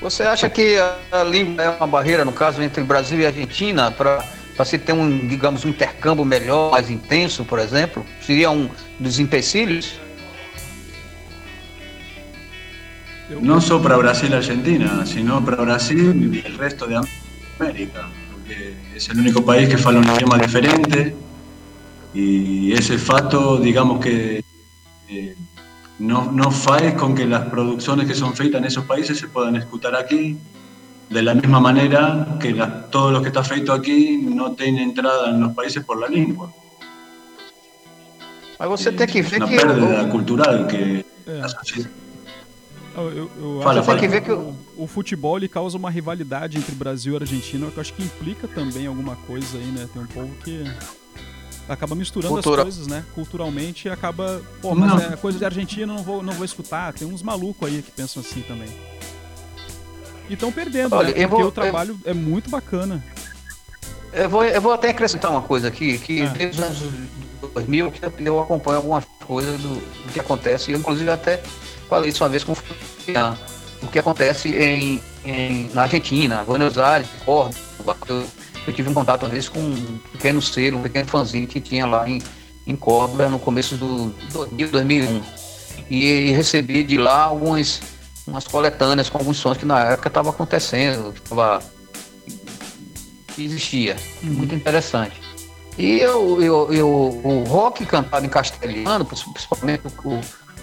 Você 0.00 0.22
acha 0.22 0.48
que 0.48 0.78
a 1.12 1.22
língua 1.24 1.62
é 1.62 1.68
uma 1.68 1.86
barreira, 1.86 2.24
no 2.24 2.32
caso, 2.32 2.62
entre 2.62 2.82
Brasil 2.82 3.20
e 3.20 3.26
Argentina, 3.26 3.90
para 3.90 4.24
para 4.56 4.64
se 4.64 4.78
ter 4.78 4.94
um, 4.94 5.28
digamos, 5.28 5.66
um 5.66 5.68
intercâmbio 5.68 6.24
melhor, 6.24 6.70
mais 6.70 6.88
intenso, 6.88 7.44
por 7.44 7.58
exemplo? 7.58 8.06
Seria 8.22 8.50
um 8.50 8.70
dos 8.98 9.18
empecilhos? 9.18 10.00
No 13.42 13.60
solo 13.60 13.82
para 13.82 13.98
Brasil 13.98 14.30
y 14.30 14.34
Argentina, 14.34 15.04
sino 15.04 15.44
para 15.44 15.58
Brasil 15.58 16.32
y 16.32 16.46
el 16.46 16.56
resto 16.56 16.86
de 16.86 16.98
América, 17.60 18.08
porque 18.32 18.74
es 18.96 19.10
el 19.10 19.20
único 19.20 19.44
país 19.44 19.68
que 19.68 19.74
habla 19.82 19.98
un 20.00 20.08
idioma 20.16 20.38
diferente 20.38 21.14
y 22.14 22.72
ese 22.72 22.96
fato, 22.96 23.58
digamos 23.58 24.00
que 24.00 24.42
eh, 25.08 25.36
no, 25.98 26.32
no 26.32 26.50
faes 26.50 26.94
con 26.94 27.14
que 27.14 27.26
las 27.26 27.44
producciones 27.50 28.06
que 28.06 28.14
son 28.14 28.34
feitas 28.34 28.60
en 28.60 28.66
esos 28.66 28.84
países 28.84 29.18
se 29.18 29.28
puedan 29.28 29.54
escuchar 29.56 29.94
aquí 29.94 30.38
de 31.10 31.22
la 31.22 31.34
misma 31.34 31.60
manera 31.60 32.38
que 32.40 32.52
la, 32.52 32.86
todo 32.86 33.12
lo 33.12 33.20
que 33.20 33.28
está 33.28 33.44
feito 33.44 33.70
aquí 33.72 34.16
não 34.16 34.54
tem 34.54 34.78
entrada 34.78 35.30
nos 35.30 35.52
países 35.52 35.84
por 35.84 36.00
la 36.00 36.08
língua. 36.08 36.52
Mas 38.58 38.68
você 38.68 38.90
tem 38.90 39.06
que 39.06 39.20
ver 39.20 39.42
uma 39.42 39.48
que. 39.48 39.56
perda 39.56 40.04
o... 40.04 40.08
cultural 40.08 40.66
que. 40.66 41.04
É. 41.26 42.05
Eu, 42.96 43.10
eu, 43.10 43.30
eu 43.38 43.60
fala, 43.62 43.80
acho 43.80 43.86
fala. 43.86 43.98
que, 43.98 44.20
que 44.22 44.32
o, 44.32 44.54
o, 44.76 44.86
futebol 44.86 45.36
ele 45.36 45.48
causa 45.48 45.76
uma 45.76 45.90
rivalidade 45.90 46.56
entre 46.56 46.74
Brasil 46.74 47.14
e 47.14 47.16
Argentina, 47.18 47.70
que 47.70 47.76
eu 47.76 47.80
acho 47.80 47.92
que 47.92 48.02
implica 48.02 48.48
também 48.48 48.86
alguma 48.86 49.16
coisa 49.16 49.58
aí, 49.58 49.66
né? 49.66 49.86
Tem 49.92 50.02
um 50.02 50.06
povo 50.06 50.34
que 50.42 50.64
acaba 51.68 51.94
misturando 51.94 52.34
Cultura. 52.34 52.62
as 52.62 52.64
coisas, 52.64 52.86
né? 52.86 53.04
Culturalmente 53.14 53.88
acaba. 53.90 54.40
Pô, 54.62 54.74
mas 54.74 54.90
não. 54.90 54.98
é 54.98 55.16
coisa 55.16 55.38
de 55.38 55.44
Argentina, 55.44 55.86
não 55.86 56.02
vou, 56.02 56.22
não 56.22 56.32
vou 56.32 56.44
escutar. 56.44 56.94
Tem 56.94 57.06
uns 57.06 57.22
malucos 57.22 57.68
aí 57.68 57.82
que 57.82 57.90
pensam 57.90 58.22
assim 58.22 58.40
também. 58.42 58.68
E 60.28 60.34
estão 60.34 60.50
perdendo, 60.50 60.94
Olha, 60.94 61.08
né? 61.08 61.26
Porque 61.26 61.42
vou, 61.42 61.44
o 61.46 61.52
trabalho 61.52 61.98
eu... 62.04 62.10
é 62.10 62.14
muito 62.14 62.48
bacana. 62.48 63.04
Eu 64.12 64.30
vou, 64.30 64.42
eu 64.42 64.60
vou 64.60 64.72
até 64.72 64.88
acrescentar 64.88 65.30
uma 65.30 65.42
coisa 65.42 65.68
aqui, 65.68 65.98
que 65.98 66.22
é. 66.22 66.28
desde 66.30 66.60
os 66.60 66.66
anos 66.66 66.78
2000 67.52 67.92
eu 68.20 68.40
acompanho 68.40 68.78
algumas 68.78 69.04
coisas 69.26 69.60
do, 69.60 69.74
do 69.74 70.12
que 70.12 70.18
acontece, 70.18 70.72
eu 70.72 70.78
inclusive 70.78 71.10
até 71.10 71.42
falei 71.88 72.10
isso 72.10 72.22
uma 72.22 72.30
vez 72.30 72.44
com 72.44 72.52
o 72.52 72.54
Fabiano, 72.54 73.38
o 73.82 73.86
que 73.88 73.98
acontece 73.98 74.48
em, 74.48 75.00
em, 75.24 75.70
na 75.72 75.82
Argentina, 75.82 76.44
Buenos 76.44 76.78
Aires, 76.78 77.08
Córdoba, 77.24 77.96
eu, 78.08 78.26
eu, 78.66 78.72
tive 78.72 78.88
um 78.88 78.94
contato 78.94 79.22
uma 79.24 79.28
vez 79.28 79.48
com 79.48 79.60
um 79.60 79.98
pequeno 80.12 80.40
selo, 80.42 80.78
um 80.78 80.82
pequeno 80.82 81.06
fanzine 81.06 81.46
que 81.46 81.60
tinha 81.60 81.86
lá 81.86 82.08
em, 82.08 82.20
em 82.66 82.76
Córdoba 82.76 83.28
no 83.28 83.38
começo 83.38 83.76
do 83.76 84.14
2000, 84.32 84.70
2001, 84.70 85.22
e, 85.90 86.04
e 86.04 86.30
recebi 86.32 86.82
de 86.82 86.96
lá 86.96 87.22
algumas 87.24 87.80
umas 88.26 88.46
coletâneas 88.46 89.08
com 89.08 89.18
alguns 89.18 89.36
sons 89.36 89.56
que 89.56 89.64
na 89.64 89.92
época 89.92 90.08
estava 90.08 90.30
acontecendo, 90.30 91.12
que, 91.12 91.20
tava, 91.22 91.62
que 93.28 93.44
existia. 93.44 93.96
Uhum. 94.22 94.30
Muito 94.30 94.54
interessante. 94.54 95.20
E 95.78 96.00
eu, 96.00 96.42
eu, 96.42 96.72
eu, 96.72 96.88
o 96.88 97.44
rock 97.44 97.84
cantado 97.86 98.24
em 98.24 98.28
castelhano, 98.28 99.04
principalmente 99.04 99.82
o, 100.04 100.20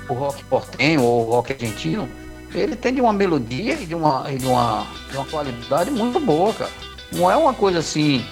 o 0.10 0.14
rock 0.14 0.44
portenho 0.46 1.02
ou 1.02 1.28
o 1.28 1.32
rock 1.32 1.54
argentino, 1.54 2.08
ele 2.54 2.76
tem 2.76 2.94
de 2.94 3.02
uma 3.02 3.14
melodia 3.14 3.74
e 3.74 3.86
de 3.86 3.96
uma, 3.96 4.24
de 4.24 4.46
uma, 4.46 4.86
de 5.10 5.18
uma 5.18 5.26
qualidade 5.26 5.92
muito 5.92 6.20
boa, 6.20 6.54
cara. 6.54 6.72
Não 7.12 7.30
é 7.30 7.36
uma 7.36 7.54
coisa 7.54 7.80
assim 7.80 8.26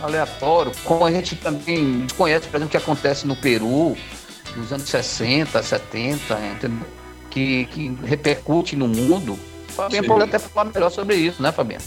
aleatório, 0.00 0.72
como 0.84 1.04
a 1.04 1.10
gente 1.10 1.36
também 1.36 2.00
desconhece, 2.00 2.46
por 2.48 2.56
exemplo, 2.56 2.66
o 2.66 2.70
que 2.70 2.76
acontece 2.76 3.26
no 3.26 3.36
Peru, 3.36 3.96
nos 4.56 4.72
anos 4.72 4.88
60, 4.88 5.62
70, 5.62 6.38
entendeu? 6.54 6.86
que, 7.34 7.66
que 7.66 7.88
repercute 8.04 8.76
no 8.76 8.86
mundo. 8.86 9.36
Fabiano 9.68 10.06
pode 10.06 10.22
até 10.22 10.38
falar 10.38 10.70
melhor 10.72 10.90
sobre 10.90 11.16
isso, 11.16 11.42
né, 11.42 11.50
Fabiano? 11.50 11.82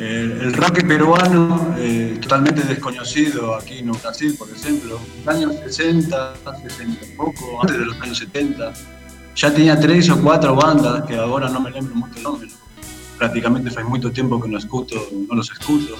El, 0.00 0.52
rock 0.52 0.86
peruano, 0.86 1.74
eh, 1.76 2.18
totalmente 2.22 2.62
desconocido 2.62 3.56
aquí 3.56 3.78
en 3.78 3.90
Brasil, 3.90 4.36
por 4.38 4.48
ejemplo, 4.48 5.00
en 5.16 5.24
los 5.24 5.34
años 5.34 5.54
60, 5.64 6.34
60 6.62 7.04
un 7.04 7.16
poco, 7.16 7.60
antes 7.60 7.78
de 7.78 7.84
los 7.84 8.00
años 8.00 8.18
70, 8.18 8.72
ya 9.34 9.52
tenía 9.52 9.78
tres 9.78 10.08
o 10.10 10.20
cuatro 10.22 10.54
bandas, 10.54 11.04
que 11.04 11.16
ahora 11.16 11.48
no 11.48 11.60
me 11.60 11.72
lembro 11.72 11.96
mucho 11.96 12.16
el 12.16 12.22
nombre, 12.22 12.48
prácticamente 13.18 13.70
hace 13.70 13.82
mucho 13.82 14.12
tiempo 14.12 14.40
que 14.40 14.48
no, 14.48 14.58
escuto, 14.58 14.94
no 15.28 15.34
los 15.34 15.50
escucho, 15.50 15.96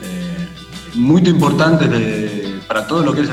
eh, 0.00 0.48
muy 0.94 1.22
importantes 1.22 1.90
de, 1.90 2.60
para 2.68 2.86
todo 2.86 3.02
lo 3.02 3.12
que 3.12 3.22
es 3.22 3.30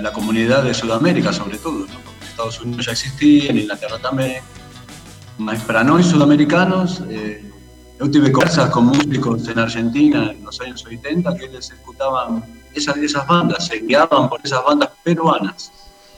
la, 0.00 0.12
comunidad 0.12 0.62
de 0.62 0.72
Sudamérica, 0.72 1.32
sobre 1.32 1.58
todo, 1.58 1.80
¿no? 1.80 1.98
porque 2.04 2.26
Estados 2.26 2.60
Unidos 2.60 2.86
ya 2.86 2.92
existía, 2.92 3.50
en 3.50 3.58
Inglaterra 3.58 3.98
también. 3.98 4.42
para 5.66 5.82
nosotros 5.82 6.12
sudamericanos, 6.12 7.02
eh, 7.08 7.49
yo 8.00 8.10
tuve 8.10 8.32
conversas 8.32 8.70
con 8.70 8.86
músicos 8.86 9.46
en 9.46 9.58
Argentina 9.58 10.32
en 10.32 10.42
los 10.42 10.58
años 10.62 10.82
80 10.86 11.36
que 11.36 11.48
les 11.48 11.70
escuchaban 11.70 12.42
esas, 12.74 12.96
esas 12.96 13.26
bandas, 13.26 13.66
se 13.66 13.80
guiaban 13.80 14.30
por 14.30 14.40
esas 14.42 14.64
bandas 14.64 14.88
peruanas. 15.04 15.70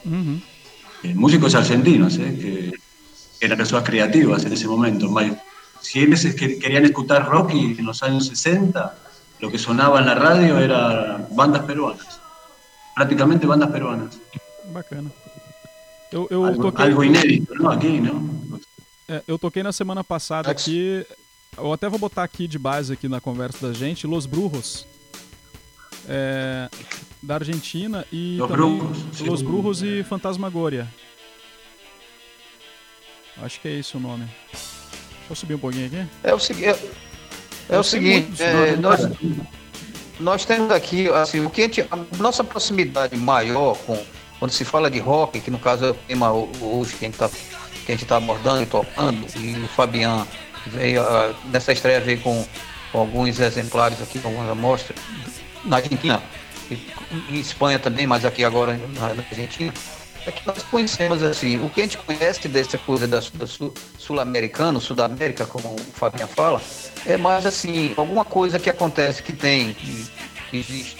Eh, 0.05 1.14
músicos 1.14 1.57
argentinos, 1.57 2.18
eh, 2.18 2.39
que, 2.41 2.72
eran 3.45 3.59
personas 3.59 3.85
creativas 3.85 4.45
en 4.45 4.53
ese 4.53 4.68
momento. 4.68 5.12
Si 5.80 5.99
ellos 5.99 6.24
querían 6.37 6.85
escuchar 6.85 7.28
rock 7.28 7.51
en 7.51 7.85
los 7.85 8.01
años 8.05 8.28
60, 8.28 8.95
lo 9.41 9.51
que 9.51 9.59
sonaba 9.59 9.99
en 9.99 10.07
la 10.07 10.14
radio 10.14 10.59
era 10.59 11.26
bandas 11.33 11.64
peruanas, 11.64 12.20
prácticamente 12.95 13.45
bandas 13.45 13.70
peruanas. 13.72 14.16
Bacana. 14.72 15.11
Eu, 16.12 16.28
eu 16.30 16.45
algo, 16.45 16.62
toquei, 16.62 16.87
algo 16.87 17.03
inédito, 17.03 17.55
¿no? 17.55 17.70
Aquí, 17.70 17.99
¿no? 17.99 18.22
é, 19.09 19.22
eu 19.26 19.39
toquei 19.39 19.62
na 19.62 19.72
semana 19.72 20.05
passada 20.05 20.53
Ex- 20.53 20.62
aqui. 20.62 21.07
Eu 21.57 21.72
até 21.72 21.88
vou 21.88 21.98
botar 21.98 22.22
aqui 22.24 22.48
de 22.48 22.59
base 22.59 22.92
aqui 22.92 23.09
na 23.09 23.20
conversa 23.20 23.68
da 23.68 23.74
gente, 23.74 24.07
Los 24.07 24.26
Brujos. 24.26 24.86
é, 26.09 26.68
da 27.22 27.34
Argentina 27.36 28.05
e 28.11 28.36
Los 28.38 28.48
também 28.50 28.78
Brujos. 28.78 29.20
Los 29.20 29.42
Brujos 29.42 29.82
e 29.82 30.03
Fantasmagoria. 30.03 30.88
Acho 33.40 33.61
que 33.61 33.68
é 33.68 33.78
esse 33.78 33.96
o 33.96 34.00
nome. 34.00 34.24
Deixa 34.50 35.30
eu 35.30 35.36
subir 35.36 35.55
um 35.55 35.59
pouquinho 35.59 35.86
aqui. 35.86 36.07
É 36.24 36.34
o, 36.34 36.38
segui- 36.40 36.64
é, 36.64 36.78
é 37.68 37.78
o 37.78 37.82
seguinte, 37.84 38.42
é, 38.42 38.70
disso, 38.70 38.80
nós, 38.82 39.00
nós 40.18 40.44
temos 40.44 40.70
aqui, 40.72 41.09
assim, 41.11 41.40
o 41.44 41.50
que 41.50 41.61
a, 41.62 41.64
gente, 41.64 41.82
a 41.82 41.96
nossa 42.18 42.42
proximidade 42.42 43.16
maior 43.16 43.76
com 43.86 44.03
quando 44.40 44.50
se 44.50 44.64
fala 44.64 44.90
de 44.90 44.98
rock, 44.98 45.40
que 45.40 45.50
no 45.53 45.59
caso 45.59 45.84
é 45.84 45.90
o 45.90 45.94
tema 45.94 46.32
ho- 46.32 46.50
hoje 46.61 46.94
que 46.96 47.05
a 47.05 47.09
gente 47.09 47.14
está 47.14 47.30
tá 48.09 48.16
abordando 48.16 48.62
e 48.62 48.66
tocando, 48.66 49.24
e 49.38 49.57
o 49.62 49.68
Fabian 49.68 50.26
veio, 50.67 51.03
ah, 51.03 51.35
nessa 51.47 51.73
estreia 51.73 52.01
veio 52.01 52.21
com, 52.21 52.45
com 52.91 52.99
alguns 52.99 53.39
exemplares 53.41 54.01
aqui, 54.03 54.21
algumas 54.23 54.51
amostras, 54.51 54.99
na 55.65 55.77
Argentina, 55.77 56.23
em 56.71 57.39
Espanha 57.39 57.79
também, 57.79 58.07
mas 58.07 58.25
aqui 58.25 58.45
agora 58.45 58.79
na, 58.95 59.15
na 59.15 59.23
Argentina, 59.31 59.73
é 60.27 60.31
que 60.31 60.47
nós 60.47 60.63
conhecemos 60.63 61.23
assim, 61.23 61.63
o 61.65 61.69
que 61.69 61.81
a 61.81 61.85
gente 61.85 61.99
conhece 61.99 62.47
dessa 62.49 62.79
coisa 62.79 63.09
da, 63.09 63.21
da 63.35 63.47
sul- 63.47 63.75
sul-americano, 63.99 64.81
Sudamérica, 64.81 65.45
como 65.45 65.75
o 65.75 65.79
Fabian 65.95 66.29
fala, 66.29 66.63
é 67.05 67.17
mais 67.17 67.45
assim, 67.45 67.93
alguma 67.97 68.25
coisa 68.25 68.59
que 68.59 68.71
acontece, 68.71 69.23
que 69.23 69.33
tem, 69.33 69.75
que, 69.75 70.07
que 70.51 70.57
existe 70.59 70.97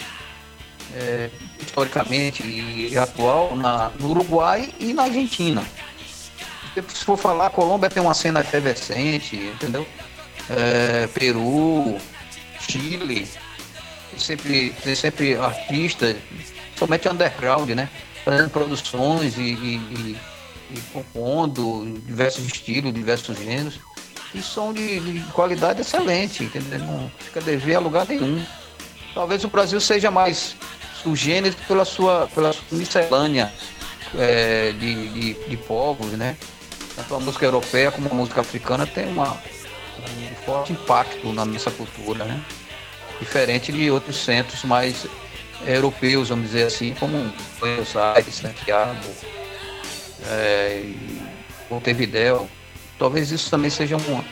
é, 0.95 1.31
historicamente 1.61 2.43
e 2.45 2.99
atual 2.99 3.55
na, 3.57 3.91
no 3.99 4.11
Uruguai 4.11 4.75
e 4.79 4.93
na 4.93 5.05
Argentina. 5.05 5.63
Se 6.75 7.05
for 7.05 7.17
falar, 7.19 7.51
Colômbia 7.51 7.91
tem 7.91 8.03
uma 8.03 8.15
cena 8.15 8.41
efervescente, 8.41 9.37
entendeu? 9.37 9.87
É, 10.49 11.07
Peru, 11.09 11.99
Chile, 12.61 13.29
sempre, 14.17 14.71
tem 14.83 14.95
sempre 14.95 15.37
artistas, 15.37 16.17
somente 16.79 17.09
underground, 17.09 17.71
né? 17.71 17.89
Fazendo 18.25 18.51
produções 18.51 19.37
e, 19.37 19.41
e, 19.43 19.77
e- 19.77 20.17
e 20.75 20.81
compondo 20.93 22.01
diversos 22.07 22.47
estilos, 22.47 22.95
diversos 22.95 23.37
gêneros. 23.37 23.79
E 24.35 24.41
são 24.41 24.73
de, 24.73 24.99
de 25.01 25.21
qualidade 25.33 25.83
excelente, 25.83 26.45
entendeu? 26.45 26.79
Não 26.79 27.11
fica 27.19 27.41
dever 27.43 27.75
a 27.75 27.81
lugar 27.81 28.07
nenhum. 28.09 28.43
Talvez 29.13 29.45
o 29.45 29.49
Brasil 29.49 29.79
seja 29.79 30.11
mais 30.11 30.57
sugênero 31.03 31.55
pela 31.69 31.85
sua, 31.85 32.27
pela 32.35 32.55
sua 32.55 32.63
miscelânea 32.71 33.53
é, 34.17 34.73
de, 34.73 35.09
de, 35.11 35.35
de 35.49 35.57
povos, 35.59 36.13
né? 36.13 36.35
Tanto 37.03 37.15
a 37.17 37.21
música 37.21 37.45
europeia 37.45 37.91
como 37.91 38.09
a 38.11 38.15
música 38.15 38.41
africana 38.41 38.87
tem 38.87 39.09
uma, 39.09 39.33
um 39.33 40.35
forte 40.45 40.73
impacto 40.73 41.33
na 41.33 41.45
nossa 41.45 41.71
cultura, 41.71 42.25
né? 42.25 42.41
Diferente 43.21 43.73
de 43.73 43.91
outros 43.91 44.17
centros 44.25 44.65
mais 44.65 45.07
europeus, 45.67 46.29
vamos 46.29 46.47
dizer 46.47 46.65
assim, 46.65 46.95
como 46.99 47.33
Buenos 47.61 47.97
Aires, 47.97 48.35
Santiago, 48.35 48.97
é, 50.29 50.81
e 50.85 51.23
Montevideo. 51.71 52.49
Talvez 52.99 53.31
isso 53.31 53.51
também 53.51 53.71
seja 53.71 53.97
uma, 53.97 54.25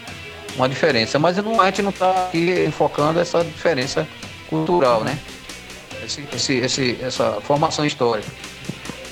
uma 0.57 0.69
diferença, 0.69 1.19
mas 1.19 1.37
não, 1.39 1.61
a 1.61 1.67
gente 1.67 1.83
não 1.83 1.91
está 1.91 2.11
aqui 2.27 2.65
enfocando 2.67 3.19
essa 3.21 3.45
diferença 3.45 4.07
cultural, 4.49 5.03
né? 5.05 5.19
Esse, 6.05 6.25
esse, 6.35 6.55
esse- 6.55 6.99
essa 7.03 7.41
formação 7.41 7.85
histórica. 7.85 8.31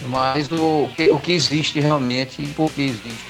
Mas 0.06 0.50
o, 0.50 0.88
o 1.12 1.20
que 1.20 1.32
existe 1.32 1.78
realmente 1.80 2.40
e 2.42 2.46
por 2.48 2.70
que 2.72 2.82
existe. 2.82 3.27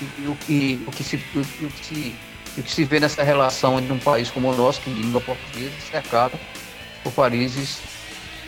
E, 0.00 0.26
o, 0.26 0.36
que, 0.36 0.84
o, 0.86 0.90
que 0.90 1.04
se, 1.04 1.16
o, 1.16 1.20
que 1.20 1.84
se, 1.84 2.14
o 2.58 2.62
que 2.62 2.72
se 2.72 2.84
vê 2.84 3.00
nessa 3.00 3.22
relação 3.22 3.78
entre 3.78 3.92
um 3.92 3.98
país 3.98 4.30
como 4.30 4.50
o 4.50 4.56
nosso, 4.56 4.80
que 4.80 4.90
de 4.90 5.00
língua 5.00 5.20
portuguesa, 5.20 5.72
cercado 5.90 6.38
por 7.02 7.12
países 7.12 7.80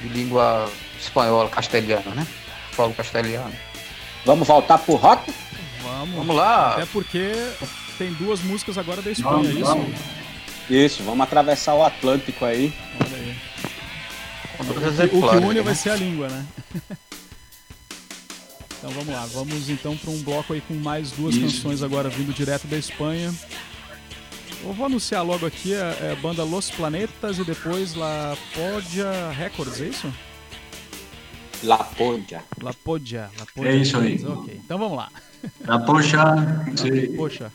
de 0.00 0.08
língua 0.08 0.68
espanhola, 0.98 1.48
castelhana, 1.48 2.14
né? 2.14 2.26
Falo 2.72 2.94
castelhano. 2.94 3.52
Vamos 4.24 4.46
voltar 4.46 4.78
pro 4.78 4.94
rock? 4.94 5.32
Vamos. 5.82 6.14
Vamos 6.16 6.36
lá. 6.36 6.72
Até 6.72 6.86
porque 6.86 7.32
tem 7.98 8.12
duas 8.14 8.40
músicas 8.40 8.78
agora 8.78 9.02
da 9.02 9.10
Espanha, 9.10 9.36
Vamos, 9.36 9.48
é 9.48 9.52
isso? 9.52 9.64
vamos. 9.64 10.00
Isso, 10.70 11.02
vamos 11.02 11.24
atravessar 11.24 11.74
o 11.74 11.84
Atlântico 11.84 12.44
aí. 12.44 12.72
Olha 13.00 13.16
aí. 13.16 13.36
O 14.58 15.18
o 15.18 15.30
que 15.30 15.36
une 15.36 15.54
né? 15.54 15.62
vai 15.62 15.74
ser 15.74 15.90
a 15.90 15.96
língua, 15.96 16.28
né? 16.28 16.46
então 18.82 18.90
vamos 18.90 19.14
lá, 19.14 19.24
vamos 19.26 19.70
então 19.70 19.96
para 19.96 20.10
um 20.10 20.20
bloco 20.22 20.52
aí 20.52 20.60
com 20.60 20.74
mais 20.74 21.12
duas 21.12 21.36
Isso. 21.36 21.44
canções 21.44 21.84
agora 21.84 22.08
vindo 22.08 22.34
direto 22.34 22.66
da 22.66 22.76
Espanha. 22.76 23.32
Eu 24.60 24.72
vou 24.72 24.86
anunciar 24.86 25.24
logo 25.24 25.46
aqui 25.46 25.72
a, 25.72 25.86
é 26.00 26.12
a 26.12 26.16
banda 26.16 26.42
Los 26.42 26.68
Planetas 26.68 27.38
e 27.38 27.44
depois 27.44 27.94
La 27.94 28.36
Podia 28.52 29.30
Records, 29.30 29.80
é 29.80 29.86
isso? 29.86 30.12
La 31.62 31.78
Podia. 31.78 32.42
La 32.60 32.74
Podia, 32.74 33.30
La 33.38 33.46
Podia 33.54 33.70
É 33.70 33.76
isso 33.76 33.96
aí. 33.98 34.20
Ok, 34.24 34.60
então 34.64 34.76
vamos 34.78 34.98
lá. 34.98 35.12
La 35.64 35.78
polla, 35.78 36.02
sí. 36.76 37.08
Poxa. 37.16 37.52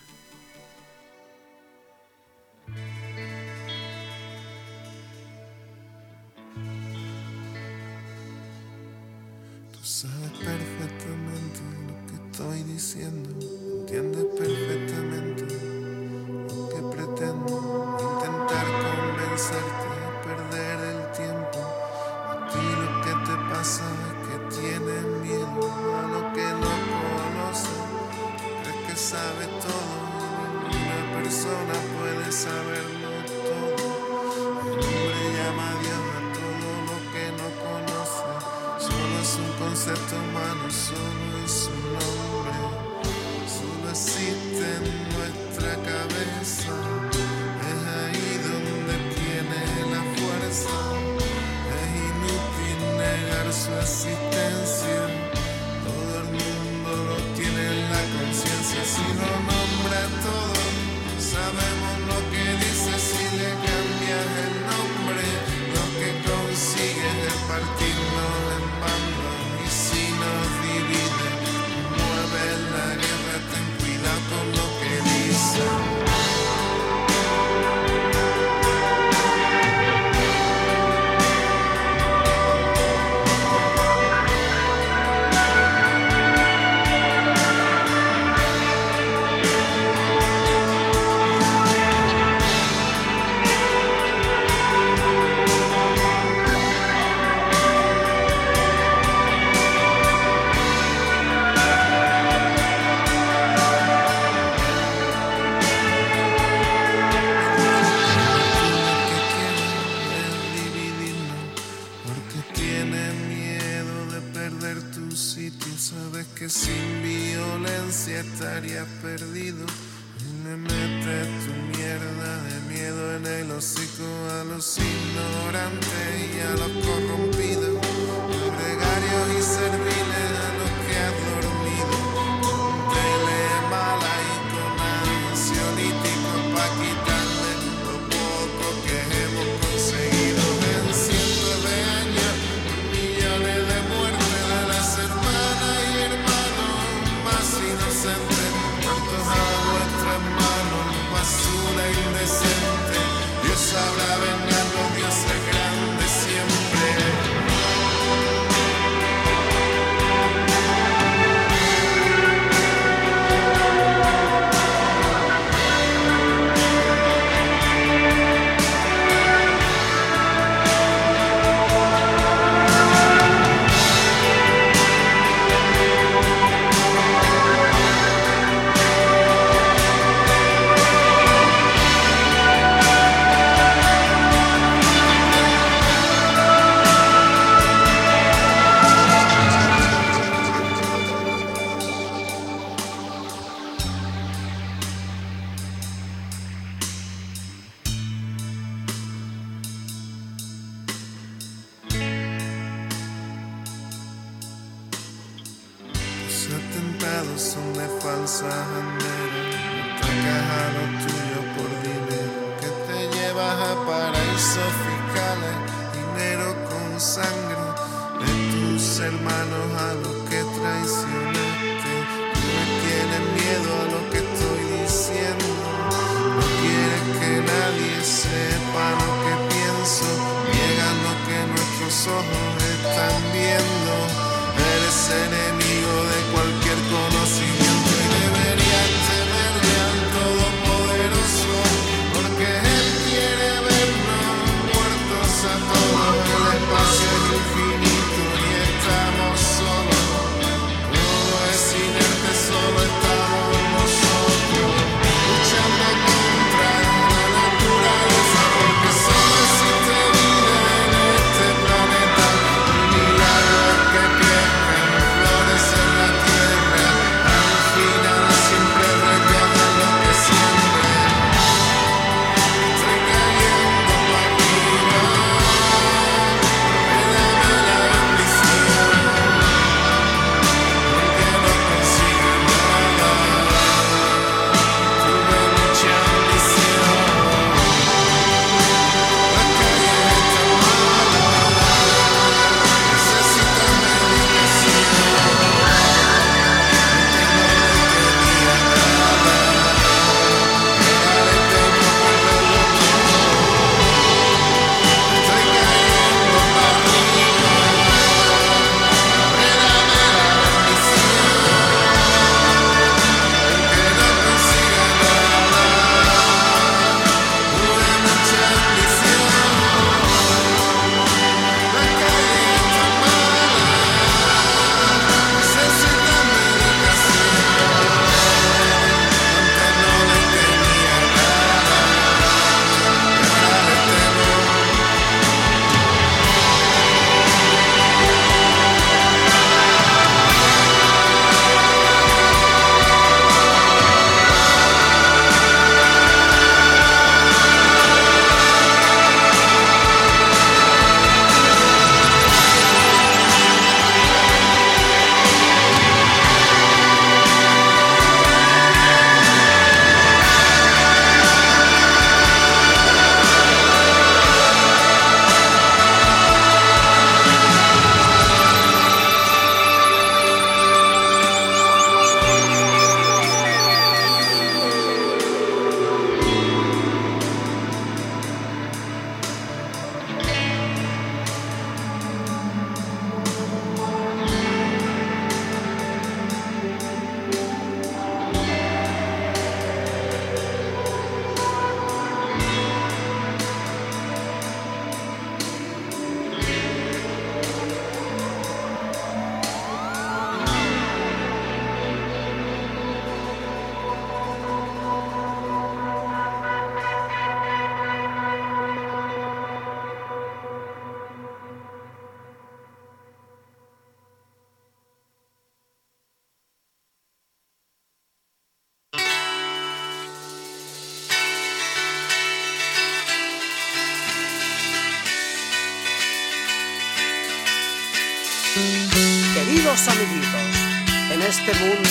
Queridos 429.67 429.87
amiguitos, 429.89 431.11
en 431.11 431.21
este 431.23 431.53
mundo 431.55 431.89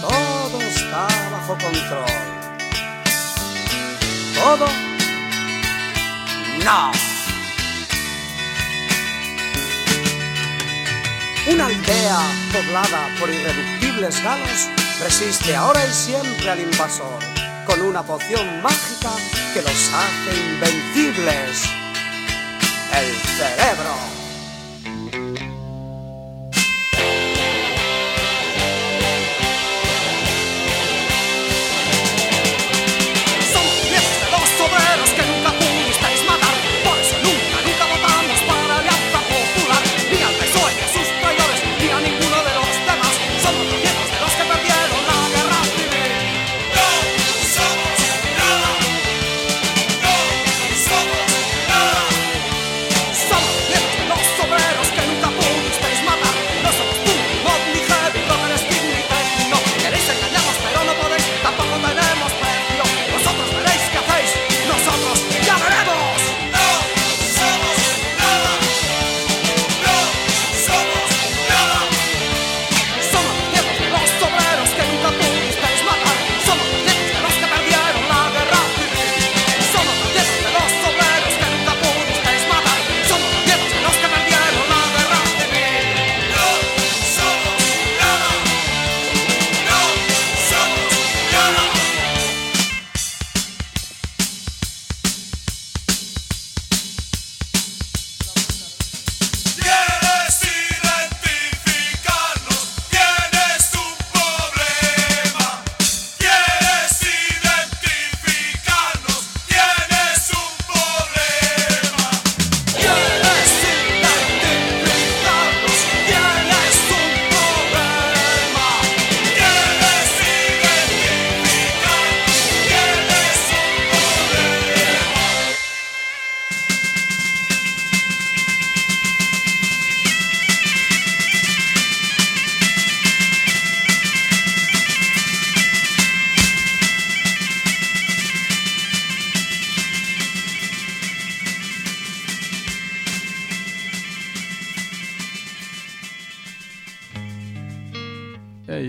todo 0.00 0.62
está 0.62 1.08
bajo 1.32 1.58
control. 1.58 2.06
Todo 4.36 4.66
no. 6.64 6.92
Una 11.52 11.66
aldea 11.66 12.18
poblada 12.52 13.08
por 13.18 13.28
irreductibles 13.28 14.22
galos 14.22 14.68
resiste 15.02 15.56
ahora 15.56 15.84
y 15.84 15.92
siempre 15.92 16.48
al 16.48 16.60
invasor 16.60 17.18
con 17.66 17.82
una 17.82 18.04
poción 18.04 18.62
mágica 18.62 19.10
que 19.52 19.62
los 19.62 19.90
hace 19.92 20.36
invencibles. 20.48 21.64
El 22.92 23.16
cerebro. 23.36 24.13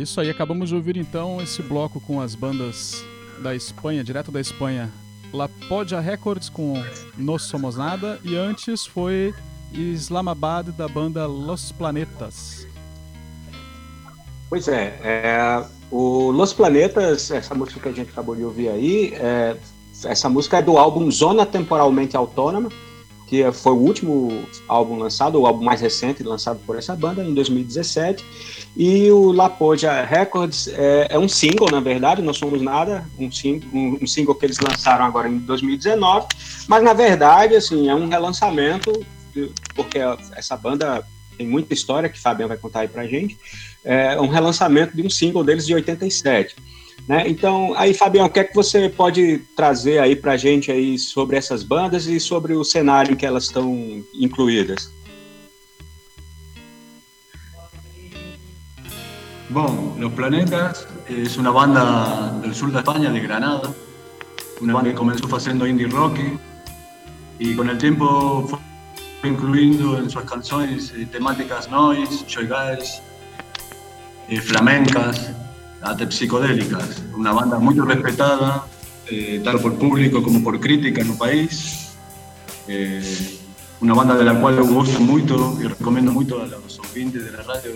Isso 0.06 0.22
aí, 0.22 0.30
acabamos 0.30 0.70
de 0.70 0.76
ouvir 0.76 0.98
então 0.98 1.42
esse 1.42 1.64
bloco 1.64 2.00
com 2.00 2.22
as 2.22 2.36
bandas 2.36 3.04
da 3.42 3.56
Espanha, 3.56 4.04
direto 4.04 4.32
da 4.32 4.40
Espanha. 4.40 4.92
La 5.34 5.50
Podia 5.68 6.00
Records 6.00 6.48
com 6.48 6.76
Nos 7.18 7.44
Somos 7.44 7.76
Nada 7.76 8.20
e 8.24 8.36
antes 8.36 8.86
foi 8.86 9.34
Islamabad 9.74 10.68
da 10.68 10.88
banda 10.88 11.26
Los 11.26 11.72
Planetas. 11.72 12.68
Pois 14.48 14.68
é, 14.68 15.00
é, 15.04 15.66
o 15.90 16.30
Los 16.30 16.54
Planetas, 16.54 17.32
essa 17.32 17.56
música 17.56 17.80
que 17.80 17.90
a 17.90 17.92
gente 17.92 18.12
acabou 18.12 18.36
de 18.36 18.44
ouvir 18.44 18.70
aí, 18.70 19.14
é, 19.16 19.58
essa 20.06 20.30
música 20.30 20.60
é 20.60 20.62
do 20.62 20.78
álbum 20.78 21.10
Zona 21.10 21.48
Temporalmente 21.48 22.16
Autônoma, 22.16 22.70
que 23.28 23.52
foi 23.52 23.72
o 23.72 23.78
último 23.78 24.46
álbum 24.68 24.98
lançado, 24.98 25.40
o 25.40 25.48
álbum 25.48 25.64
mais 25.64 25.82
recente 25.82 26.22
lançado 26.22 26.60
por 26.66 26.78
essa 26.78 26.96
banda, 26.96 27.24
em 27.24 27.34
2017. 27.34 28.24
E 28.78 29.10
o 29.12 29.32
La 29.32 29.50
Poja 29.50 30.04
Records 30.04 30.68
é, 30.68 31.08
é, 31.10 31.20
um 31.20 31.28
single, 31.28 31.72
na 31.72 31.80
verdade, 31.80 32.22
Não 32.22 32.34
Somos 32.34 32.62
Nada, 32.62 33.06
um, 33.18 33.32
sing, 33.32 33.62
um, 33.74 34.06
single 34.06 34.36
que 34.36 34.46
eles 34.46 34.60
lançaram 34.60 35.06
agora 35.06 35.30
em 35.30 35.38
2019, 35.40 36.28
mas 36.68 36.84
na 36.84 36.94
verdade, 36.94 37.56
assim, 37.56 37.90
é 37.90 37.96
um 37.96 38.08
relançamento, 38.08 38.92
porque 39.74 39.98
essa 40.36 40.56
banda 40.58 41.04
tem 41.38 41.48
muita 41.48 41.74
história 41.74 42.10
que 42.10 42.20
Fabiano 42.20 42.50
vai 42.50 42.58
contar 42.58 42.82
aí 42.82 42.88
pra 42.88 43.08
gente, 43.08 43.38
é 43.84 44.20
um 44.20 44.28
relançamento 44.28 44.96
de 44.96 45.02
um 45.02 45.10
single 45.10 45.44
deles 45.44 45.66
de 45.66 45.74
87. 45.74 46.56
Né? 47.08 47.24
Então, 47.28 47.74
aí, 47.78 47.94
Fabião, 47.94 48.26
o 48.26 48.30
que 48.30 48.40
é 48.40 48.44
que 48.44 48.56
você 48.56 48.90
pode 48.90 49.40
trazer 49.56 50.00
aí 50.00 50.16
para 50.16 50.34
a 50.34 50.38
gente 50.38 50.72
aí 50.72 50.98
sobre 50.98 51.38
essas 51.38 51.62
bandas 51.62 52.08
e 52.08 52.20
sobre 52.20 52.54
o 52.54 52.64
cenário 52.64 53.14
em 53.14 53.16
que 53.16 53.26
elas 53.26 53.44
estão 53.44 54.04
incluídas? 54.14 54.92
Bom, 59.50 59.96
Los 60.00 60.12
Planetas 60.14 60.88
es 61.08 61.38
una 61.38 61.52
banda 61.52 62.32
del 62.42 62.56
sur 62.56 62.72
de 62.72 62.80
España, 62.80 63.12
de 63.12 63.20
Granada, 63.20 63.72
una 64.60 64.74
banda 64.74 64.90
que 64.90 64.96
comenzó 64.96 65.34
haciendo 65.36 65.68
indie 65.68 65.88
rock 65.88 66.18
y 67.38 67.56
con 67.56 67.70
el 67.70 67.78
tiempo 67.78 68.48
fue 68.50 69.30
incluyendo 69.30 70.00
en 70.00 70.10
sus 70.10 70.24
canciones 70.24 70.92
eh, 70.96 71.06
temáticas 71.06 71.70
noise, 71.70 72.26
joy 72.28 72.48
guys, 72.48 73.02
eh, 74.28 74.42
flamencas, 74.42 75.32
hasta 75.82 76.10
psicodélicas. 76.12 77.04
Una 77.16 77.32
banda 77.32 77.60
muy 77.60 77.76
respetada, 77.76 78.66
eh, 79.08 79.42
tanto 79.44 79.62
por 79.62 79.76
público 79.76 80.24
como 80.24 80.44
por 80.44 80.60
crítica 80.60 81.02
en 81.02 81.12
el 81.12 81.18
país. 81.18 81.90
Eh, 82.68 83.40
una 83.82 83.94
banda 83.94 84.16
de 84.16 84.24
la 84.24 84.40
cual 84.40 84.62
gosto 84.64 85.00
mucho 85.00 85.58
y 85.62 85.68
recomiendo 85.68 86.12
mucho 86.12 86.42
a 86.42 86.48
los 86.48 86.80
oyentes 86.80 87.24
de 87.24 87.32
la 87.32 87.44
radio. 87.44 87.72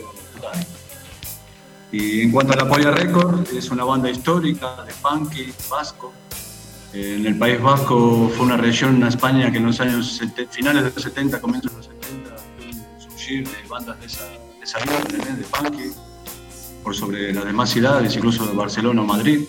Y 1.91 2.21
en 2.21 2.31
cuanto 2.31 2.53
a 2.53 2.55
la 2.55 2.67
Polla 2.67 2.91
Record, 2.91 3.47
es 3.55 3.69
una 3.71 3.83
banda 3.83 4.09
histórica 4.09 4.83
de 4.85 4.91
funky 4.93 5.53
vasco. 5.69 6.13
Eh, 6.93 7.17
en 7.19 7.25
el 7.25 7.37
País 7.37 7.61
Vasco 7.61 8.31
fue 8.35 8.45
una 8.45 8.57
región 8.57 8.95
en 8.95 9.03
España 9.03 9.51
que 9.51 9.57
en 9.57 9.65
los 9.67 9.79
años 9.79 10.19
finales 10.49 10.83
de 10.83 10.91
los 10.91 11.03
70, 11.03 11.39
comienzos 11.39 11.71
de 11.71 11.77
los 11.77 11.85
70, 11.85 12.35
surgir 12.97 13.47
de 13.47 13.67
bandas 13.67 13.99
de 13.99 14.07
esa, 14.07 14.23
de 14.25 14.63
esa 14.63 14.79
de 14.79 15.43
funky 15.43 15.91
por 16.83 16.95
sobre 16.95 17.33
las 17.33 17.45
demás 17.45 17.69
ciudades, 17.69 18.15
incluso 18.15 18.53
Barcelona 18.53 19.01
o 19.01 19.05
Madrid. 19.05 19.41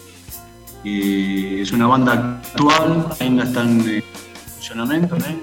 Y 0.83 1.61
es 1.61 1.73
una 1.73 1.87
banda 1.87 2.41
actual, 2.45 3.07
ainda 3.21 3.45
está 3.45 3.63
en 3.63 4.03
funcionamiento, 4.57 5.17
¿eh? 5.17 5.39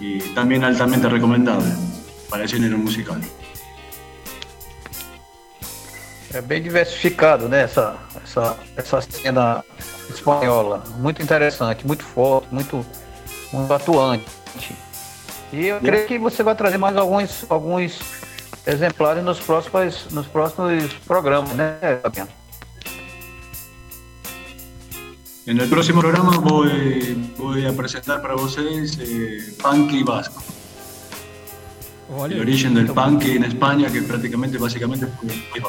y 0.00 0.18
también 0.34 0.64
altamente 0.64 1.08
recomendable 1.08 1.70
para 2.28 2.44
el 2.44 2.48
género 2.48 2.78
musical. 2.78 3.20
É 6.32 6.40
bem 6.40 6.62
diversificado, 6.62 7.48
né? 7.48 7.62
Essa, 7.62 7.96
essa, 8.22 8.56
essa 8.76 9.00
cena 9.00 9.64
espanhola. 10.08 10.84
Muito 10.98 11.20
interessante, 11.20 11.84
muito 11.84 12.04
forte, 12.04 12.46
muito, 12.52 12.86
muito 13.52 13.72
atuante. 13.72 14.24
E 15.52 15.66
eu 15.66 15.80
creio 15.80 16.06
que 16.06 16.18
você 16.18 16.44
vai 16.44 16.54
trazer 16.54 16.78
mais 16.78 16.96
alguns, 16.96 17.44
alguns 17.50 17.98
exemplares 18.70 19.22
nos 19.24 19.40
próximos, 19.40 20.06
nos 20.12 20.26
próximos 20.26 20.94
programas, 21.06 21.54
né, 21.54 21.98
Fabiano? 22.02 22.30
En 25.46 25.58
el 25.58 25.68
próximo 25.68 26.00
programa 26.00 26.38
voy, 26.38 27.32
voy 27.36 27.66
a 27.66 27.72
presentar 27.72 28.20
para 28.22 28.34
vocês 28.36 28.98
eh, 29.00 29.54
Funky 29.58 30.02
Vasco. 30.04 30.42
Olha 32.12 32.34
el 32.34 32.40
origen 32.40 32.74
del 32.74 32.86
punk 32.86 33.24
en 33.24 33.44
España, 33.44 33.90
que 33.90 34.02
prácticamente, 34.02 34.58
básicamente 34.58 35.06
fue 35.06 35.62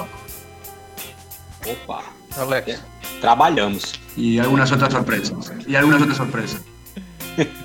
Opa, 1.73 2.03
Alex, 2.37 2.81
trabalhamos. 3.21 3.93
E 4.17 4.39
algumas 4.39 4.71
outras 4.71 4.91
surpresas. 4.91 5.51
E 5.67 5.75
algumas 5.77 6.01
outras 6.01 6.17
surpresas. 6.17 6.61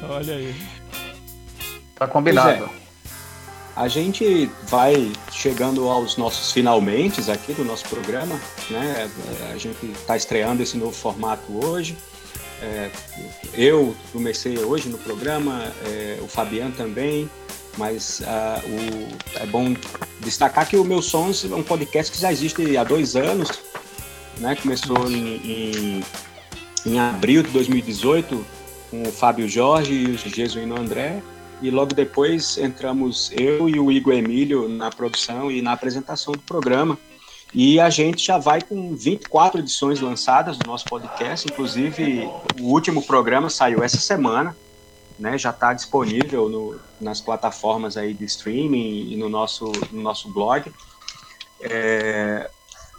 Olha 0.08 0.34
aí. 0.34 0.54
Tá 1.94 2.06
combinado. 2.06 2.68
É. 3.76 3.80
A 3.80 3.88
gente 3.88 4.50
vai 4.64 5.12
chegando 5.30 5.88
aos 5.88 6.16
nossos 6.16 6.52
finalmente 6.52 7.30
aqui 7.30 7.52
do 7.52 7.64
nosso 7.64 7.88
programa, 7.88 8.40
né? 8.70 9.10
A 9.52 9.56
gente 9.58 9.86
está 9.86 10.16
estreando 10.16 10.62
esse 10.62 10.76
novo 10.76 10.92
formato 10.92 11.64
hoje. 11.64 11.96
É, 12.62 12.90
eu 13.54 13.94
comecei 14.12 14.58
hoje 14.58 14.88
no 14.88 14.96
programa, 14.96 15.70
é, 15.84 16.18
o 16.22 16.26
Fabiano 16.26 16.72
também, 16.72 17.28
mas 17.76 18.20
uh, 18.20 18.66
o, 18.66 19.42
é 19.42 19.46
bom 19.46 19.74
destacar 20.20 20.66
que 20.66 20.76
o 20.76 20.84
Meus 20.84 21.06
Sons 21.06 21.44
é 21.44 21.54
um 21.54 21.62
podcast 21.62 22.10
que 22.10 22.18
já 22.18 22.32
existe 22.32 22.76
há 22.76 22.84
dois 22.84 23.14
anos, 23.14 23.50
né? 24.38 24.56
Começou 24.56 25.10
em, 25.10 25.36
em, 25.36 26.04
em 26.86 26.98
abril 26.98 27.42
de 27.42 27.50
2018 27.50 28.46
com 28.90 29.02
o 29.02 29.12
Fábio 29.12 29.46
Jorge 29.48 29.92
e 29.92 30.06
o 30.06 30.16
Jesuíno 30.16 30.80
André, 30.80 31.22
e 31.62 31.70
logo 31.70 31.94
depois 31.94 32.58
entramos 32.58 33.30
eu 33.32 33.68
e 33.68 33.78
o 33.78 33.90
Igor 33.90 34.12
Emílio 34.12 34.68
na 34.68 34.90
produção 34.90 35.50
e 35.50 35.62
na 35.62 35.72
apresentação 35.72 36.32
do 36.32 36.40
programa. 36.40 36.98
E 37.54 37.80
a 37.80 37.88
gente 37.88 38.26
já 38.26 38.36
vai 38.36 38.60
com 38.60 38.94
24 38.94 39.60
edições 39.60 40.00
lançadas 40.00 40.58
do 40.58 40.66
nosso 40.66 40.84
podcast, 40.84 41.48
inclusive 41.50 42.28
o 42.60 42.64
último 42.64 43.02
programa 43.02 43.48
saiu 43.48 43.82
essa 43.82 43.98
semana, 43.98 44.54
né? 45.18 45.38
Já 45.38 45.50
está 45.50 45.72
disponível 45.72 46.48
no, 46.48 46.78
nas 47.00 47.20
plataformas 47.20 47.96
aí 47.96 48.12
de 48.12 48.24
streaming 48.24 49.12
e 49.12 49.16
no 49.16 49.28
nosso, 49.28 49.72
no 49.90 50.02
nosso 50.02 50.30
blog. 50.30 50.70
É, 51.60 52.50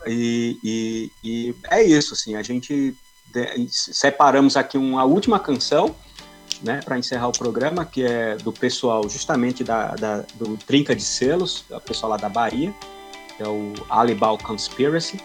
e, 0.08 0.58
e, 0.64 1.12
e, 1.24 1.56
é 1.70 1.84
isso, 1.84 2.14
assim, 2.14 2.36
a 2.36 2.42
gente 2.42 2.96
separamos 3.70 4.58
aqui 4.58 4.78
uma 4.78 5.04
última 5.04 5.40
canção, 5.40 5.96
né, 6.62 6.80
para 6.84 6.98
encerrar 6.98 7.28
o 7.28 7.32
programa, 7.32 7.86
que 7.86 8.04
é 8.04 8.36
do 8.38 8.52
pessoal 8.52 9.08
justamente 9.10 9.64
da, 9.64 9.96
da, 9.96 10.24
do 10.36 10.58
Trinca 10.58 10.96
de 10.96 11.04
Selos, 11.04 11.66
é 11.70 11.76
o 11.76 11.82
pessoal 11.82 12.12
lá 12.12 12.18
da 12.18 12.30
Bahia, 12.30 12.74
que 13.36 13.44
é 13.44 13.48
o 13.48 13.74
Alibal 13.90 14.38
Conspiracy, 14.38 15.20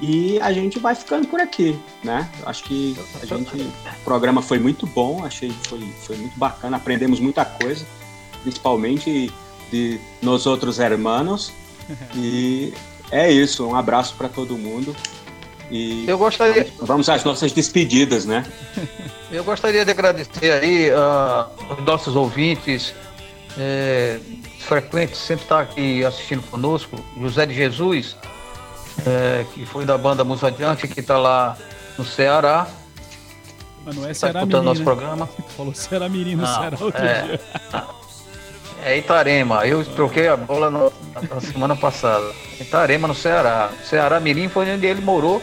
e 0.00 0.40
a 0.40 0.52
gente 0.52 0.78
vai 0.78 0.94
ficando 0.94 1.28
por 1.28 1.40
aqui, 1.40 1.78
né? 2.02 2.30
Acho 2.46 2.64
que 2.64 2.96
a 3.20 3.26
gente, 3.26 3.56
o 3.56 4.04
programa 4.04 4.40
foi 4.40 4.58
muito 4.58 4.86
bom, 4.86 5.24
achei 5.24 5.50
que 5.50 5.68
foi, 5.68 5.80
foi 6.00 6.16
muito 6.16 6.38
bacana, 6.38 6.78
aprendemos 6.78 7.20
muita 7.20 7.44
coisa, 7.44 7.84
principalmente 8.42 9.32
de 9.70 10.00
nós 10.22 10.46
outros 10.46 10.78
hermanos, 10.78 11.52
e 12.16 12.72
é 13.10 13.30
isso, 13.30 13.66
um 13.66 13.76
abraço 13.76 14.14
para 14.16 14.28
todo 14.28 14.56
mundo. 14.56 14.96
E 15.72 16.04
eu 16.06 16.18
gostaria. 16.18 16.66
Vamos 16.80 17.08
às 17.08 17.24
nossas 17.24 17.50
despedidas, 17.52 18.26
né? 18.26 18.44
Eu 19.32 19.42
gostaria 19.44 19.82
de 19.82 19.90
agradecer 19.90 20.52
aí 20.52 20.90
uh, 20.90 21.72
os 21.72 21.82
nossos 21.86 22.14
ouvintes 22.14 22.94
é, 23.58 24.18
frequentes, 24.60 25.18
sempre 25.18 25.44
está 25.44 25.60
aqui 25.60 26.04
assistindo 26.04 26.42
conosco, 26.50 27.02
José 27.18 27.46
de 27.46 27.54
Jesus, 27.54 28.14
é, 29.06 29.46
que 29.54 29.64
foi 29.64 29.86
da 29.86 29.96
banda 29.96 30.22
Musa 30.22 30.48
Adiante, 30.48 30.86
que 30.86 31.00
está 31.00 31.16
lá 31.16 31.56
no 31.98 32.04
Ceará. 32.04 32.66
Mas 33.84 33.96
não 33.96 34.04
é 34.04 34.08
tá 34.08 34.14
Ceará 34.14 34.46
Mirim, 34.46 34.60
nosso 34.60 34.80
né? 34.80 34.84
programa. 34.84 35.28
Falou 35.56 35.74
Ceará 35.74 36.08
Mirim 36.10 36.36
no 36.36 36.42
não, 36.42 36.54
Ceará 36.54 36.76
outro 36.78 37.02
é, 37.02 37.22
dia. 37.22 37.40
É 38.84 38.98
Itarema. 38.98 39.66
Eu 39.66 39.84
troquei 39.84 40.28
a 40.28 40.36
bola 40.36 40.70
no, 40.70 40.92
na 41.30 41.40
semana 41.40 41.74
passada. 41.74 42.32
Itarema, 42.60 43.08
no 43.08 43.14
Ceará. 43.14 43.70
Ceará 43.84 44.20
Mirim 44.20 44.48
foi 44.48 44.70
onde 44.70 44.86
ele 44.86 45.00
morou. 45.00 45.42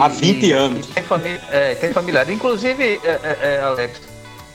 Há 0.00 0.08
20 0.08 0.52
anos. 0.52 0.86
tem, 0.86 1.02
família, 1.02 1.40
é, 1.50 1.74
tem 1.74 1.92
familiar. 1.92 2.28
Inclusive, 2.30 3.00
é, 3.02 3.08
é, 3.22 3.38
é, 3.40 3.60
Alex, 3.62 4.00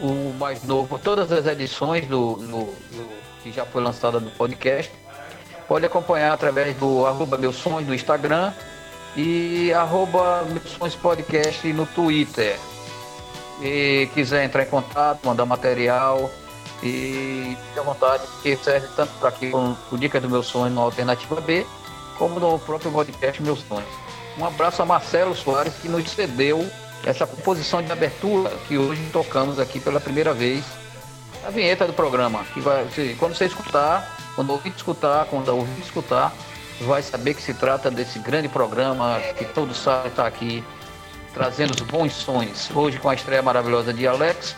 o 0.01 0.33
mais 0.39 0.65
novo, 0.65 0.99
todas 0.99 1.31
as 1.31 1.47
edições 1.47 2.07
do, 2.07 2.37
do, 2.37 2.65
do 2.65 3.07
que 3.43 3.53
já 3.53 3.67
foi 3.67 3.83
lançada 3.83 4.19
no 4.19 4.31
podcast. 4.31 4.91
Pode 5.69 5.85
acompanhar 5.85 6.33
através 6.33 6.75
do 6.79 7.05
arroba 7.05 7.37
Meus 7.37 7.57
Sonhos 7.57 7.87
no 7.87 7.95
Instagram 7.95 8.55
e 9.15 9.71
arroba 9.75 10.45
Meus 10.45 10.71
Sonhos 10.71 10.95
Podcast 10.95 11.71
no 11.75 11.85
Twitter. 11.85 12.59
E 13.61 14.09
quiser 14.15 14.45
entrar 14.45 14.63
em 14.63 14.67
contato, 14.67 15.21
mandar 15.25 15.45
material 15.45 16.31
e 16.83 17.57
fique 17.67 17.79
à 17.79 17.83
vontade, 17.83 18.23
porque 18.27 18.57
serve 18.57 18.87
tanto 18.95 19.13
para 19.19 19.31
aqui 19.31 19.51
com 19.51 19.75
o 19.91 19.99
Dica 19.99 20.21
do 20.21 20.31
Meu 20.31 20.43
Sonho 20.43 20.73
no 20.73 20.81
Alternativa 20.83 21.41
B, 21.41 21.67
como 22.17 22.39
no 22.39 22.59
próprio 22.59 22.93
podcast 22.93 23.43
Meus 23.43 23.61
Sonhos. 23.61 23.89
Um 24.39 24.45
abraço 24.45 24.81
a 24.81 24.87
Marcelo 24.87 25.35
Soares 25.35 25.75
que 25.83 25.89
nos 25.89 26.09
cedeu 26.09 26.65
essa 27.05 27.27
composição 27.27 27.83
de 27.83 27.91
abertura 27.91 28.51
que 28.69 28.79
hoje 28.79 29.03
tocamos 29.13 29.59
aqui 29.59 29.81
pela 29.81 30.01
primeira 30.01 30.33
vez 30.33 30.65
a 31.45 31.51
vinheta 31.51 31.87
do 31.87 31.93
programa. 31.93 32.45
Que 32.55 32.61
vai, 32.61 32.87
quando 33.19 33.35
você 33.35 33.47
escutar, 33.47 34.17
quando 34.35 34.51
ouvir 34.51 34.73
escutar, 34.77 35.27
quando 35.27 35.49
ouvir 35.49 35.81
escutar, 35.81 36.33
vai 36.83 37.03
saber 37.03 37.35
que 37.35 37.43
se 37.43 37.55
trata 37.55 37.91
desse 37.91 38.19
grande 38.21 38.49
programa 38.49 39.19
que 39.37 39.45
todo 39.45 39.75
sábado 39.75 40.09
está 40.09 40.27
aqui 40.27 40.63
trazendo 41.39 41.71
os 41.71 41.81
bons 41.83 42.13
sons. 42.13 42.69
Hoje 42.75 42.99
com 42.99 43.09
a 43.09 43.15
estreia 43.15 43.41
maravilhosa 43.41 43.95
de 43.95 44.09
Alex 44.09 44.57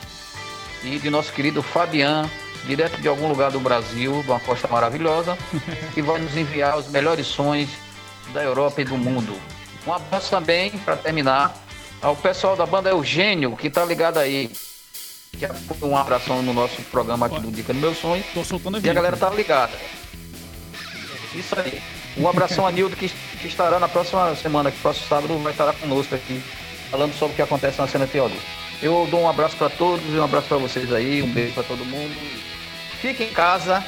e 0.82 0.98
de 0.98 1.10
nosso 1.10 1.30
querido 1.30 1.62
Fabian, 1.62 2.28
direto 2.64 2.98
de 3.02 3.06
algum 3.06 3.28
lugar 3.28 3.50
do 3.50 3.60
Brasil, 3.60 4.22
de 4.22 4.30
uma 4.30 4.40
costa 4.40 4.66
maravilhosa, 4.66 5.36
que 5.92 6.00
vai 6.00 6.18
nos 6.18 6.34
enviar 6.34 6.78
os 6.78 6.88
melhores 6.88 7.26
sons 7.26 7.68
da 8.32 8.42
Europa 8.42 8.80
e 8.80 8.84
do 8.84 8.96
mundo. 8.96 9.38
Um 9.86 9.92
abraço 9.92 10.30
também, 10.30 10.70
para 10.70 10.96
terminar, 10.96 11.54
ao 12.00 12.16
pessoal 12.16 12.56
da 12.56 12.64
banda 12.64 12.88
Eugênio, 12.88 13.54
que 13.58 13.66
está 13.66 13.84
ligado 13.84 14.16
aí 14.16 14.50
que 15.32 15.46
um 15.84 15.96
abração 15.96 16.42
no 16.42 16.54
nosso 16.54 16.80
programa 16.84 17.26
aqui 17.26 17.40
do 17.40 17.50
Dica 17.52 17.74
do 17.74 17.78
Meu 17.78 17.94
Sonho. 17.94 18.24
Tô 18.32 18.42
soltando 18.42 18.78
a 18.78 18.80
E 18.80 18.88
a 18.88 18.94
galera 18.94 19.18
tá 19.18 19.28
ligada. 19.28 19.72
Isso 21.34 21.54
aí. 21.60 21.80
Um 22.16 22.26
abração 22.26 22.66
a 22.66 22.72
Nildo 22.72 22.96
que, 22.96 23.08
que 23.08 23.46
estará 23.46 23.78
na 23.78 23.88
próxima 23.88 24.34
semana, 24.34 24.70
que 24.70 24.78
próximo 24.78 25.06
sábado 25.08 25.38
vai 25.38 25.52
estar 25.52 25.72
conosco 25.74 26.14
aqui, 26.14 26.42
falando 26.90 27.14
sobre 27.14 27.32
o 27.32 27.36
que 27.36 27.42
acontece 27.42 27.78
na 27.78 27.86
cena 27.86 28.06
teórica. 28.06 28.40
Eu 28.82 29.06
dou 29.10 29.20
um 29.20 29.28
abraço 29.28 29.56
para 29.56 29.70
todos 29.70 30.04
e 30.06 30.18
um 30.18 30.24
abraço 30.24 30.48
para 30.48 30.56
vocês 30.58 30.92
aí, 30.92 31.22
um 31.22 31.32
beijo 31.32 31.54
para 31.54 31.62
todo 31.62 31.84
mundo. 31.84 32.14
Fique 33.00 33.24
em 33.24 33.32
casa 33.32 33.84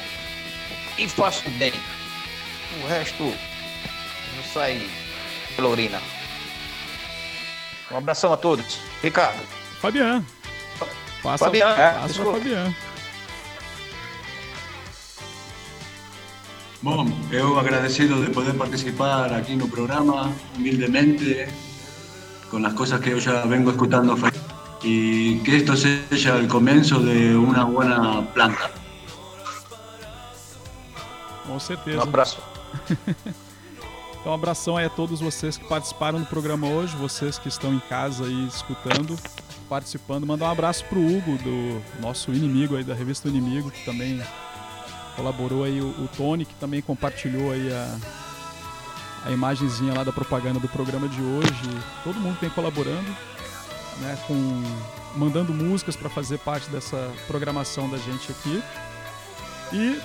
e 0.99 1.09
faça 1.09 1.49
bem. 1.51 1.73
O 2.83 2.87
resto 2.87 3.23
não 3.25 4.45
sai 4.53 4.89
Lorina. 5.59 6.01
Um 7.91 7.99
abração 7.99 8.33
a 8.33 8.37
todos. 8.37 8.79
Ricardo. 9.03 9.41
Fabiano. 9.81 10.25
Passa, 11.23 11.45
Fabiano, 11.45 11.81
é, 11.81 11.93
passa 11.93 12.23
o 12.23 12.33
Fabiano. 12.33 12.75
Bom, 16.83 17.07
eu 17.31 17.59
agradecido 17.59 18.25
de 18.25 18.31
poder 18.33 18.55
participar 18.55 19.33
aqui 19.33 19.55
no 19.55 19.69
programa, 19.69 20.35
humildemente, 20.57 21.47
com 22.53 22.67
as 22.67 22.75
coisas 22.75 23.01
que 23.01 23.09
eu 23.09 23.19
já 23.19 23.47
vengo 23.47 23.71
escutando 23.71 24.15
e 24.85 25.41
que 25.43 25.57
esto 25.57 25.75
seja 25.75 26.37
o 26.37 26.47
começo 26.49 27.01
de 27.01 27.35
uma 27.35 27.65
boa 27.65 28.23
planta. 28.35 28.71
Com 31.47 31.59
certeza. 31.59 31.99
Um 31.99 32.03
abraço. 32.03 32.39
então, 34.21 34.33
um 34.33 34.35
abração 34.35 34.77
aí 34.77 34.85
a 34.85 34.91
todos 34.91 35.19
vocês 35.19 35.57
que 35.57 35.65
participaram 35.65 36.21
do 36.21 36.27
programa 36.27 36.67
hoje, 36.69 36.95
vocês 36.95 37.39
que 37.39 37.49
estão 37.49 37.73
em 37.73 37.81
casa 37.89 38.25
aí 38.27 38.47
escutando 38.49 39.19
participando. 39.67 40.27
Mandar 40.27 40.49
um 40.49 40.53
abraço 40.53 40.85
pro 40.85 41.01
Hugo, 41.01 41.39
do 41.39 41.83
nosso 42.03 42.31
inimigo 42.31 42.77
aí 42.77 42.85
da 42.85 42.93
revista 42.93 43.29
Inimigo, 43.29 43.71
que 43.71 43.83
também 43.87 44.23
colaborou 45.17 45.65
aí, 45.65 45.81
o, 45.81 45.87
o 45.87 46.09
Tony, 46.15 46.45
que 46.45 46.55
também 46.57 46.83
compartilhou 46.83 47.51
aí 47.51 47.73
a, 47.73 47.97
a 49.25 49.31
imagenzinha 49.31 49.95
lá 49.95 50.05
da 50.05 50.13
propaganda 50.13 50.59
do 50.59 50.69
programa 50.69 51.09
de 51.09 51.21
hoje. 51.21 51.71
Todo 52.05 52.19
mundo 52.19 52.39
tem 52.41 52.51
colaborando, 52.51 53.09
né, 54.01 54.19
com 54.27 54.63
mandando 55.15 55.53
músicas 55.53 55.95
para 55.95 56.09
fazer 56.09 56.39
parte 56.39 56.69
dessa 56.71 57.11
programação 57.27 57.89
da 57.89 57.99
gente 57.99 58.33
aqui. 58.33 58.63
E 59.73 60.01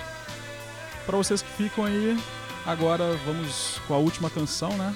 para 1.05 1.17
vocês 1.17 1.41
que 1.41 1.49
ficam 1.51 1.85
aí, 1.85 2.17
agora 2.65 3.17
vamos 3.25 3.79
com 3.87 3.93
a 3.93 3.97
última 3.97 4.29
canção, 4.29 4.69
né? 4.71 4.95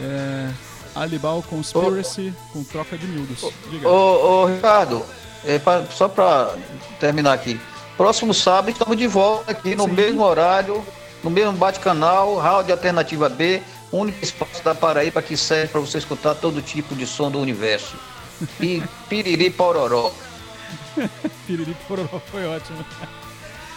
É, 0.00 0.50
Alibal 0.94 1.42
Conspiracy 1.42 2.32
com 2.52 2.64
troca 2.64 2.96
de 2.96 3.06
miúdos. 3.06 3.42
Ô, 3.84 3.88
ô 3.88 4.46
Ricardo, 4.46 5.04
é 5.44 5.58
pra, 5.58 5.84
só 5.86 6.08
para 6.08 6.54
terminar 6.98 7.34
aqui. 7.34 7.60
Próximo 7.96 8.34
sábado 8.34 8.70
estamos 8.70 8.96
de 8.96 9.06
volta 9.06 9.52
aqui 9.52 9.74
no 9.74 9.84
Sim. 9.84 9.92
mesmo 9.92 10.22
horário, 10.22 10.84
no 11.22 11.30
mesmo 11.30 11.52
bate-canal, 11.52 12.36
Rádio 12.36 12.72
Alternativa 12.72 13.28
B, 13.28 13.62
único 13.90 14.22
espaço 14.22 14.62
da 14.62 14.74
Paraíba 14.74 15.22
que 15.22 15.36
serve 15.36 15.68
para 15.68 15.80
você 15.80 15.98
escutar 15.98 16.34
todo 16.34 16.62
tipo 16.62 16.94
de 16.94 17.06
som 17.06 17.30
do 17.30 17.38
universo. 17.38 17.96
E 18.60 18.82
piriri 19.08 19.50
pororó. 19.50 20.12
piriri 21.46 21.76
pororó 21.86 22.20
foi 22.30 22.46
ótimo. 22.46 22.84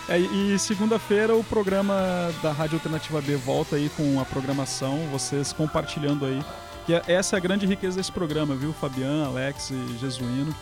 É, 0.07 0.17
e 0.17 0.57
segunda-feira 0.57 1.35
o 1.35 1.43
programa 1.43 2.33
da 2.41 2.51
Rádio 2.51 2.77
Alternativa 2.77 3.21
B 3.21 3.35
volta 3.35 3.75
aí 3.75 3.91
com 3.95 4.19
a 4.19 4.25
programação, 4.25 5.07
vocês 5.11 5.53
compartilhando 5.53 6.25
aí. 6.25 6.43
Que 6.85 6.95
é, 6.95 7.03
essa 7.07 7.35
é 7.35 7.37
a 7.37 7.39
grande 7.39 7.67
riqueza 7.67 7.97
desse 7.97 8.11
programa, 8.11 8.55
viu? 8.55 8.73
Fabiano, 8.73 9.27
Alex 9.27 9.69
e 9.69 9.97
Jesuíno. 9.99 10.55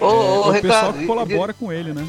Ô, 0.00 0.04
é, 0.04 0.08
ô, 0.08 0.12
é 0.12 0.48
o 0.48 0.50
Ricardo, 0.50 0.62
pessoal 0.62 0.92
que 0.94 1.06
colabora 1.06 1.52
de... 1.52 1.58
com 1.58 1.70
ele, 1.70 1.92
né? 1.92 2.06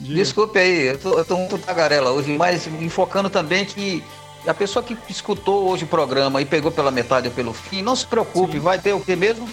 Diga. 0.00 0.14
Desculpe 0.14 0.58
aí, 0.58 0.86
eu 0.86 0.98
tô, 0.98 1.18
eu 1.18 1.24
tô 1.24 1.36
muito 1.36 1.58
tagarela 1.58 2.10
hoje, 2.10 2.36
mas 2.36 2.66
enfocando 2.66 3.28
também 3.28 3.66
que 3.66 4.02
a 4.46 4.54
pessoa 4.54 4.82
que 4.82 4.96
escutou 5.08 5.68
hoje 5.68 5.84
o 5.84 5.86
programa 5.86 6.40
e 6.40 6.46
pegou 6.46 6.72
pela 6.72 6.90
metade 6.90 7.28
ou 7.28 7.34
pelo 7.34 7.52
fim, 7.52 7.82
não 7.82 7.94
se 7.94 8.06
preocupe, 8.06 8.54
Sim. 8.54 8.60
vai 8.60 8.78
ter 8.78 8.94
o 8.94 9.00
que 9.00 9.14
mesmo? 9.14 9.46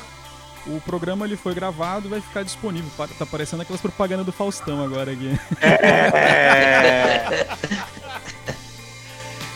O 0.66 0.82
programa 0.82 1.26
ele 1.26 1.36
foi 1.36 1.54
gravado 1.54 2.08
e 2.08 2.10
vai 2.10 2.22
ficar 2.22 2.44
disponível. 2.44 2.90
Tá 3.18 3.26
parecendo 3.26 3.62
aquelas 3.62 3.82
propagandas 3.82 4.26
do 4.26 4.32
Faustão 4.32 4.84
agora 4.84 5.12
aqui. 5.12 5.38
É. 5.62 7.48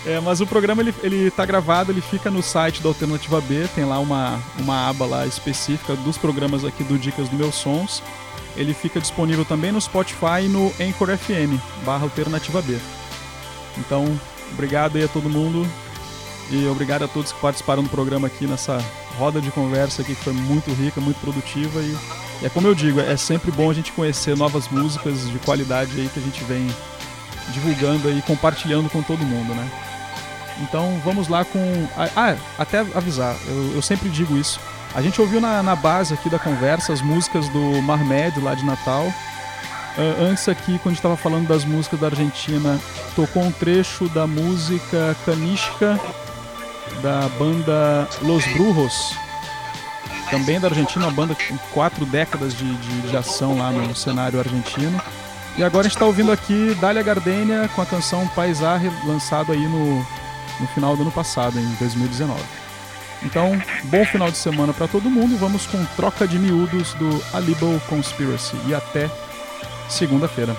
é, 0.05 0.19
mas 0.21 0.39
o 0.39 0.47
programa 0.47 0.81
ele, 0.81 0.93
ele 1.03 1.29
tá 1.31 1.45
gravado, 1.45 1.91
ele 1.91 2.01
fica 2.01 2.31
no 2.31 2.41
site 2.41 2.81
da 2.81 2.89
Alternativa 2.89 3.41
B, 3.41 3.67
tem 3.75 3.83
lá 3.83 3.99
uma, 3.99 4.41
uma 4.57 4.89
aba 4.89 5.05
lá 5.05 5.25
específica 5.25 5.95
dos 5.97 6.17
programas 6.17 6.63
aqui 6.63 6.83
do 6.83 6.97
Dicas 6.97 7.27
do 7.27 7.35
Meus 7.35 7.55
Sons. 7.55 8.01
Ele 8.55 8.73
fica 8.73 8.99
disponível 8.99 9.45
também 9.45 9.71
no 9.71 9.79
Spotify 9.79 10.43
e 10.43 10.49
no 10.49 10.73
Anchor 10.79 11.17
FM, 11.17 11.59
barra 11.85 12.03
Alternativa 12.03 12.61
B. 12.61 12.77
Então, 13.77 14.05
obrigado 14.51 14.97
aí 14.97 15.03
a 15.05 15.07
todo 15.07 15.29
mundo 15.29 15.65
e 16.49 16.67
obrigado 16.67 17.03
a 17.03 17.07
todos 17.07 17.31
que 17.31 17.39
participaram 17.39 17.83
do 17.83 17.89
programa 17.89 18.27
aqui 18.27 18.45
nessa 18.45 18.77
roda 19.17 19.39
de 19.39 19.49
conversa 19.51 20.01
aqui 20.01 20.15
que 20.15 20.23
foi 20.23 20.33
muito 20.33 20.71
rica, 20.73 20.99
muito 20.99 21.19
produtiva 21.19 21.79
e, 21.79 21.97
é 22.43 22.49
como 22.49 22.67
eu 22.67 22.75
digo, 22.75 22.99
é 22.99 23.15
sempre 23.15 23.51
bom 23.51 23.69
a 23.69 23.73
gente 23.73 23.91
conhecer 23.93 24.35
novas 24.35 24.67
músicas 24.67 25.29
de 25.29 25.39
qualidade 25.39 25.91
aí 25.99 26.09
que 26.09 26.19
a 26.19 26.23
gente 26.23 26.43
vem 26.43 26.67
divulgando 27.53 28.11
e 28.11 28.21
compartilhando 28.21 28.89
com 28.89 29.01
todo 29.01 29.23
mundo, 29.23 29.53
né? 29.53 29.69
Então 30.61 31.01
vamos 31.03 31.27
lá 31.27 31.43
com. 31.43 31.87
Ah, 31.95 32.35
até 32.57 32.79
avisar, 32.79 33.35
eu, 33.47 33.75
eu 33.75 33.81
sempre 33.81 34.09
digo 34.09 34.37
isso. 34.37 34.59
A 34.93 35.01
gente 35.01 35.21
ouviu 35.21 35.39
na, 35.39 35.63
na, 35.63 35.75
base 35.75 36.13
aqui 36.13 36.29
da 36.29 36.37
conversa 36.37 36.91
as 36.91 37.01
músicas 37.01 37.47
do 37.49 37.81
Marmed 37.81 38.39
lá 38.41 38.53
de 38.53 38.65
Natal. 38.65 39.05
Uh, 39.05 40.23
antes 40.29 40.47
aqui, 40.49 40.77
quando 40.79 40.87
a 40.87 40.89
gente 40.89 40.97
estava 40.97 41.17
falando 41.17 41.47
das 41.47 41.63
músicas 41.63 41.99
da 41.99 42.07
Argentina, 42.07 42.79
tocou 43.15 43.43
um 43.43 43.51
trecho 43.51 44.09
da 44.09 44.27
música 44.27 45.15
Canishka 45.25 45.99
da 47.01 47.27
banda 47.39 48.07
Los 48.21 48.45
Brujos, 48.53 49.15
também 50.29 50.59
da 50.59 50.67
Argentina, 50.67 51.05
uma 51.05 51.11
banda 51.11 51.35
com 51.35 51.57
quatro 51.73 52.05
décadas 52.05 52.55
de, 52.55 52.75
de, 52.75 53.01
de 53.09 53.17
ação 53.17 53.57
lá 53.57 53.71
no 53.71 53.95
cenário 53.95 54.39
argentino. 54.39 55.01
E 55.57 55.63
agora 55.63 55.81
a 55.81 55.83
gente 55.83 55.95
está 55.95 56.05
ouvindo 56.05 56.31
aqui 56.31 56.75
Dália 56.79 57.03
Gardenia 57.03 57.69
com 57.75 57.81
a 57.81 57.85
canção 57.85 58.27
Paisar, 58.29 58.81
lançado 59.05 59.51
aí 59.51 59.67
no, 59.67 59.97
no 60.59 60.67
final 60.73 60.95
do 60.95 61.03
ano 61.03 61.11
passado, 61.11 61.59
em 61.59 61.75
2019. 61.75 62.60
Então, 63.23 63.61
bom 63.83 64.03
final 64.05 64.31
de 64.31 64.37
semana 64.37 64.73
para 64.73 64.87
todo 64.87 65.09
mundo. 65.09 65.37
Vamos 65.37 65.67
com 65.67 65.83
troca 65.95 66.27
de 66.27 66.39
miúdos 66.39 66.93
do 66.95 67.23
Alibo 67.33 67.79
Conspiracy. 67.87 68.55
E 68.67 68.73
até 68.73 69.09
segunda-feira. 69.89 70.55